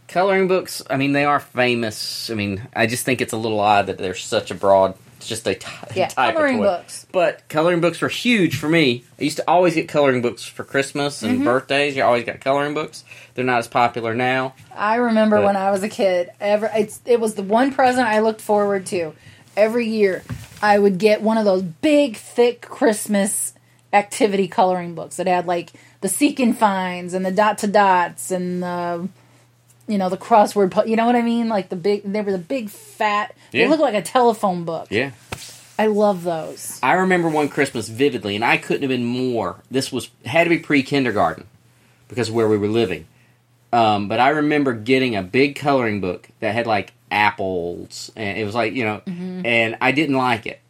coloring 0.07 0.47
books. 0.47 0.81
I 0.89 0.97
mean, 0.97 1.13
they 1.13 1.25
are 1.25 1.39
famous. 1.39 2.29
I 2.29 2.33
mean, 2.35 2.67
I 2.75 2.87
just 2.87 3.05
think 3.05 3.21
it's 3.21 3.33
a 3.33 3.37
little 3.37 3.59
odd 3.59 3.87
that 3.87 3.97
there's 3.97 4.23
such 4.23 4.51
a 4.51 4.55
broad 4.55 4.95
It's 5.25 5.29
just 5.29 5.47
a 5.47 5.55
t- 5.55 5.67
Yeah, 5.95 6.07
type 6.09 6.35
coloring 6.35 6.57
of 6.57 6.61
toy. 6.61 6.65
books. 6.77 7.07
But 7.11 7.49
coloring 7.49 7.81
books 7.81 7.99
were 7.99 8.09
huge 8.09 8.57
for 8.57 8.69
me. 8.69 9.03
I 9.19 9.23
used 9.23 9.37
to 9.37 9.43
always 9.49 9.73
get 9.73 9.87
coloring 9.89 10.21
books 10.21 10.45
for 10.45 10.63
Christmas 10.63 11.23
and 11.23 11.37
Mm-hmm. 11.37 11.43
birthdays. 11.45 11.95
You 11.95 12.03
always 12.03 12.25
got 12.25 12.41
coloring 12.41 12.75
books. 12.75 13.03
They're 13.33 13.43
not 13.43 13.57
as 13.57 13.67
popular 13.67 14.13
now. 14.13 14.53
I 14.75 14.95
remember 14.97 15.37
But- 15.37 15.45
when 15.45 15.55
I 15.57 15.71
was 15.71 15.81
a 15.81 15.89
kid. 15.89 16.29
Ever, 16.39 16.69
it 17.05 17.19
was 17.19 17.33
the 17.33 17.41
one 17.43 17.73
present 17.73 18.07
I 18.07 18.19
looked 18.19 18.41
forward 18.41 18.85
to 18.87 19.13
every 19.57 19.87
year. 19.87 20.23
I 20.61 20.77
would 20.77 20.99
get 20.99 21.21
one 21.23 21.37
of 21.39 21.45
those 21.45 21.63
big, 21.63 22.17
thick 22.17 22.61
Christmas 22.61 23.53
activity 23.93 24.47
coloring 24.47 24.93
books 24.93 25.15
that 25.15 25.25
had 25.27 25.47
like 25.47 25.71
the 26.01 26.09
seek 26.09 26.39
and 26.39 26.55
finds 26.57 27.13
and 27.15 27.25
the 27.25 27.31
dot 27.31 27.57
to 27.59 27.67
dots 27.67 28.29
and 28.29 28.61
the 28.61 29.09
you 29.87 29.97
know 29.97 30.09
the 30.09 30.17
crossword. 30.17 30.71
pu- 30.71 30.89
You 30.89 30.95
know 30.95 31.05
what 31.05 31.15
I 31.15 31.21
mean? 31.21 31.47
Like 31.49 31.69
the 31.69 31.75
big. 31.75 32.03
They 32.03 32.21
were 32.21 32.31
the 32.31 32.37
big 32.37 32.69
fat. 32.69 33.35
They 33.51 33.67
look 33.67 33.79
like 33.79 33.93
a 33.95 34.01
telephone 34.01 34.63
book. 34.65 34.87
Yeah. 34.89 35.11
I 35.77 35.87
love 35.87 36.23
those. 36.23 36.79
I 36.81 36.93
remember 36.93 37.27
one 37.27 37.49
Christmas 37.49 37.89
vividly, 37.89 38.35
and 38.35 38.45
I 38.45 38.55
couldn't 38.57 38.83
have 38.83 38.89
been 38.89 39.05
more. 39.05 39.57
This 39.69 39.91
was 39.91 40.09
had 40.25 40.45
to 40.45 40.49
be 40.49 40.59
pre 40.59 40.83
kindergarten 40.83 41.47
because 42.07 42.29
of 42.29 42.35
where 42.35 42.47
we 42.47 42.57
were 42.57 42.67
living. 42.67 43.07
Um, 43.73 44.07
but 44.07 44.21
I 44.21 44.29
remember 44.29 44.71
getting 44.73 45.15
a 45.17 45.21
big 45.21 45.57
coloring 45.57 45.99
book 45.99 46.29
that 46.39 46.53
had 46.53 46.65
like 46.65 46.93
apples, 47.11 48.09
and 48.15 48.37
it 48.37 48.45
was 48.45 48.55
like 48.55 48.73
you 48.73 48.85
know, 48.85 49.01
and 49.05 49.77
I 49.81 49.91
didn't 49.91 50.15
like 50.15 50.45
it. 50.45 50.61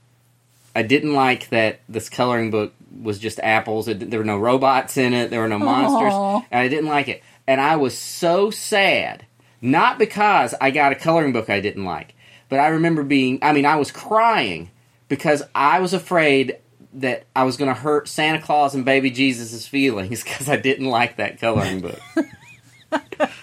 I 0.76 0.82
didn't 0.82 1.14
like 1.14 1.50
that 1.50 1.82
this 1.88 2.10
coloring 2.10 2.50
book 2.50 2.74
was 3.02 3.20
just 3.20 3.40
apples. 3.40 3.88
It, 3.88 4.10
there 4.10 4.20
were 4.20 4.26
no 4.26 4.38
robots 4.40 4.98
in 4.98 5.14
it. 5.14 5.30
There 5.30 5.42
were 5.42 5.48
no 5.48 5.60
monsters, 5.60 6.46
and 6.52 6.60
I 6.62 6.68
didn't 6.68 6.88
like 6.90 7.08
it. 7.10 7.22
And 7.48 7.62
I 7.62 7.76
was 7.76 7.98
so 7.98 8.50
sad, 8.50 9.26
not 9.62 10.00
because 10.00 10.54
I 10.60 10.72
got 10.72 10.92
a 10.92 10.96
coloring 10.96 11.32
book 11.32 11.50
I 11.50 11.60
didn't 11.60 11.86
like, 11.86 12.16
but 12.50 12.60
I 12.60 12.70
remember 12.70 13.04
being. 13.04 13.40
I 13.42 13.54
mean, 13.54 13.66
I 13.66 13.76
was 13.76 13.92
crying 13.92 14.72
because 15.08 15.44
I 15.54 15.80
was 15.80 15.94
afraid 15.94 16.58
that 16.96 17.26
I 17.36 17.44
was 17.44 17.58
going 17.58 17.74
to 17.74 17.80
hurt 17.80 18.08
Santa 18.08 18.42
Claus 18.42 18.74
and 18.74 18.86
baby 18.86 19.12
Jesus' 19.12 19.68
feelings 19.68 20.24
because 20.24 20.50
I 20.50 20.58
didn't 20.58 20.88
like 20.88 21.18
that 21.18 21.40
coloring 21.40 21.82
book. 21.82 22.00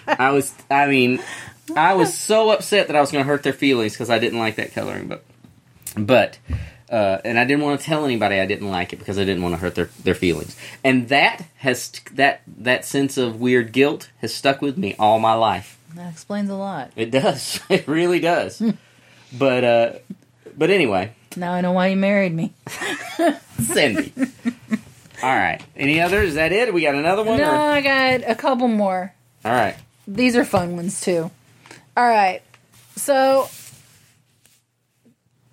I 0.07 0.31
was, 0.31 0.53
I 0.69 0.87
mean, 0.87 1.21
I 1.75 1.93
was 1.93 2.13
so 2.13 2.49
upset 2.49 2.87
that 2.87 2.95
I 2.95 3.01
was 3.01 3.11
going 3.11 3.23
to 3.23 3.27
hurt 3.27 3.43
their 3.43 3.53
feelings 3.53 3.93
because 3.93 4.09
I 4.09 4.19
didn't 4.19 4.39
like 4.39 4.55
that 4.55 4.73
coloring 4.73 5.07
book. 5.07 5.23
But, 5.95 6.39
uh, 6.93 7.19
and 7.25 7.39
I 7.39 7.45
didn't 7.45 7.63
want 7.63 7.79
to 7.79 7.85
tell 7.85 8.05
anybody 8.05 8.39
I 8.39 8.45
didn't 8.45 8.69
like 8.69 8.93
it 8.93 8.97
because 8.99 9.17
I 9.17 9.25
didn't 9.25 9.41
want 9.41 9.55
to 9.55 9.59
hurt 9.59 9.73
their, 9.73 9.89
their 10.03 10.13
feelings. 10.13 10.55
And 10.83 11.09
that 11.09 11.43
has, 11.57 11.89
that, 12.13 12.41
that 12.59 12.85
sense 12.85 13.17
of 13.17 13.41
weird 13.41 13.71
guilt 13.73 14.11
has 14.19 14.31
stuck 14.33 14.61
with 14.61 14.77
me 14.77 14.95
all 14.99 15.17
my 15.19 15.33
life. 15.33 15.79
That 15.95 16.11
explains 16.11 16.49
a 16.51 16.55
lot. 16.55 16.91
It 16.95 17.09
does. 17.11 17.59
It 17.69 17.87
really 17.87 18.19
does. 18.19 18.61
but, 19.33 19.63
uh, 19.63 19.91
but 20.55 20.69
anyway, 20.69 21.13
Now 21.35 21.53
I 21.53 21.61
know 21.61 21.71
why 21.71 21.87
you 21.87 21.95
married 21.97 22.33
me. 22.33 22.53
Cindy. 23.59 24.13
All 25.23 25.35
right. 25.35 25.61
Any 25.75 25.99
others? 26.01 26.29
Is 26.29 26.35
that 26.35 26.51
it? 26.51 26.73
We 26.73 26.81
got 26.83 26.95
another 26.95 27.23
one? 27.23 27.37
No, 27.39 27.49
or- 27.49 27.55
I 27.55 27.81
got 27.81 28.29
a 28.29 28.35
couple 28.35 28.67
more. 28.67 29.13
All 29.43 29.51
right. 29.51 29.75
These 30.07 30.35
are 30.35 30.45
fun 30.45 30.75
ones 30.75 31.01
too. 31.01 31.31
All 31.97 32.07
right. 32.07 32.41
So 32.95 33.47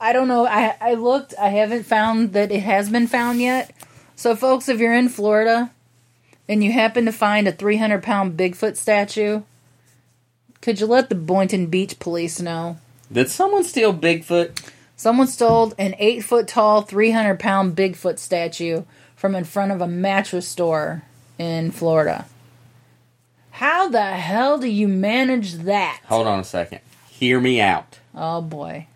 I 0.01 0.13
don't 0.13 0.29
know. 0.29 0.47
I 0.47 0.77
I 0.81 0.95
looked. 0.95 1.35
I 1.39 1.49
haven't 1.49 1.85
found 1.85 2.33
that 2.33 2.51
it 2.51 2.63
has 2.63 2.89
been 2.89 3.07
found 3.07 3.41
yet. 3.41 3.73
So, 4.17 4.35
folks, 4.35 4.69
if 4.69 4.81
you're 4.81 4.95
in 4.95 5.09
Florida 5.09 5.71
and 6.49 6.65
you 6.65 6.73
happen 6.73 7.05
to 7.05 7.13
find 7.13 7.47
a 7.47 7.53
300 7.53 8.03
pound 8.03 8.37
Bigfoot 8.37 8.77
statue, 8.77 9.43
could 10.61 10.81
you 10.81 10.87
let 10.87 11.09
the 11.09 11.15
Boynton 11.15 11.67
Beach 11.67 11.99
police 11.99 12.41
know? 12.41 12.79
Did 13.13 13.29
someone 13.29 13.65
steal 13.65 13.95
Bigfoot? 13.95 14.71
Someone 14.97 15.27
stole 15.27 15.73
an 15.79 15.95
eight 15.99 16.23
foot 16.23 16.47
tall, 16.49 16.83
300 16.83 17.41
pound 17.41 17.77
Bigfoot 17.77 18.19
statue 18.19 18.85
from 19.17 19.35
in 19.35 19.45
front 19.45 19.73
of 19.73 19.81
a 19.81 19.87
mattress 19.87 20.47
store 20.49 21.03
in 21.39 21.71
Florida. 21.71 22.27
How 23.53 23.89
the 23.89 24.03
hell 24.03 24.59
do 24.59 24.67
you 24.67 24.89
manage 24.89 25.55
that? 25.55 26.01
Hold 26.07 26.27
on 26.27 26.41
a 26.41 26.45
second. 26.45 26.81
Hear 27.09 27.41
me 27.41 27.61
out. 27.61 27.99
Oh 28.15 28.41
boy. 28.41 28.87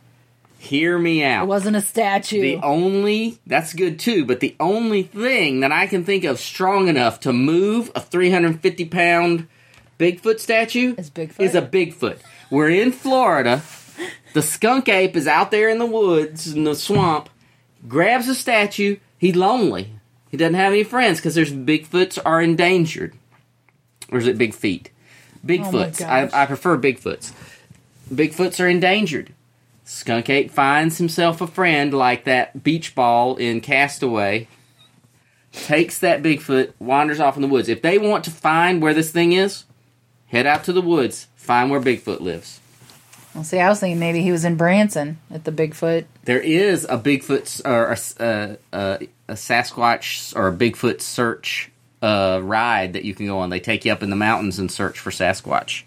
Hear 0.65 0.99
me 0.99 1.23
out. 1.23 1.45
It 1.45 1.49
wasn't 1.49 1.77
a 1.77 1.83
statue. 1.83 2.41
The 2.41 2.57
only 2.63 3.39
that's 3.47 3.75
good 3.75 3.99
too, 3.99 4.25
but 4.25 4.41
the 4.41 4.57
only 4.59 5.03
thing 5.03 5.61
that 5.61 5.73
I 5.73 5.87
can 5.87 6.05
think 6.07 6.25
of 6.25 6.41
strong 6.41 6.89
enough 6.89 7.21
to 7.21 7.35
move 7.35 7.93
a 7.95 8.01
350 8.01 8.87
pound 8.87 9.47
Bigfoot 9.99 10.41
statue 10.41 10.95
Is 10.97 11.11
Bigfoot? 11.11 11.41
is 11.41 11.55
a 11.55 11.61
Bigfoot. 11.61 12.19
We're 12.51 12.71
in 12.71 12.93
Florida. 12.93 13.63
The 14.33 14.41
skunk 14.41 14.89
ape 14.89 15.17
is 15.17 15.29
out 15.29 15.51
there 15.51 15.69
in 15.69 15.79
the 15.79 15.85
woods 15.87 16.53
in 16.55 16.65
the 16.65 16.75
swamp. 16.75 17.29
Grabs 17.87 18.27
a 18.29 18.35
statue. 18.35 18.97
He's 19.19 19.37
lonely. 19.37 19.91
He 20.31 20.39
doesn't 20.39 20.55
have 20.55 20.73
any 20.73 20.83
friends 20.83 21.19
because 21.21 21.35
there's 21.35 21.53
Bigfoots 21.53 22.19
are 22.25 22.41
endangered. 22.41 23.15
Or 24.11 24.17
is 24.19 24.27
it 24.27 24.39
Big 24.39 24.55
Feet? 24.55 24.91
Oh 25.37 25.47
Bigfoots. 25.47 25.99
gosh. 25.99 26.31
I, 26.33 26.43
I 26.43 26.47
prefer 26.47 26.79
Bigfoots. 26.79 27.33
Bigfoots 28.13 28.65
are 28.65 28.69
endangered. 28.69 29.35
Skunk 29.85 30.31
Ape 30.31 30.51
finds 30.51 30.97
himself 30.97 31.43
a 31.43 31.47
friend 31.47 31.93
like 31.93 32.25
that 32.25 32.63
beach 32.63 32.95
ball 32.95 33.37
in 33.37 33.61
Castaway. 33.61 34.49
Takes 35.53 35.99
that 36.01 36.23
Bigfoot, 36.23 36.73
wanders 36.81 37.21
off 37.21 37.37
in 37.37 37.43
the 37.43 37.49
woods. 37.49 37.69
If 37.69 37.83
they 37.83 37.99
want 37.99 38.25
to 38.25 38.31
find 38.31 38.83
where 38.83 38.95
this 38.95 39.13
thing 39.13 39.33
is, 39.33 39.65
head 40.27 40.47
out 40.47 40.65
to 40.65 40.73
the 40.73 40.81
woods, 40.81 41.29
find 41.37 41.71
where 41.71 41.81
Bigfoot 41.81 42.21
lives. 42.21 42.61
well, 43.35 43.45
see, 43.45 43.61
I 43.61 43.69
was 43.69 43.79
thinking 43.79 44.01
maybe 44.01 44.23
he 44.23 44.33
was 44.33 44.45
in 44.45 44.57
Branson 44.57 45.19
at 45.31 45.45
the 45.45 45.53
Bigfoot. 45.53 46.07
There 46.25 46.41
is 46.41 46.85
a 46.85 46.99
Bigfoot 46.99 47.65
or 47.65 47.93
a, 47.93 48.25
uh, 48.25 48.57
uh, 48.73 48.99
a 49.29 49.35
Sasquatch 49.35 50.35
or 50.35 50.49
a 50.49 50.53
Bigfoot 50.53 51.03
search 51.03 51.71
uh, 52.03 52.41
ride 52.43 52.95
that 52.95 53.05
you 53.05 53.15
can 53.15 53.27
go 53.27 53.39
on. 53.39 53.51
They 53.51 53.61
take 53.61 53.85
you 53.85 53.93
up 53.93 54.03
in 54.03 54.11
the 54.11 54.17
mountains 54.17 54.59
and 54.59 54.73
search 54.73 54.99
for 54.99 55.11
Sasquatch 55.11 55.85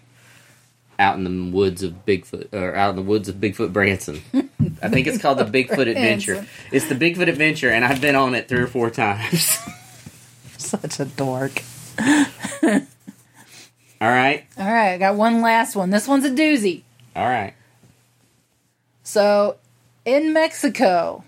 out 0.98 1.16
in 1.16 1.24
the 1.24 1.56
woods 1.56 1.82
of 1.82 2.04
Bigfoot 2.06 2.52
or 2.52 2.74
out 2.74 2.90
in 2.90 2.96
the 2.96 3.02
woods 3.02 3.28
of 3.28 3.36
Bigfoot 3.36 3.72
Branson. 3.72 4.20
I 4.82 4.88
think 4.88 5.06
it's 5.06 5.18
called 5.22 5.38
the 5.38 5.44
Bigfoot 5.64 5.88
Adventure. 5.88 6.46
It's 6.72 6.88
the 6.88 6.94
Bigfoot 6.94 7.28
Adventure, 7.28 7.70
and 7.70 7.84
I've 7.84 8.00
been 8.00 8.16
on 8.16 8.34
it 8.34 8.48
three 8.48 8.60
or 8.60 8.66
four 8.66 8.90
times. 8.90 9.58
Such 10.58 11.00
a 11.00 11.04
dork. 11.04 11.62
All 14.00 14.08
right, 14.08 14.44
All 14.56 14.64
right, 14.64 14.92
I 14.92 14.98
got 14.98 15.16
one 15.16 15.40
last 15.42 15.74
one. 15.74 15.90
This 15.90 16.06
one's 16.06 16.24
a 16.24 16.30
doozy. 16.30 16.82
all 17.16 17.24
right. 17.28 17.52
So, 19.02 19.56
in 20.04 20.32
Mexico, 20.32 21.24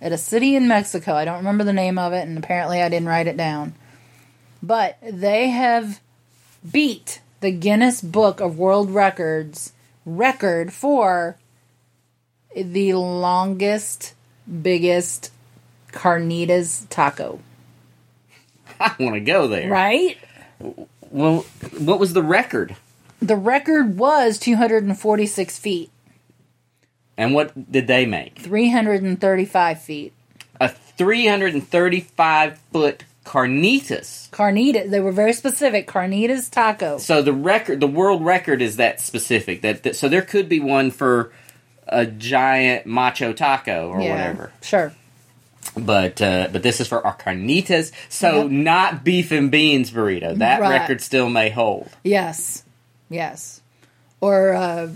at 0.00 0.10
a 0.10 0.18
city 0.18 0.56
in 0.56 0.66
Mexico, 0.66 1.14
I 1.14 1.24
don't 1.24 1.36
remember 1.36 1.62
the 1.62 1.72
name 1.72 1.96
of 1.96 2.12
it, 2.12 2.26
and 2.26 2.36
apparently 2.36 2.82
I 2.82 2.88
didn't 2.88 3.06
write 3.06 3.28
it 3.28 3.36
down, 3.36 3.74
but 4.60 4.96
they 5.00 5.50
have 5.50 6.00
beat 6.68 7.20
the 7.40 7.50
Guinness 7.50 8.00
Book 8.00 8.40
of 8.40 8.58
World 8.58 8.90
Records 8.90 9.72
record 10.04 10.72
for 10.72 11.36
the 12.54 12.94
longest, 12.94 14.14
biggest 14.62 15.30
carnitas 15.92 16.86
taco. 16.90 17.40
I 18.80 18.94
want 18.98 19.14
to 19.14 19.20
go 19.20 19.46
there. 19.46 19.70
Right? 19.70 20.18
Well, 21.10 21.40
what 21.78 21.98
was 21.98 22.12
the 22.12 22.22
record? 22.22 22.76
The 23.20 23.36
record 23.36 23.98
was 23.98 24.38
246 24.38 25.58
feet, 25.58 25.90
And 27.18 27.34
what 27.34 27.70
did 27.70 27.86
they 27.86 28.06
make? 28.06 28.38
335 28.38 29.82
feet. 29.82 30.12
A 30.58 30.68
335 30.68 32.58
foot 32.72 33.04
carnitas. 33.30 34.28
Carnitas. 34.30 34.90
They 34.90 34.98
were 34.98 35.12
very 35.12 35.32
specific. 35.32 35.86
Carnitas 35.86 36.50
taco. 36.50 36.98
So 36.98 37.22
the 37.22 37.32
record, 37.32 37.78
the 37.78 37.86
world 37.86 38.24
record 38.24 38.60
is 38.60 38.76
that 38.76 39.00
specific. 39.00 39.62
That, 39.62 39.84
that 39.84 39.94
so 39.96 40.08
there 40.08 40.22
could 40.22 40.48
be 40.48 40.58
one 40.58 40.90
for 40.90 41.32
a 41.86 42.06
giant 42.06 42.86
macho 42.86 43.32
taco 43.32 43.88
or 43.88 43.98
whatever. 43.98 44.52
Sure. 44.62 44.92
But 45.76 46.20
uh, 46.20 46.48
but 46.50 46.64
this 46.64 46.80
is 46.80 46.88
for 46.88 47.06
our 47.06 47.16
carnitas. 47.16 47.92
So 48.08 48.42
Yep. 48.42 48.50
not 48.50 49.04
beef 49.04 49.30
and 49.30 49.48
beans 49.50 49.92
burrito. 49.92 50.36
That 50.38 50.60
Right. 50.60 50.80
record 50.80 51.00
still 51.00 51.30
may 51.30 51.50
hold. 51.50 51.88
Yes. 52.02 52.64
Yes. 53.08 53.60
Or 54.20 54.54
uh, 54.54 54.88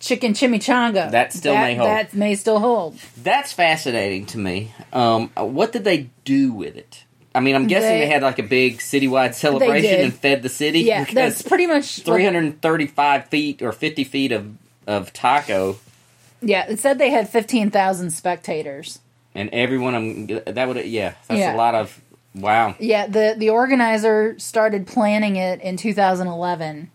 chicken 0.00 0.32
chimichanga. 0.32 1.10
That 1.10 1.34
still 1.34 1.52
That- 1.54 1.62
may 1.62 1.74
hold. 1.74 1.88
That 1.90 2.14
may 2.14 2.34
still 2.36 2.58
hold. 2.58 2.96
That's 3.22 3.52
fascinating 3.52 4.24
to 4.26 4.38
me. 4.38 4.72
Um, 4.94 5.28
what 5.36 5.72
did 5.72 5.84
they 5.84 6.08
do 6.24 6.52
with 6.54 6.76
it? 6.76 7.04
I 7.34 7.40
mean, 7.40 7.54
I'm 7.54 7.66
guessing 7.66 7.88
they, 7.88 8.00
They- 8.00 8.06
had 8.08 8.22
like 8.22 8.38
a 8.38 8.42
big 8.42 8.78
citywide 8.78 9.34
celebration 9.34 10.00
and 10.00 10.12
fed 10.14 10.42
the 10.42 10.48
city. 10.48 10.80
Yeah, 10.80 11.04
that's 11.04 11.42
pretty 11.42 11.66
much. 11.66 11.98
what- 11.98 12.16
335 12.16 13.26
feet 13.28 13.62
or 13.62 13.72
50 13.72 14.04
feet 14.04 14.32
of 14.32 14.54
of 14.86 15.12
taco 15.12 15.78
yeah, 16.44 16.66
it 16.68 16.80
said 16.80 16.98
they 16.98 17.10
had 17.10 17.28
15,000 17.28 18.10
spectators. 18.10 18.98
and 19.32 19.48
everyone 19.52 19.94
I'm 19.94 20.26
that 20.26 20.66
would 20.68 20.84
yeah 20.86 21.14
that's 21.28 21.38
Yeah. 21.38 21.54
a 21.54 21.56
lot 21.56 21.74
of 21.76 22.00
wow 22.34 22.74
Yeah, 22.80 23.06
the 23.06 23.34
the 23.38 23.50
organizer 23.50 24.36
started 24.40 24.86
planning 24.88 25.36
it 25.36 25.60
in 25.60 25.76
2011, 25.76 26.90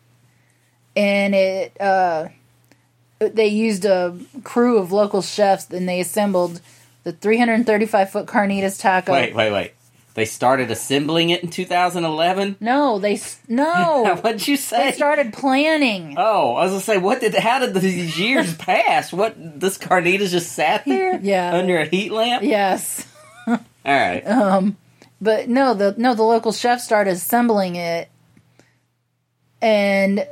and 0.97 1.33
it 1.35 1.79
uh, 1.79 2.27
they 3.19 3.47
used 3.47 3.85
a 3.85 4.17
crew 4.43 4.77
of 4.77 4.91
local 4.91 5.21
chefs 5.21 5.69
and 5.71 5.87
they 5.87 5.99
assembled 6.01 6.59
the 7.03 7.11
335 7.13 8.09
foot 8.11 8.25
carnitas 8.25 8.79
taco. 8.79 9.13
Wait, 9.13 9.33
wait, 9.33 9.51
wait. 9.51 9.71
They 10.17 10.25
started 10.25 10.71
assembling 10.71 11.29
it 11.29 11.43
in 11.43 11.51
2011. 11.51 12.55
No, 12.59 12.97
they 12.97 13.21
no. 13.47 14.15
What'd 14.21 14.47
you 14.47 14.57
say? 14.57 14.85
they 14.89 14.91
started 14.97 15.31
planning. 15.31 16.15
Oh, 16.17 16.55
I 16.55 16.63
was 16.63 16.71
gonna 16.71 16.81
say, 16.81 16.97
what 16.97 17.21
did? 17.21 17.35
How 17.35 17.59
did 17.59 17.75
these 17.75 18.17
years 18.19 18.55
pass? 18.57 19.13
What 19.13 19.35
this 19.37 19.77
carnitas 19.77 20.31
just 20.31 20.53
sat 20.53 20.85
there, 20.85 21.19
Yeah. 21.23 21.53
under 21.53 21.77
a 21.77 21.85
heat 21.85 22.11
lamp. 22.11 22.41
Yes. 22.43 23.07
All 23.45 23.59
right, 23.85 24.21
Um, 24.25 24.75
But 25.21 25.49
no, 25.49 25.75
the 25.75 25.93
no 25.99 26.15
the 26.15 26.23
local 26.23 26.51
chef 26.51 26.81
started 26.81 27.11
assembling 27.11 27.75
it, 27.75 28.09
and 29.61 30.27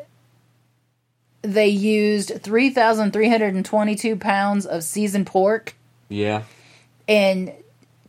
they 1.43 1.67
used 1.67 2.41
three 2.41 2.71
thousand 2.71 3.13
three 3.13 3.29
hundred 3.29 3.53
and 3.53 3.63
twenty-two 3.63 4.15
pounds 4.15 4.65
of 4.65 4.83
seasoned 4.83 5.27
pork 5.27 5.75
yeah. 6.09 6.41
and 7.07 7.53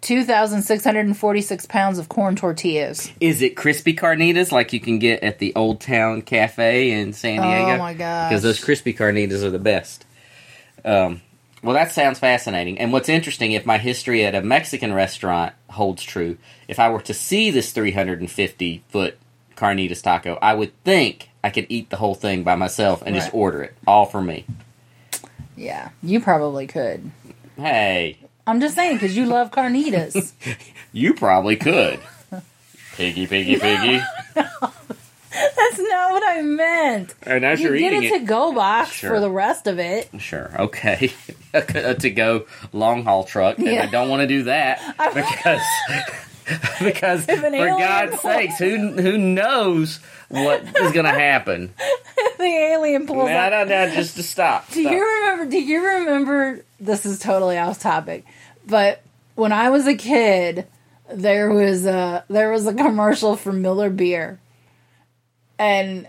two 0.06 0.22
thousand 0.24 0.62
six 0.62 0.84
hundred 0.84 1.06
and 1.06 1.18
forty-six 1.18 1.66
pounds 1.66 1.98
of 1.98 2.08
corn 2.08 2.36
tortillas. 2.36 3.10
Is 3.20 3.42
it 3.42 3.56
crispy 3.56 3.92
carnitas 3.92 4.52
like 4.52 4.72
you 4.72 4.78
can 4.78 5.00
get 5.00 5.24
at 5.24 5.40
the 5.40 5.52
Old 5.56 5.80
Town 5.80 6.22
Cafe 6.22 6.92
in 6.92 7.12
San 7.12 7.42
Diego? 7.42 7.72
Oh 7.72 7.78
my 7.78 7.92
gosh! 7.92 8.30
Because 8.30 8.44
those 8.44 8.62
crispy 8.62 8.94
carnitas 8.94 9.42
are 9.42 9.50
the 9.50 9.58
best. 9.58 10.06
Um, 10.84 11.22
well, 11.60 11.74
that 11.74 11.90
sounds 11.90 12.20
fascinating. 12.20 12.78
And 12.78 12.92
what's 12.92 13.08
interesting, 13.08 13.50
if 13.50 13.66
my 13.66 13.78
history 13.78 14.24
at 14.24 14.36
a 14.36 14.42
Mexican 14.42 14.92
restaurant 14.92 15.54
holds 15.70 16.04
true, 16.04 16.38
if 16.68 16.78
I 16.78 16.88
were 16.88 17.00
to 17.00 17.14
see 17.14 17.50
this 17.50 17.72
350 17.72 18.84
foot 18.88 19.18
carnitas 19.56 20.02
taco, 20.02 20.38
I 20.40 20.54
would 20.54 20.72
think 20.84 21.30
I 21.42 21.50
could 21.50 21.66
eat 21.68 21.90
the 21.90 21.96
whole 21.96 22.14
thing 22.14 22.44
by 22.44 22.54
myself 22.54 23.02
and 23.04 23.16
just 23.16 23.34
order 23.34 23.64
it 23.64 23.74
all 23.88 24.06
for 24.06 24.22
me. 24.22 24.46
yeah, 25.56 25.90
you 26.00 26.20
probably 26.20 26.68
could. 26.68 27.10
Hey, 27.56 28.18
I'm 28.46 28.60
just 28.60 28.74
saying 28.74 28.96
because 28.96 29.16
you 29.16 29.26
love 29.26 29.50
carnitas. 29.50 30.32
you 30.92 31.14
probably 31.14 31.56
could. 31.56 31.98
Piggy, 32.94 33.26
piggy, 33.26 33.58
piggy. 33.58 34.00
That's 34.34 35.78
not 35.78 36.12
what 36.12 36.22
I 36.26 36.40
meant. 36.42 37.14
And 37.22 37.44
as 37.44 37.60
You 37.60 37.68
you're 37.68 37.78
get 37.78 37.92
eating 37.92 38.10
a 38.10 38.14
it, 38.14 38.18
to-go 38.20 38.52
box 38.54 38.92
Sure. 38.92 39.10
for 39.10 39.20
the 39.20 39.30
rest 39.30 39.66
of 39.66 39.78
it. 39.78 40.08
Sure. 40.18 40.50
Okay. 40.58 41.12
a 41.54 41.94
to 41.94 42.10
go 42.10 42.46
long 42.72 43.04
haul 43.04 43.24
truck, 43.24 43.58
and 43.58 43.66
Yeah. 43.66 43.82
I 43.82 43.86
don't 43.86 44.08
want 44.08 44.20
to 44.22 44.26
do 44.26 44.44
that 44.44 44.80
because 45.14 45.60
because 46.80 47.24
for 47.26 47.50
God's 47.50 48.20
sakes, 48.20 48.58
who 48.58 48.92
who 48.92 49.18
knows 49.18 49.98
what 50.28 50.62
is 50.62 50.92
going 50.92 51.04
to 51.04 51.10
happen? 51.12 51.74
the 52.38 52.44
alien 52.44 53.06
pulls 53.06 53.28
No, 53.28 53.36
out. 53.36 53.50
no, 53.50 53.64
no, 53.64 53.94
just 53.94 54.16
to 54.16 54.22
stop. 54.22 54.70
Do 54.70 54.80
stop. 54.80 54.92
you 54.92 55.04
remember? 55.04 55.46
Do 55.50 55.60
you 55.60 55.84
remember? 55.84 56.64
This 56.80 57.04
is 57.06 57.18
totally 57.18 57.58
off 57.58 57.78
topic, 57.78 58.24
but 58.66 59.02
when 59.34 59.52
I 59.52 59.70
was 59.70 59.86
a 59.86 59.94
kid, 59.94 60.66
there 61.12 61.50
was 61.52 61.86
a 61.86 62.24
there 62.28 62.50
was 62.50 62.66
a 62.66 62.74
commercial 62.74 63.36
for 63.36 63.52
Miller 63.52 63.90
Beer, 63.90 64.38
and 65.58 66.08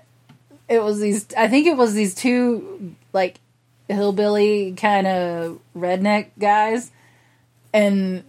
it 0.68 0.82
was 0.84 0.99
these. 0.99 1.28
I 1.38 1.47
think 1.47 1.68
it 1.68 1.78
was 1.78 1.93
these 1.93 2.16
two 2.16 2.95
like 3.14 3.39
hillbilly 3.88 4.74
kind 4.74 5.08
of 5.08 5.60
redneck 5.76 6.28
guys, 6.39 6.91
and 7.74 8.24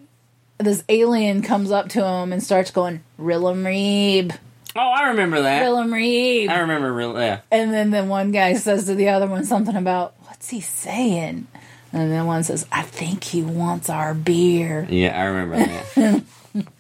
this 0.59 0.85
alien 0.89 1.43
comes 1.43 1.71
up 1.71 1.89
to 1.91 2.05
him 2.05 2.33
and 2.33 2.43
starts 2.43 2.71
going 2.71 3.03
Rillum 3.19 3.63
Reeb, 3.65 4.37
Oh, 4.77 4.81
I 4.81 5.09
remember 5.09 5.43
that. 5.43 5.63
Rillum 5.63 5.91
Reeb, 5.91 6.49
I 6.49 6.61
remember 6.61 6.93
real. 6.93 7.19
Yeah. 7.19 7.41
and 7.51 7.73
then 7.73 7.91
the 7.91 8.05
one 8.05 8.31
guy 8.31 8.55
says 8.55 8.85
to 8.87 8.95
the 8.95 9.09
other 9.09 9.27
one 9.27 9.45
something 9.45 9.75
about, 9.75 10.15
what's 10.25 10.51
he 10.51 10.61
saying? 10.61 11.47
And 11.93 12.13
then 12.13 12.27
one 12.27 12.43
says, 12.45 12.67
I 12.71 12.83
think 12.83 13.25
he 13.25 13.43
wants 13.43 13.89
our 13.89 14.15
beer. 14.15 14.87
Yeah, 14.91 15.19
I 15.19 15.25
remember 15.25 15.57
that. 15.57 16.23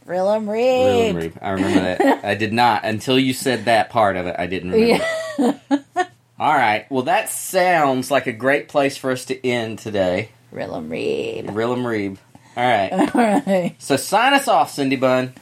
Rillum 0.06 0.48
Real 0.48 1.12
Reeb. 1.12 1.14
Reap. 1.14 1.38
I 1.40 1.50
remember 1.50 1.80
that. 1.80 2.24
I 2.24 2.34
did 2.34 2.52
not 2.52 2.84
until 2.84 3.18
you 3.18 3.32
said 3.32 3.64
that 3.64 3.90
part 3.90 4.16
of 4.16 4.26
it. 4.26 4.36
I 4.38 4.46
didn't 4.46 4.72
remember. 4.72 5.04
Yeah. 5.38 6.04
All 6.38 6.54
right. 6.54 6.88
Well, 6.90 7.04
that 7.04 7.30
sounds 7.30 8.10
like 8.10 8.26
a 8.26 8.32
great 8.32 8.68
place 8.68 8.96
for 8.96 9.10
us 9.10 9.24
to 9.26 9.46
end 9.46 9.78
today. 9.78 10.30
Rillum 10.52 10.88
Reeb. 10.88 11.46
Rillum 11.46 11.84
Reeb. 11.84 12.18
All 12.56 12.64
right. 12.64 12.92
All 13.14 13.42
right. 13.46 13.74
So 13.78 13.96
sign 13.96 14.34
us 14.34 14.46
off, 14.46 14.70
Cindy 14.72 14.96
Bunn. 14.96 15.32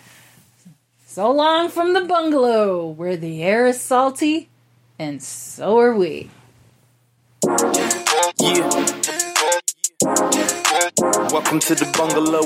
So 1.07 1.31
long 1.31 1.71
from 1.71 1.93
the 1.93 2.03
bungalow 2.03 2.87
where 2.87 3.17
the 3.17 3.43
air 3.43 3.67
is 3.67 3.81
salty 3.81 4.49
and 4.99 5.23
so 5.23 5.79
are 5.81 5.95
we. 5.95 6.31
Yeah. 8.39 9.03
Welcome 11.33 11.59
to 11.61 11.75
the 11.75 11.87
bungalow. 11.99 12.43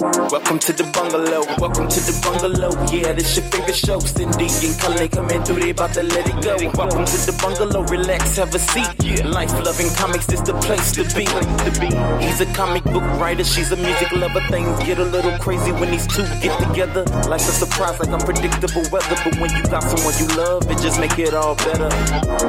Welcome 0.00 0.58
to 0.60 0.72
the 0.72 0.84
bungalow. 0.96 1.44
Welcome 1.60 1.86
to 1.88 2.00
the 2.00 2.16
bungalow. 2.24 2.72
Yeah, 2.88 3.12
this 3.12 3.36
your 3.36 3.44
favorite 3.52 3.76
show. 3.76 4.00
Cindy 4.00 4.48
and 4.48 4.72
Cully 4.80 5.08
coming 5.08 5.44
through. 5.44 5.60
They 5.60 5.70
about 5.76 5.92
to 5.92 6.02
let 6.02 6.24
it 6.24 6.40
go. 6.40 6.56
Welcome 6.72 7.04
to 7.04 7.16
the 7.28 7.36
bungalow. 7.36 7.84
Relax, 7.84 8.36
have 8.38 8.54
a 8.54 8.58
seat. 8.58 8.88
Life 9.26 9.52
loving 9.60 9.92
comics 10.00 10.32
is 10.32 10.40
the 10.40 10.54
place 10.64 10.92
to 10.96 11.04
be. 11.12 11.28
He's 12.24 12.40
a 12.40 12.48
comic 12.56 12.82
book 12.84 13.04
writer. 13.20 13.44
She's 13.44 13.72
a 13.72 13.76
music 13.76 14.10
lover. 14.12 14.40
Things 14.48 14.72
get 14.88 14.98
a 14.98 15.04
little 15.04 15.36
crazy 15.36 15.70
when 15.72 15.90
these 15.90 16.06
two 16.06 16.24
get 16.40 16.56
together. 16.64 17.04
Like 17.28 17.44
a 17.44 17.52
surprise, 17.52 18.00
like 18.00 18.08
unpredictable 18.08 18.88
weather. 18.88 19.20
But 19.20 19.36
when 19.36 19.52
you 19.52 19.62
got 19.68 19.84
someone 19.84 20.16
you 20.16 20.28
love, 20.32 20.64
it 20.70 20.80
just 20.80 20.98
make 20.98 21.18
it 21.18 21.34
all 21.34 21.56
better. 21.56 21.92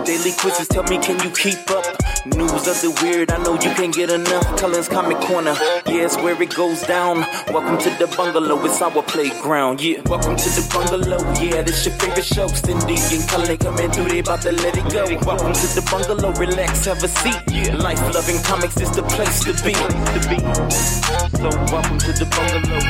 Daily 0.07 0.31
quizzes 0.39 0.69
tell 0.69 0.83
me, 0.83 1.03
can 1.03 1.19
you 1.19 1.29
keep 1.35 1.59
up? 1.67 1.83
News 2.23 2.67
of 2.69 2.79
the 2.79 2.95
weird, 3.01 3.31
I 3.31 3.41
know 3.43 3.55
you 3.55 3.73
can't 3.75 3.93
get 3.93 4.11
enough. 4.11 4.45
Cullen's 4.55 4.87
Comic 4.87 5.17
Corner, 5.25 5.55
yeah, 5.87 6.05
it's 6.05 6.15
where 6.17 6.39
it 6.39 6.55
goes 6.55 6.83
down. 6.83 7.25
Welcome 7.49 7.77
to 7.79 7.89
the 7.97 8.07
bungalow, 8.15 8.63
it's 8.65 8.81
our 8.81 9.01
playground, 9.03 9.81
yeah. 9.81 10.01
Welcome 10.05 10.35
to 10.35 10.49
the 10.49 10.67
bungalow, 10.73 11.17
yeah, 11.41 11.61
this 11.61 11.85
your 11.85 11.95
favorite 11.95 12.23
show. 12.25 12.47
Cindy 12.47 12.95
and 12.95 13.27
Cullen 13.27 13.57
coming 13.57 13.91
through, 13.91 14.09
they 14.09 14.19
about 14.19 14.41
to 14.43 14.51
let 14.51 14.77
it 14.77 14.83
go. 14.91 15.05
Welcome 15.25 15.53
to 15.53 15.67
the 15.73 15.81
bungalow, 15.89 16.31
relax, 16.33 16.85
have 16.85 17.03
a 17.03 17.07
seat. 17.07 17.35
Yeah. 17.51 17.75
Life 17.77 18.01
loving 18.13 18.41
comics 18.43 18.79
is 18.79 18.91
the 18.91 19.03
place 19.03 19.43
to 19.45 19.53
be. 19.63 19.73
To 19.73 20.19
be. 20.29 20.37
So 21.37 21.49
welcome 21.71 21.97
to 21.99 22.11
the 22.13 22.25
bungalow. 22.29 22.81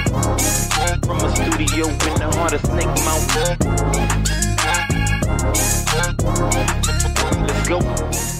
From 1.06 1.18
a 1.24 1.30
studio 1.36 1.88
in 1.88 2.16
the 2.20 2.30
heart 2.36 2.54
of 2.54 2.62
Snake 2.62 2.94
Mountain. 3.06 3.58
Let's 7.48 7.68
go. 7.68 8.31